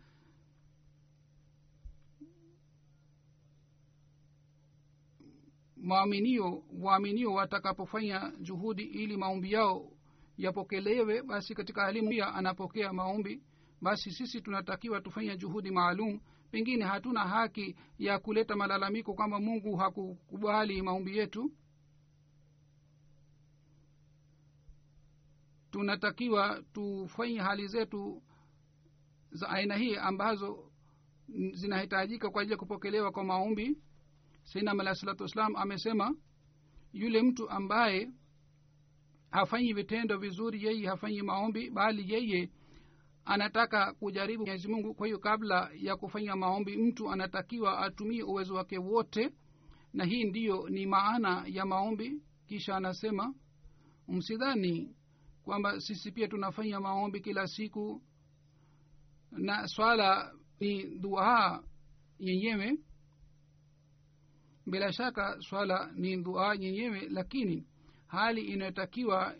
Maaminio 5.76 6.62
waaminio 6.80 7.32
watakapofanya 7.32 8.32
juhudi 8.40 8.82
ili 8.82 9.16
maombi 9.16 9.52
yao 9.52 9.92
yapokelewe 10.38 11.22
basi 11.22 11.54
katika 11.54 11.82
halimu 11.82 12.08
pia 12.08 12.34
anapokea 12.34 12.92
maombi. 12.92 13.42
Basi 13.80 14.10
sisi 14.10 14.40
tunatakiwa 14.40 15.00
tufanye 15.00 15.36
juhudi 15.36 15.70
maalum. 15.70 16.20
Pengine 16.50 16.84
hatuna 16.84 17.20
haki 17.20 17.76
ya 17.98 18.18
kuleta 18.18 18.56
malalamiko 18.56 19.14
kwamba 19.14 19.40
mungu 19.40 19.76
hakukubali 19.76 20.82
maombi 20.82 21.16
yetu 21.18 21.52
tunatakiwa 25.72 26.62
tufanye 26.72 27.38
hali 27.38 27.66
zetu 27.68 28.22
za 29.30 29.48
aina 29.48 29.76
hii 29.76 29.96
ambazo 29.96 30.72
zinahitajika 31.52 32.30
kwa 32.30 32.42
ajili 32.42 32.52
ya 32.52 32.58
kupokelewa 32.58 33.12
kwa 33.12 33.24
maombi. 33.24 33.78
Sainam 34.42 34.80
alahi 34.80 34.96
salatu 34.96 35.22
wassalam 35.22 35.56
amesema 35.56 36.14
yule 36.92 37.22
mtu 37.22 37.50
ambaye 37.50 38.10
hafanyi 39.30 39.72
vitendo 39.72 40.18
vizuri 40.18 40.64
yeye 40.64 40.86
hafanyi 40.86 41.22
maombi 41.22 41.70
bali 41.70 42.12
yeye 42.12 42.50
anataka 43.24 43.92
kujaribu 43.94 44.42
mwenyezi 44.44 44.68
mungu. 44.68 44.94
Kwa 44.94 45.06
hiyo 45.06 45.18
kabla 45.18 45.70
ya 45.74 45.96
kufanya 45.96 46.36
maombi 46.36 46.76
mtu 46.76 47.10
anatakiwa 47.10 47.78
atumie 47.78 48.22
uwezo 48.22 48.54
wake 48.54 48.78
wote 48.78 49.30
na 49.92 50.04
hii 50.04 50.24
ndiyo 50.24 50.68
ni 50.68 50.86
maana 50.86 51.44
ya 51.46 51.66
maombi. 51.66 52.22
Kisha 52.46 52.76
anasema 52.76 53.34
msidhani 54.08 54.96
kwamba 55.44 55.80
sisi 55.80 56.12
pia 56.12 56.28
tunafanya 56.28 56.80
maombi 56.80 57.20
kila 57.20 57.46
siku. 57.46 58.02
Na 59.30 59.68
swala 59.68 60.32
ni 60.60 60.98
dua 60.98 61.64
yenyewe. 62.18 62.78
Bila 64.66 64.92
shaka 64.92 65.40
swala 65.40 65.92
ni 65.94 66.16
dua 66.22 66.54
yenyewe 66.54 67.08
lakini 67.08 67.66
hali 68.06 68.40
inayotakiwa 68.42 69.34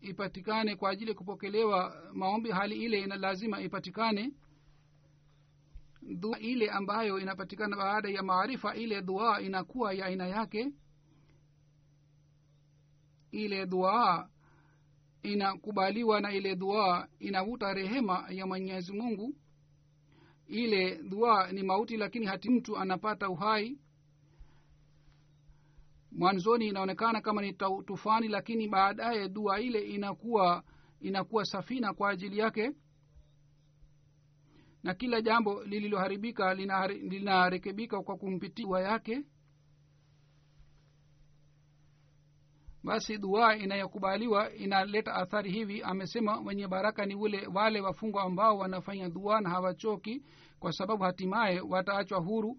ipatikane 0.00 0.76
kwa 0.76 0.90
ajili 0.90 1.10
ya 1.10 1.16
kupokelewa 1.16 2.10
maombi 2.14 2.50
hali 2.50 2.84
ile 2.84 3.00
ina 3.00 3.16
lazima 3.16 3.60
ipatikane. 3.60 4.32
Dua 6.18 6.38
ile 6.38 6.70
ambayo 6.70 7.18
inapatikana 7.18 7.76
baada 7.76 8.08
ya 8.08 8.22
maarifa 8.22 8.74
ile 8.74 9.02
dua 9.02 9.40
inakuwa 9.42 9.92
ya 9.94 10.06
aina 10.06 10.26
yake. 10.26 10.72
Ile 13.30 13.66
dua 13.66 14.28
inakubaliwa 15.26 16.20
na 16.20 16.32
ile 16.32 16.56
dua 16.56 17.08
inavuta 17.18 17.74
rehema 17.74 18.26
ya 18.30 18.46
mwenyezi 18.46 18.92
mungu. 18.92 19.34
Ile 20.46 21.02
dua 21.02 21.52
ni 21.52 21.62
mauti 21.62 21.96
lakini 21.96 22.26
hati 22.26 22.50
mtu 22.50 22.76
anapata 22.76 23.28
uhai. 23.30 23.78
Mwanzoni 26.12 26.66
inaonekana 26.68 27.20
kama 27.20 27.42
ni 27.42 27.52
tufani 27.86 28.28
lakini 28.28 28.68
baadaye 28.68 29.28
dua 29.28 29.60
ile 29.60 29.80
inakuwa 29.80 30.62
inakuwa 31.00 31.44
safina 31.44 31.94
kwa 31.94 32.10
ajili 32.10 32.38
yake. 32.38 32.70
Na 34.82 34.94
kila 34.94 35.20
jambo 35.22 35.64
lililoharibika 35.64 36.54
linarekebika 36.54 38.02
kwa 38.02 38.16
kumpitia 38.16 38.78
yake 38.80 39.24
basi 42.86 43.18
duaa 43.18 43.54
inayokubaliwa 43.56 44.52
inaleta 44.54 45.14
athari 45.14 45.50
hivi 45.50 45.82
amesema 45.82 46.40
wenye 46.40 46.68
baraka 46.68 47.06
ni 47.06 47.14
ule 47.14 47.46
wale 47.54 47.80
wafungwa 47.80 48.22
ambao 48.22 48.58
wanafanya 48.58 49.08
duaa 49.08 49.40
na 49.40 49.50
hawachoki 49.50 50.22
kwa 50.58 50.72
sababu 50.72 51.04
hatimaye 51.04 51.60
wataachwa 51.60 52.18
huru. 52.20 52.56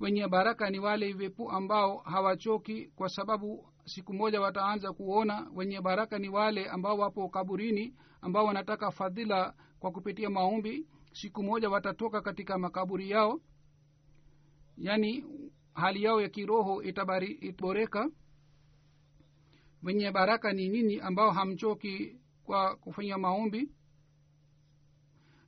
Wenye 0.00 0.28
baraka 0.28 0.70
ni 0.70 0.78
wale 0.78 1.12
vepu 1.12 1.50
ambao 1.50 1.96
hawachoki 1.98 2.86
kwa 2.96 3.08
sababu 3.08 3.68
siku 3.84 4.12
moja 4.14 4.40
wataanza 4.40 4.92
kuona. 4.92 5.50
Wenye 5.54 5.80
baraka 5.80 6.18
ni 6.18 6.28
wale 6.28 6.68
ambao 6.68 6.98
wapo 6.98 7.28
kaburini 7.28 7.94
ambao 8.20 8.44
wanataka 8.44 8.90
fadhila 8.90 9.54
kwa 9.78 9.90
kupitia 9.90 10.30
maombi. 10.30 10.86
Siku 11.12 11.42
moja 11.42 11.70
watatoka 11.70 12.20
katika 12.20 12.58
makaburi 12.58 13.10
yao. 13.10 13.40
Yaani 14.76 15.24
hali 15.74 16.02
yao 16.02 16.20
ya 16.20 16.28
kiroho 16.28 16.82
itaboreka 16.82 18.10
wenye 19.82 20.10
baraka 20.10 20.52
ni 20.52 20.68
nyinyi 20.68 21.00
ambao 21.00 21.30
hamchoki 21.30 22.16
kwa 22.44 22.76
kufanya 22.76 23.18
maombi. 23.18 23.70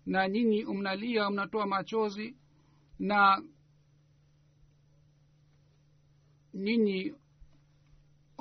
Na 0.07 0.29
nyinyi 0.29 0.65
mnalia 0.65 1.31
mnatoa 1.31 1.67
machozi 1.67 2.37
na 2.99 3.43
nyinyi 6.55 7.15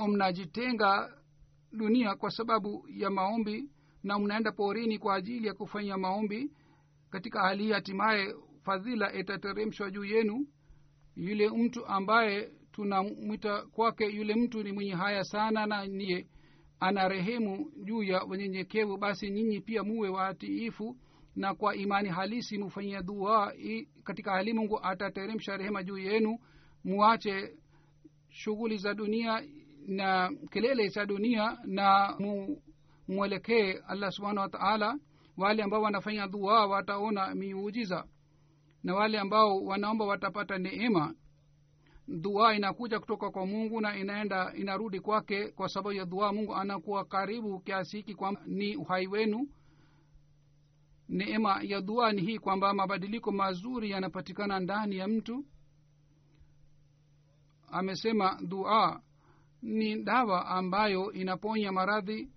mnajitenga 0.08 1.14
dunia 1.72 2.16
kwa 2.16 2.32
sababu 2.32 2.86
ya 2.90 3.10
maombi 3.10 3.70
na 4.04 4.20
mnaenda 4.20 4.52
porini 4.52 5.00
kwa 5.00 5.16
ajili 5.16 5.48
ya 5.48 5.54
kufanya 5.54 5.98
maombi. 5.98 6.52
Katika 7.10 7.42
hali 7.42 7.64
hii 7.64 7.72
hatimaye 7.72 8.36
fadhila 8.64 9.14
itateremshwa 9.14 9.92
juu 9.92 10.06
yenu. 10.06 10.48
Yule 11.16 11.50
mtu 11.50 11.86
ambaye 11.86 12.52
tunamwita 12.80 13.62
kwake 13.62 14.06
yule 14.06 14.36
mtu 14.36 14.64
ni 14.64 14.72
mwenye 14.72 14.92
haya 14.94 15.24
sana 15.24 15.66
na 15.66 15.86
niye 15.86 16.28
ana 16.80 17.08
rehemu 17.08 17.72
juu 17.84 18.04
ya 18.04 18.24
wenyenyekevu 18.24 18.98
basi 18.98 19.30
nyinyi 19.30 19.62
pia 19.62 19.84
muwe 19.84 20.10
watiifu 20.10 20.98
na 21.36 21.54
kwa 21.56 21.76
imani 21.76 22.10
halisi 22.10 22.58
mufanyia 22.58 23.02
dua. 23.02 23.54
Katika 24.04 24.32
hali 24.32 24.54
mungu 24.54 24.80
atateremsha 24.84 25.58
rehema 25.58 25.84
juu 25.84 25.98
yenu 25.98 26.38
muache 26.84 27.54
shughuli 28.30 28.78
za 28.78 28.94
dunia 28.94 29.44
na 29.88 30.32
kelele 30.52 30.88
za 30.88 31.06
dunia 31.06 31.58
na 31.66 32.16
mu, 32.20 32.62
mwelekee 33.08 33.74
allah 33.88 34.12
subhanahu 34.12 34.40
wa 34.44 34.50
taala. 34.60 35.00
Wale 35.38 35.64
ambao 35.64 35.82
wanafanya 35.82 36.28
dua 36.28 36.66
wataona 36.66 37.36
miujiza 37.36 38.04
na 38.84 38.96
wale 38.96 39.20
ambao 39.20 39.64
wanaomba 39.64 40.06
watapata 40.06 40.58
neema 40.58 41.14
dua 42.10 42.56
inakuja 42.56 43.00
kutoka 43.00 43.30
kwa 43.32 43.46
mungu 43.46 43.82
na 43.82 43.98
inaenda 43.98 44.54
inarudi 44.56 45.00
kwake 45.00 45.48
kwa 45.48 45.70
sababu 45.70 45.94
ya 45.94 46.06
dua. 46.06 46.34
Mungu 46.34 46.56
anakuwa 46.56 47.06
karibu 47.06 47.60
kiasi 47.60 47.98
hiki 47.98 48.16
kwamba 48.16 48.42
ni 48.46 48.76
uhai 48.76 49.08
wenu. 49.08 49.50
Neema 51.10 51.60
ya 51.64 51.82
dua 51.82 52.12
ni 52.12 52.22
hii 52.22 52.40
kwamba 52.40 52.74
mabadiliko 52.74 53.32
mazuri 53.32 53.92
yanapatikana 53.92 54.60
ndani 54.60 54.98
ya 54.98 55.08
mtu. 55.08 55.46
Amesema 57.72 58.40
dua 58.48 59.02
ni 59.62 60.04
dawa 60.04 60.46
ambayo 60.48 61.12
inaponya 61.12 61.72
maradhi. 61.72 62.30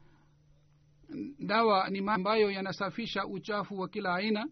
Dawa 1.38 1.90
ni 1.90 2.08
ambayo 2.08 2.50
yanasafisha 2.50 3.26
uchafu 3.26 3.78
wa 3.78 3.88
kila 3.88 4.14
aina 4.14 4.46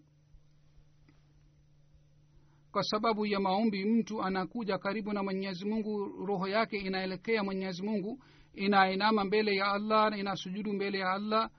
kwa 2.73 2.83
sababu 2.83 3.27
ya 3.27 3.41
maombi 3.41 3.85
mtu 3.85 4.23
anakuja 4.23 4.79
karibu 4.79 5.13
na 5.13 5.23
mwenyezi 5.23 5.65
mungu 5.65 6.27
roho 6.27 6.49
yake 6.49 6.79
inaelekea 6.79 7.45
mwenyezi 7.45 7.83
mungu 7.83 8.23
inainama 8.55 9.25
mbele 9.25 9.57
ya 9.57 9.67
allah 9.73 10.11
na 10.11 10.17
inasujudu 10.19 10.73
mbele 10.73 10.99
ya 10.99 11.13
allah 11.13 11.51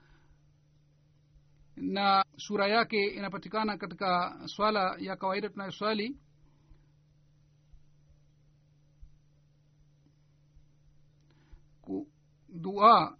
na 1.76 2.24
sura 2.36 2.68
yake 2.68 3.06
inapatikana 3.06 3.76
katika 3.78 4.38
swala 4.46 4.96
ya 4.98 5.16
kawaida 5.16 5.48
tunayoswali. 5.48 6.16
Dua 12.48 13.16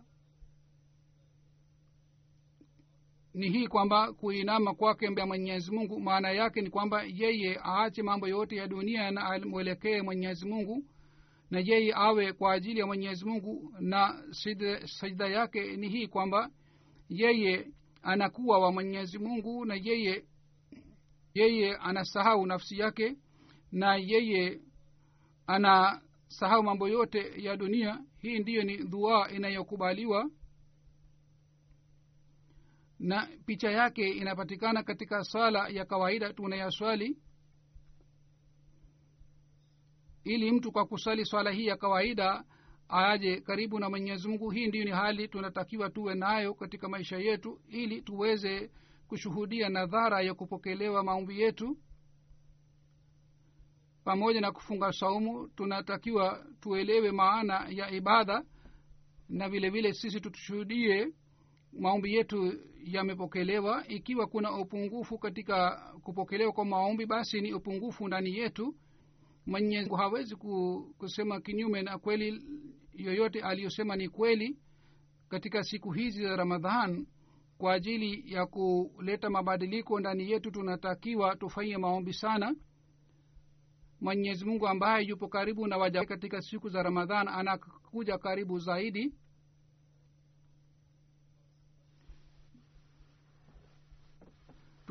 ni 3.34 3.48
hii 3.50 3.66
kwamba 3.68 4.12
kuinama 4.12 4.74
kwake 4.74 5.04
ya 5.16 5.26
mwenyezi 5.26 5.70
mungu 5.70 6.00
maana 6.00 6.30
yake 6.30 6.60
ni 6.60 6.70
kwamba 6.70 7.02
yeye 7.02 7.58
aache 7.64 8.02
mambo 8.02 8.28
yote 8.28 8.56
ya 8.56 8.66
dunia 8.66 9.10
na 9.10 9.24
amwelekee 9.24 10.02
mwenyezi 10.02 10.48
mungu 10.48 10.84
na 11.50 11.58
yeye 11.60 11.92
awe 11.94 12.32
kwa 12.32 12.52
ajili 12.52 12.80
ya 12.80 12.86
mwenyezi 12.86 13.24
mungu 13.24 13.74
na 13.80 14.24
sajida 14.84 15.28
yake 15.28 15.76
ni 15.76 15.88
hii 15.88 16.06
kwamba 16.06 16.50
yeye 17.08 17.66
anakuwa 18.02 18.58
wa 18.58 18.72
mwenyezi 18.72 19.18
mungu 19.18 19.64
na 19.64 19.74
yeye 19.74 20.24
yeye 21.34 21.76
anasahau 21.76 22.46
nafsi 22.46 22.78
yake 22.78 23.16
na 23.72 23.96
yeye 23.96 24.60
anasahau 25.46 26.62
mambo 26.62 26.88
yote 26.88 27.32
ya 27.42 27.56
dunia. 27.56 28.04
Hii 28.18 28.38
ndiyo 28.38 28.62
ni 28.62 28.76
dhua 28.76 29.30
inayokubaliwa 29.30 30.30
na 33.02 33.28
picha 33.46 33.70
yake 33.70 34.08
inapatikana 34.08 34.82
katika 34.82 35.24
swala 35.24 35.68
ya 35.68 35.84
kawaida 35.84 36.32
tunayaswali. 36.32 37.18
Ili 40.24 40.52
mtu 40.52 40.72
kwa 40.72 40.86
kusali 40.86 41.24
swala 41.26 41.50
hii 41.50 41.66
ya 41.66 41.76
kawaida 41.76 42.44
aje 42.88 43.40
karibu 43.40 43.78
na 43.78 43.90
mwenyezi 43.90 44.28
mungu 44.28 44.50
hii 44.50 44.66
ndiyo 44.66 44.84
ni 44.84 44.90
hali 44.90 45.28
tunatakiwa 45.28 45.90
tuwe 45.90 46.14
nayo 46.14 46.54
katika 46.54 46.88
maisha 46.88 47.16
yetu 47.18 47.60
ili 47.68 48.02
tuweze 48.02 48.70
kushuhudia 49.08 49.68
nadhara 49.68 50.22
ya 50.22 50.34
kupokelewa 50.34 51.02
maombi 51.02 51.40
yetu. 51.40 51.78
Pamoja 54.04 54.40
na 54.40 54.52
kufunga 54.52 54.92
saumu 54.92 55.48
tunatakiwa 55.48 56.46
tuelewe 56.60 57.12
maana 57.12 57.66
ya 57.70 57.90
ibada 57.90 58.44
na 59.28 59.48
vile 59.48 59.70
vile 59.70 59.92
sisi 59.92 60.20
tutushuhudie 60.20 61.12
maombi 61.80 62.14
yetu 62.14 62.52
yamepokelewa. 62.84 63.88
Ikiwa 63.88 64.26
kuna 64.26 64.52
upungufu 64.58 65.18
katika 65.18 65.70
kupokelewa 66.02 66.52
kwa 66.52 66.64
maombi 66.64 67.06
basi 67.06 67.40
ni 67.40 67.54
upungufu 67.54 68.06
ndani 68.08 68.34
yetu. 68.36 68.74
Mwenyezi 69.46 69.90
hawezi 69.96 70.36
kusema 70.98 71.40
kinyume 71.40 71.82
na 71.82 71.98
kweli 71.98 72.42
yoyote 72.94 73.40
aliyosema 73.40 73.96
ni 73.96 74.08
kweli 74.08 74.56
katika 75.28 75.62
siku 75.62 75.90
hizi 75.92 76.22
za 76.22 76.36
ramadhan. 76.36 77.06
Kwa 77.58 77.72
ajili 77.74 78.32
ya 78.32 78.46
kuleta 78.46 79.30
mabadiliko 79.30 80.00
ndani 80.00 80.30
yetu 80.30 80.50
tunatakiwa 80.50 81.36
tufanye 81.36 81.78
maombi 81.78 82.12
sana. 82.12 82.54
Mwenyezi 84.00 84.44
mungu 84.44 84.68
ambaye 84.68 85.06
yupo 85.06 85.28
karibu 85.28 85.66
na 85.66 85.76
waja 85.76 86.04
katika 86.04 86.40
siku 86.42 86.68
za 86.68 86.82
ramadhan 86.82 87.28
anakuja 87.28 88.18
karibu 88.18 88.58
zaidi 88.58 89.14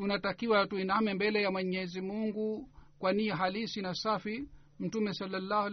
tunatakiwa 0.02 0.68
tuiname 0.68 1.14
mbele 1.14 1.42
ya 1.42 1.52
mwenyezi 1.52 2.02
mungu 2.02 2.70
kwa 3.00 3.14
nia 3.14 3.36
halisi 3.36 3.82
na 3.82 3.94
safi. 3.94 4.48
Mtume 4.80 5.12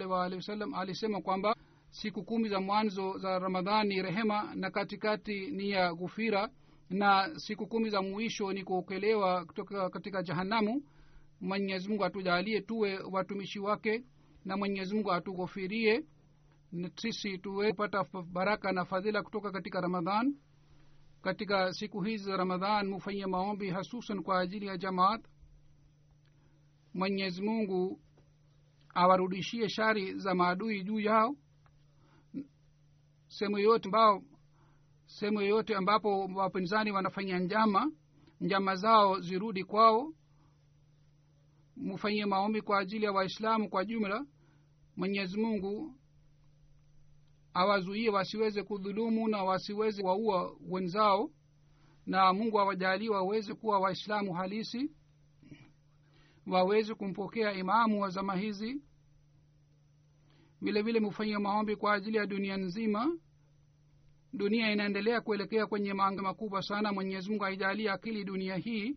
waalihi 0.09 0.37
wasallam 0.37 0.75
alisema 0.75 1.21
kwamba 1.21 1.57
siku 1.91 2.23
kumi 2.25 2.49
za 2.49 2.61
mwanzo 2.61 3.19
za 3.19 3.39
ramadhani 3.39 3.95
ni 3.95 4.03
rehema 4.03 4.53
na 4.55 4.71
katikati 4.71 5.51
ni 5.51 5.71
ya 5.71 5.95
ghufira 5.95 6.49
na 6.91 7.31
siku 7.39 7.67
kumi 7.67 7.91
za 7.91 8.03
mwisho 8.03 8.53
ni 8.53 8.65
kuokelewa 8.65 9.45
kutoka 9.45 9.91
katika 9.91 10.23
jahanamu 10.23 10.83
mwenyezi 11.41 11.89
mungu 11.89 12.05
atujalie 12.05 12.61
tuwe 12.61 12.99
watumishi 12.99 13.59
wake 13.59 14.03
na 14.45 14.57
mwenyezi 14.57 14.95
mungu 14.95 15.13
atughofirie 15.13 16.05
sisi 16.97 17.39
tuwe 17.39 17.71
kupata 17.71 18.05
baraka 18.33 18.73
na 18.73 18.85
fadhila 18.85 19.23
kutoka 19.23 19.51
katika 19.53 19.81
ramadhan 19.81 20.35
katika 21.23 21.73
siku 21.73 22.01
hizi 22.03 22.25
za 22.25 22.37
ramadhan 22.37 22.89
mufanyie 22.89 23.27
maombi 23.27 23.71
hasusan 23.71 24.23
kwa 24.23 24.41
ajili 24.41 24.67
ya 24.67 24.77
jamaat. 24.79 25.25
Mwenyezi 26.95 27.43
mungu 27.43 28.01
awarudishie 28.95 29.69
shari 29.69 30.15
za 30.19 30.35
maadui 30.35 30.83
juu 30.83 31.01
yao. 31.01 31.37
Sehemu 33.29 33.59
yoyote 33.59 33.89
ambao 33.89 34.23
sehemu 35.07 35.41
yoyote 35.41 35.77
ambapo 35.77 36.25
wapinzani 36.35 36.93
wanafanya 36.93 37.39
njama 37.39 37.93
njama 38.41 38.75
zao 38.75 39.21
zirudi 39.21 39.65
kwao. 39.65 40.13
Mufanyie 41.77 42.27
maombi 42.27 42.61
kwa 42.63 42.79
ajili 42.79 43.05
ya 43.05 43.13
waislamu 43.13 43.69
kwa 43.71 43.85
jumla. 43.85 44.27
Mwenyezi 44.97 45.41
mungu 45.41 45.95
awazuie 47.55 48.11
wasiweze 48.11 48.63
kudhulumu 48.63 49.29
na 49.29 49.45
wasiweze 49.45 50.03
waua 50.03 50.57
wenzao 50.69 51.31
na 52.07 52.33
mungu 52.33 52.61
awajalie 52.61 53.09
waweze 53.11 53.55
kuwa 53.55 53.79
waislamu 53.81 54.33
halisi 54.33 54.91
waweze 56.47 56.95
kumpokea 56.95 57.53
imamu 57.53 58.03
wa 58.03 58.09
zama 58.09 58.37
hizi. 58.37 58.83
Vile 60.61 60.83
vile 60.83 61.01
mufanyie 61.01 61.39
maombi 61.39 61.77
kwa 61.77 61.95
ajili 61.95 62.17
ya 62.17 62.27
dunia 62.27 62.57
nzima. 62.57 63.19
Dunia 64.33 64.73
inaendelea 64.73 65.21
kuelekea 65.21 65.67
kwenye 65.67 65.95
maanga 65.95 66.23
makubwa 66.23 66.63
sana. 66.63 66.93
Mwenyezi 66.93 67.31
mungu 67.31 67.45
aijalie 67.45 67.91
akili 67.91 68.25
dunia 68.25 68.57
hii 68.57 68.97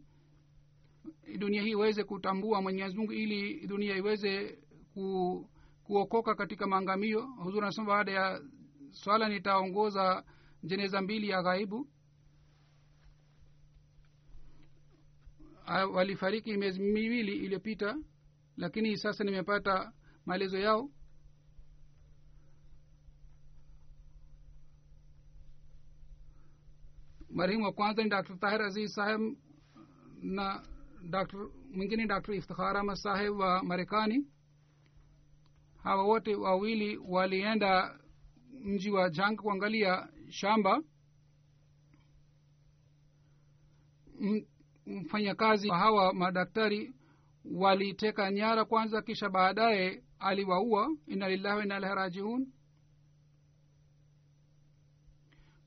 dunia 1.37 1.61
hii 1.61 1.69
iweze 1.71 2.03
kutambua 2.03 2.61
mwenyezi 2.61 2.97
mungu 2.97 3.13
ili 3.13 3.67
dunia 3.67 3.97
iweze 3.97 4.57
ku, 4.93 5.49
kuokoka 5.91 6.35
katika 6.35 6.67
maangamio. 6.67 7.21
Huzuri 7.25 7.61
anasema 7.65 7.87
baada 7.87 8.11
ya 8.11 8.41
swala 8.91 9.29
nitaongoza 9.29 10.23
jeneza 10.63 11.01
mbili 11.01 11.29
ya 11.29 11.43
ghaibu. 11.43 11.87
Walifariki 15.93 16.57
miezi 16.57 16.79
miwili 16.79 17.35
iliyopita 17.35 17.97
lakini 18.57 18.97
sasa 18.97 19.23
nimepata 19.23 19.91
maelezo 20.25 20.57
yao. 20.59 20.89
Marehemu 27.29 27.65
wa 27.65 27.73
kwanza 27.73 28.03
ni 28.03 28.09
dr. 28.09 28.37
Tahir 28.39 28.61
aziz 28.61 28.93
saheb 28.93 29.21
na 30.21 30.63
dr. 31.09 31.49
mwingine 31.73 32.07
dr. 32.07 32.33
Iftikhar 32.33 32.77
ahmad 32.77 32.95
saheb 32.95 33.39
wa 33.39 33.63
marekani 33.63 34.27
hawa 35.83 36.03
wote 36.03 36.35
wawili 36.35 36.97
walienda 36.97 37.99
mji 38.63 38.91
wa 38.91 39.09
jang 39.09 39.35
kuangalia 39.35 40.07
shamba. 40.29 40.81
Mfanyakazi 44.85 45.69
wa 45.69 45.77
hawa 45.77 46.13
madaktari 46.13 46.93
waliteka 47.45 48.31
nyara 48.31 48.65
kwanza 48.65 49.01
kisha 49.01 49.29
baadaye 49.29 50.03
aliwaua. 50.19 50.89
Ina 51.07 51.29
lillahi 51.29 51.57
wa 51.57 51.65
inailahi 51.65 51.95
rajiun. 51.95 52.47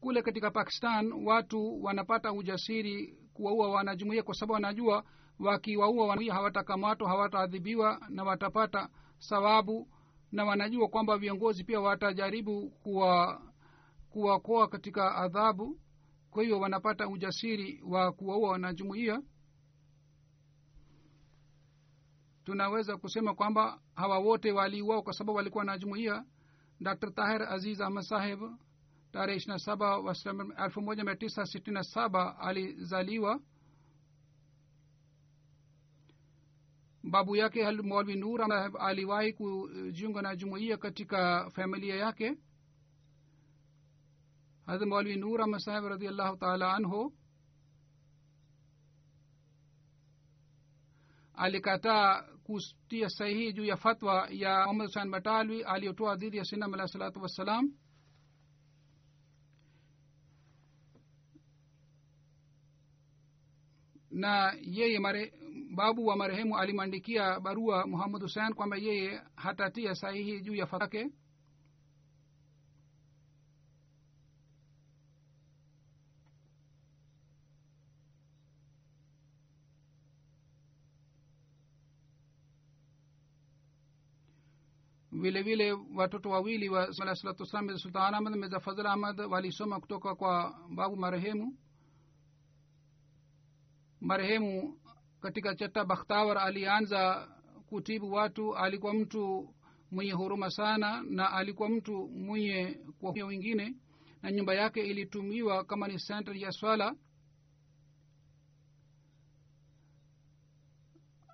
Kule 0.01 0.23
katika 0.23 0.51
pakistan 0.51 1.13
watu 1.13 1.83
wanapata 1.85 2.33
ujasiri 2.33 3.19
kuwaua 3.35 3.69
wanajumuia 3.71 4.23
kwa 4.23 4.35
sababu 4.35 4.53
wanajua 4.53 5.05
wakiwaua 5.39 6.17
hawatakamatwa 6.31 7.09
hawataadhibiwa 7.09 8.01
na 8.09 8.25
watapata 8.25 8.89
sawabu 9.19 9.89
na 10.35 10.45
wanajua 10.45 10.89
kwamba 10.89 11.19
viongozi 11.19 11.65
pia 11.65 11.81
watajaribu 11.81 12.71
kuwa 12.71 13.43
kuwakoa 14.11 14.69
katika 14.69 15.15
adhabu. 15.17 15.81
Kwa 16.31 16.43
hiyo 16.43 16.61
wanapata 16.61 17.09
ujasiri 17.09 17.83
wa 17.87 18.13
kuwaua 18.13 18.51
wanajumuia 18.51 19.23
tunaweza 22.45 22.97
kusema 22.97 23.35
kwamba 23.35 23.81
hawa 23.95 24.19
wote 24.19 24.53
waliuao 24.53 25.03
kwa 25.03 25.13
sababu 25.13 25.37
walikuwa 25.37 25.61
wanajumuia 25.61 26.25
dr. 26.81 27.11
Tahir 27.11 27.43
aziz 27.43 27.81
ahmad 27.81 28.05
saheb 28.05 28.41
tarehe 29.13 29.37
ishirina 29.37 29.59
saba 29.59 30.15
elfu 30.65 30.81
moja 30.83 31.05
mia 31.05 31.17
tisa 31.17 31.47
sitini 31.47 31.75
na 31.75 31.83
saba 31.83 32.39
alizaliwa 32.39 33.41
babu 37.11 37.37
yake 37.37 37.71
mwalvi 37.71 38.17
nur 38.17 38.41
aliwahi 38.81 39.33
kujiunga 39.33 40.23
na 40.23 40.37
jumuiya 40.37 40.77
katika 40.77 41.51
familia 41.51 41.95
yake. 41.97 42.37
Hadrat 44.67 44.89
mwalvi 44.89 45.17
nur 45.17 45.43
ahmad 45.43 45.61
saheb 45.61 45.85
radiallahu 45.85 46.37
taala 46.37 46.75
anhu 46.75 47.13
alikataa 51.35 52.23
kutia 52.45 53.09
sahihi 53.09 53.53
juu 53.53 53.65
ya 53.65 53.77
fatwa 53.77 54.29
ya 54.31 54.59
muhammad 54.61 54.87
husan 54.87 55.11
batalwi 55.11 55.63
aliyotoa 55.63 56.17
dhidi 56.17 56.37
ya 56.37 56.45
sinam 56.45 56.75
alah 56.75 56.87
salatu 56.89 57.23
wassalam 57.23 57.73
na 64.15 64.55
yeye 64.63 64.99
mare, 64.99 65.33
babu 65.75 66.07
wa 66.07 66.17
marehemu 66.17 66.59
alimwandikia 66.59 67.41
barua 67.41 67.87
muhamad 67.87 68.23
husein 68.23 68.55
kwamba 68.55 68.77
yeye 68.77 69.21
hatatia 69.37 69.95
sahihi 69.95 70.41
juu 70.41 70.55
ya 70.55 70.67
fatwa 70.67 70.89
vile 85.13 85.43
vile 85.43 85.73
watoto 85.73 86.31
wawili 86.31 86.69
wa 86.69 86.93
salatu 86.95 87.43
wassalam 87.43 87.65
mirza 87.65 87.79
sultan 87.83 88.15
ahmad 88.15 88.37
mirza 88.37 88.61
fazl 88.61 88.87
ahmad 88.87 89.21
walisoma 89.21 89.81
kutoka 89.81 90.15
kwa 90.15 90.55
babu 90.77 90.97
marehemu 90.97 91.57
marehemu 94.05 94.79
katika 95.21 95.55
chata 95.55 95.85
bakhtawar 95.85 96.39
alianza 96.39 97.29
kutibu 97.67 98.13
watu 98.13 98.57
alikuwa 98.57 98.95
mtu 98.95 99.55
mwenye 99.91 100.13
huruma 100.13 100.51
sana 100.51 101.03
na 101.03 101.33
alikuwa 101.33 101.69
mtu 101.69 102.09
mwenye 102.09 102.81
kwa 103.01 103.11
wengine 103.13 103.75
na 104.23 104.33
nyumba 104.33 104.55
yake 104.55 104.81
ilitumiwa 104.87 105.65
kama 105.65 105.89
ni 105.89 105.99
center 105.99 106.37
ya 106.37 106.53
swala. 106.53 106.97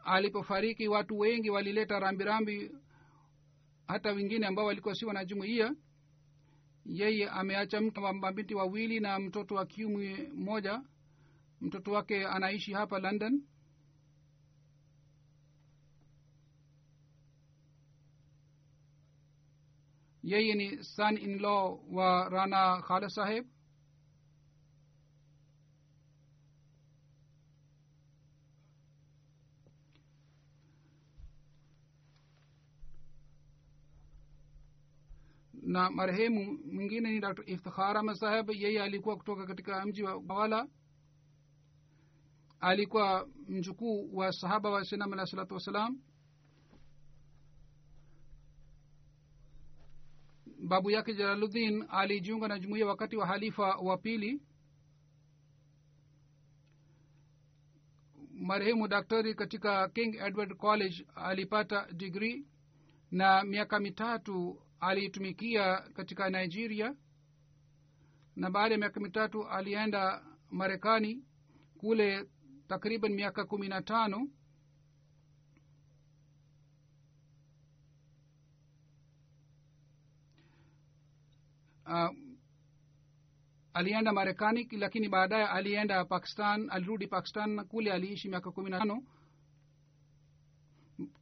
Alipofariki 0.04 0.88
watu 0.88 1.18
wengi 1.18 1.50
walileta 1.50 1.98
rambirambi 2.00 2.70
hata 3.86 4.12
wengine 4.12 4.46
ambao 4.46 4.66
walikuwa 4.66 4.94
si 4.94 5.04
wanajumuia 5.06 5.74
yeye 6.86 7.28
ameacha 7.28 7.80
mtu 7.80 8.00
mabinti 8.00 8.54
wawili 8.54 9.00
na 9.00 9.18
mtoto 9.18 9.54
wa 9.54 9.66
kiume 9.66 10.28
mmoja 10.34 10.82
mtoto 11.60 11.92
wake 11.92 12.26
anaishi 12.26 12.72
hapa 12.72 12.98
london? 12.98 13.42
Yeye 20.22 20.54
ni 20.54 20.68
son 20.84 21.16
in 21.16 21.38
law 21.38 21.64
wa 21.96 22.28
rana 22.28 22.82
khala 22.86 23.08
saheb 23.10 23.44
na 35.62 35.90
marehemu 35.90 36.58
mwingine 36.72 37.10
ni 37.12 37.20
dr 37.20 37.42
iftikhar 37.46 37.96
ahmad 37.96 38.16
saheb 38.16 38.50
yeye 38.50 38.82
alikuwa 38.82 39.16
kutoka 39.16 39.46
katika 39.46 39.86
mji 39.86 40.02
wa 40.02 40.22
wala 40.28 40.66
alikuwa 42.60 43.28
mjukuu 43.48 44.16
wa 44.16 44.32
sahaba 44.32 44.70
wa 44.70 44.84
sinam 44.84 45.12
alahi 45.12 45.30
salatu 45.30 45.54
wassalam 45.54 46.00
babu 50.62 50.90
yake 50.90 51.14
jalaluddin 51.14 51.84
alijiunga 51.88 52.48
na 52.48 52.58
jumuiya 52.58 52.86
wakati 52.86 53.16
wa 53.16 53.26
halifa 53.26 53.76
wa 53.76 53.98
pili. 53.98 54.42
Marehemu 58.34 58.88
daktari 58.88 59.34
katika 59.34 59.88
king 59.88 60.14
edward 60.14 60.56
college 60.56 61.06
alipata 61.14 61.92
digrii 61.92 62.46
na 63.10 63.44
miaka 63.44 63.80
mitatu 63.80 64.62
aliitumikia 64.80 65.76
katika 65.80 66.30
nigeria 66.30 66.94
na 68.36 68.50
baada 68.50 68.74
ya 68.74 68.78
miaka 68.78 69.00
mitatu 69.00 69.48
alienda 69.48 70.24
marekani 70.50 71.24
kule 71.78 72.28
takriban 72.70 73.12
miaka 73.14 73.44
kumi 73.44 73.68
na 73.68 73.82
tano. 73.82 74.28
Uh, 81.86 82.10
alienda 83.74 84.12
marekani 84.12 84.68
lakini 84.78 85.08
baadaye 85.08 85.46
alienda 85.46 86.04
pakistan 86.04 86.70
alirudi 86.70 87.06
pakistan 87.06 87.64
kule 87.68 87.92
aliishi 87.92 88.28
miaka 88.28 88.50
kumi 88.50 88.70
na 88.70 88.78
tano. 88.78 89.02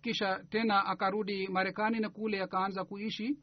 Kisha 0.03 0.45
tena 0.51 0.87
akarudi 0.87 1.49
marekani 1.49 2.01
na 2.01 2.11
kule 2.11 2.43
akaanza 2.43 2.85
kuishi. 2.85 3.39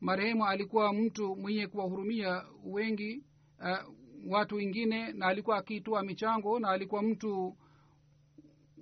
Marehemu 0.00 0.46
alikuwa 0.46 0.92
mtu 0.92 1.36
mwenye 1.36 1.66
kuwahurumia 1.66 2.44
wengi. 2.64 3.24
Uh, 3.60 4.03
watu 4.26 4.56
wengine 4.56 5.12
na 5.12 5.26
alikuwa 5.26 5.56
akitoa 5.56 6.02
michango 6.02 6.58
na 6.58 6.68
alikuwa 6.68 7.02
mtu 7.02 7.56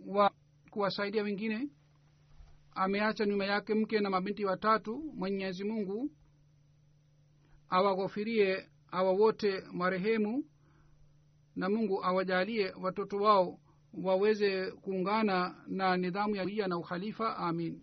wa 0.06 0.30
kuwasaidia 0.70 1.22
wengine. 1.22 1.68
Ameacha 2.74 3.26
nyuma 3.26 3.44
yake 3.44 3.74
mke 3.74 4.00
na 4.00 4.10
mabinti 4.10 4.44
watatu. 4.44 5.12
Mwenyezi 5.14 5.64
mungu 5.64 6.10
awaghofirie 7.68 8.68
awa 8.90 9.12
wote 9.12 9.62
marehemu 9.72 10.44
na 11.56 11.68
mungu 11.68 12.04
awajalie 12.04 12.72
watoto 12.82 13.16
wao 13.16 13.58
waweze 14.02 14.70
kuungana 14.70 15.54
na 15.66 15.96
nidhamu 15.96 16.36
ya 16.36 16.44
ia 16.50 16.68
na 16.68 16.78
ukhalifa. 16.78 17.36
Amin 17.36 17.82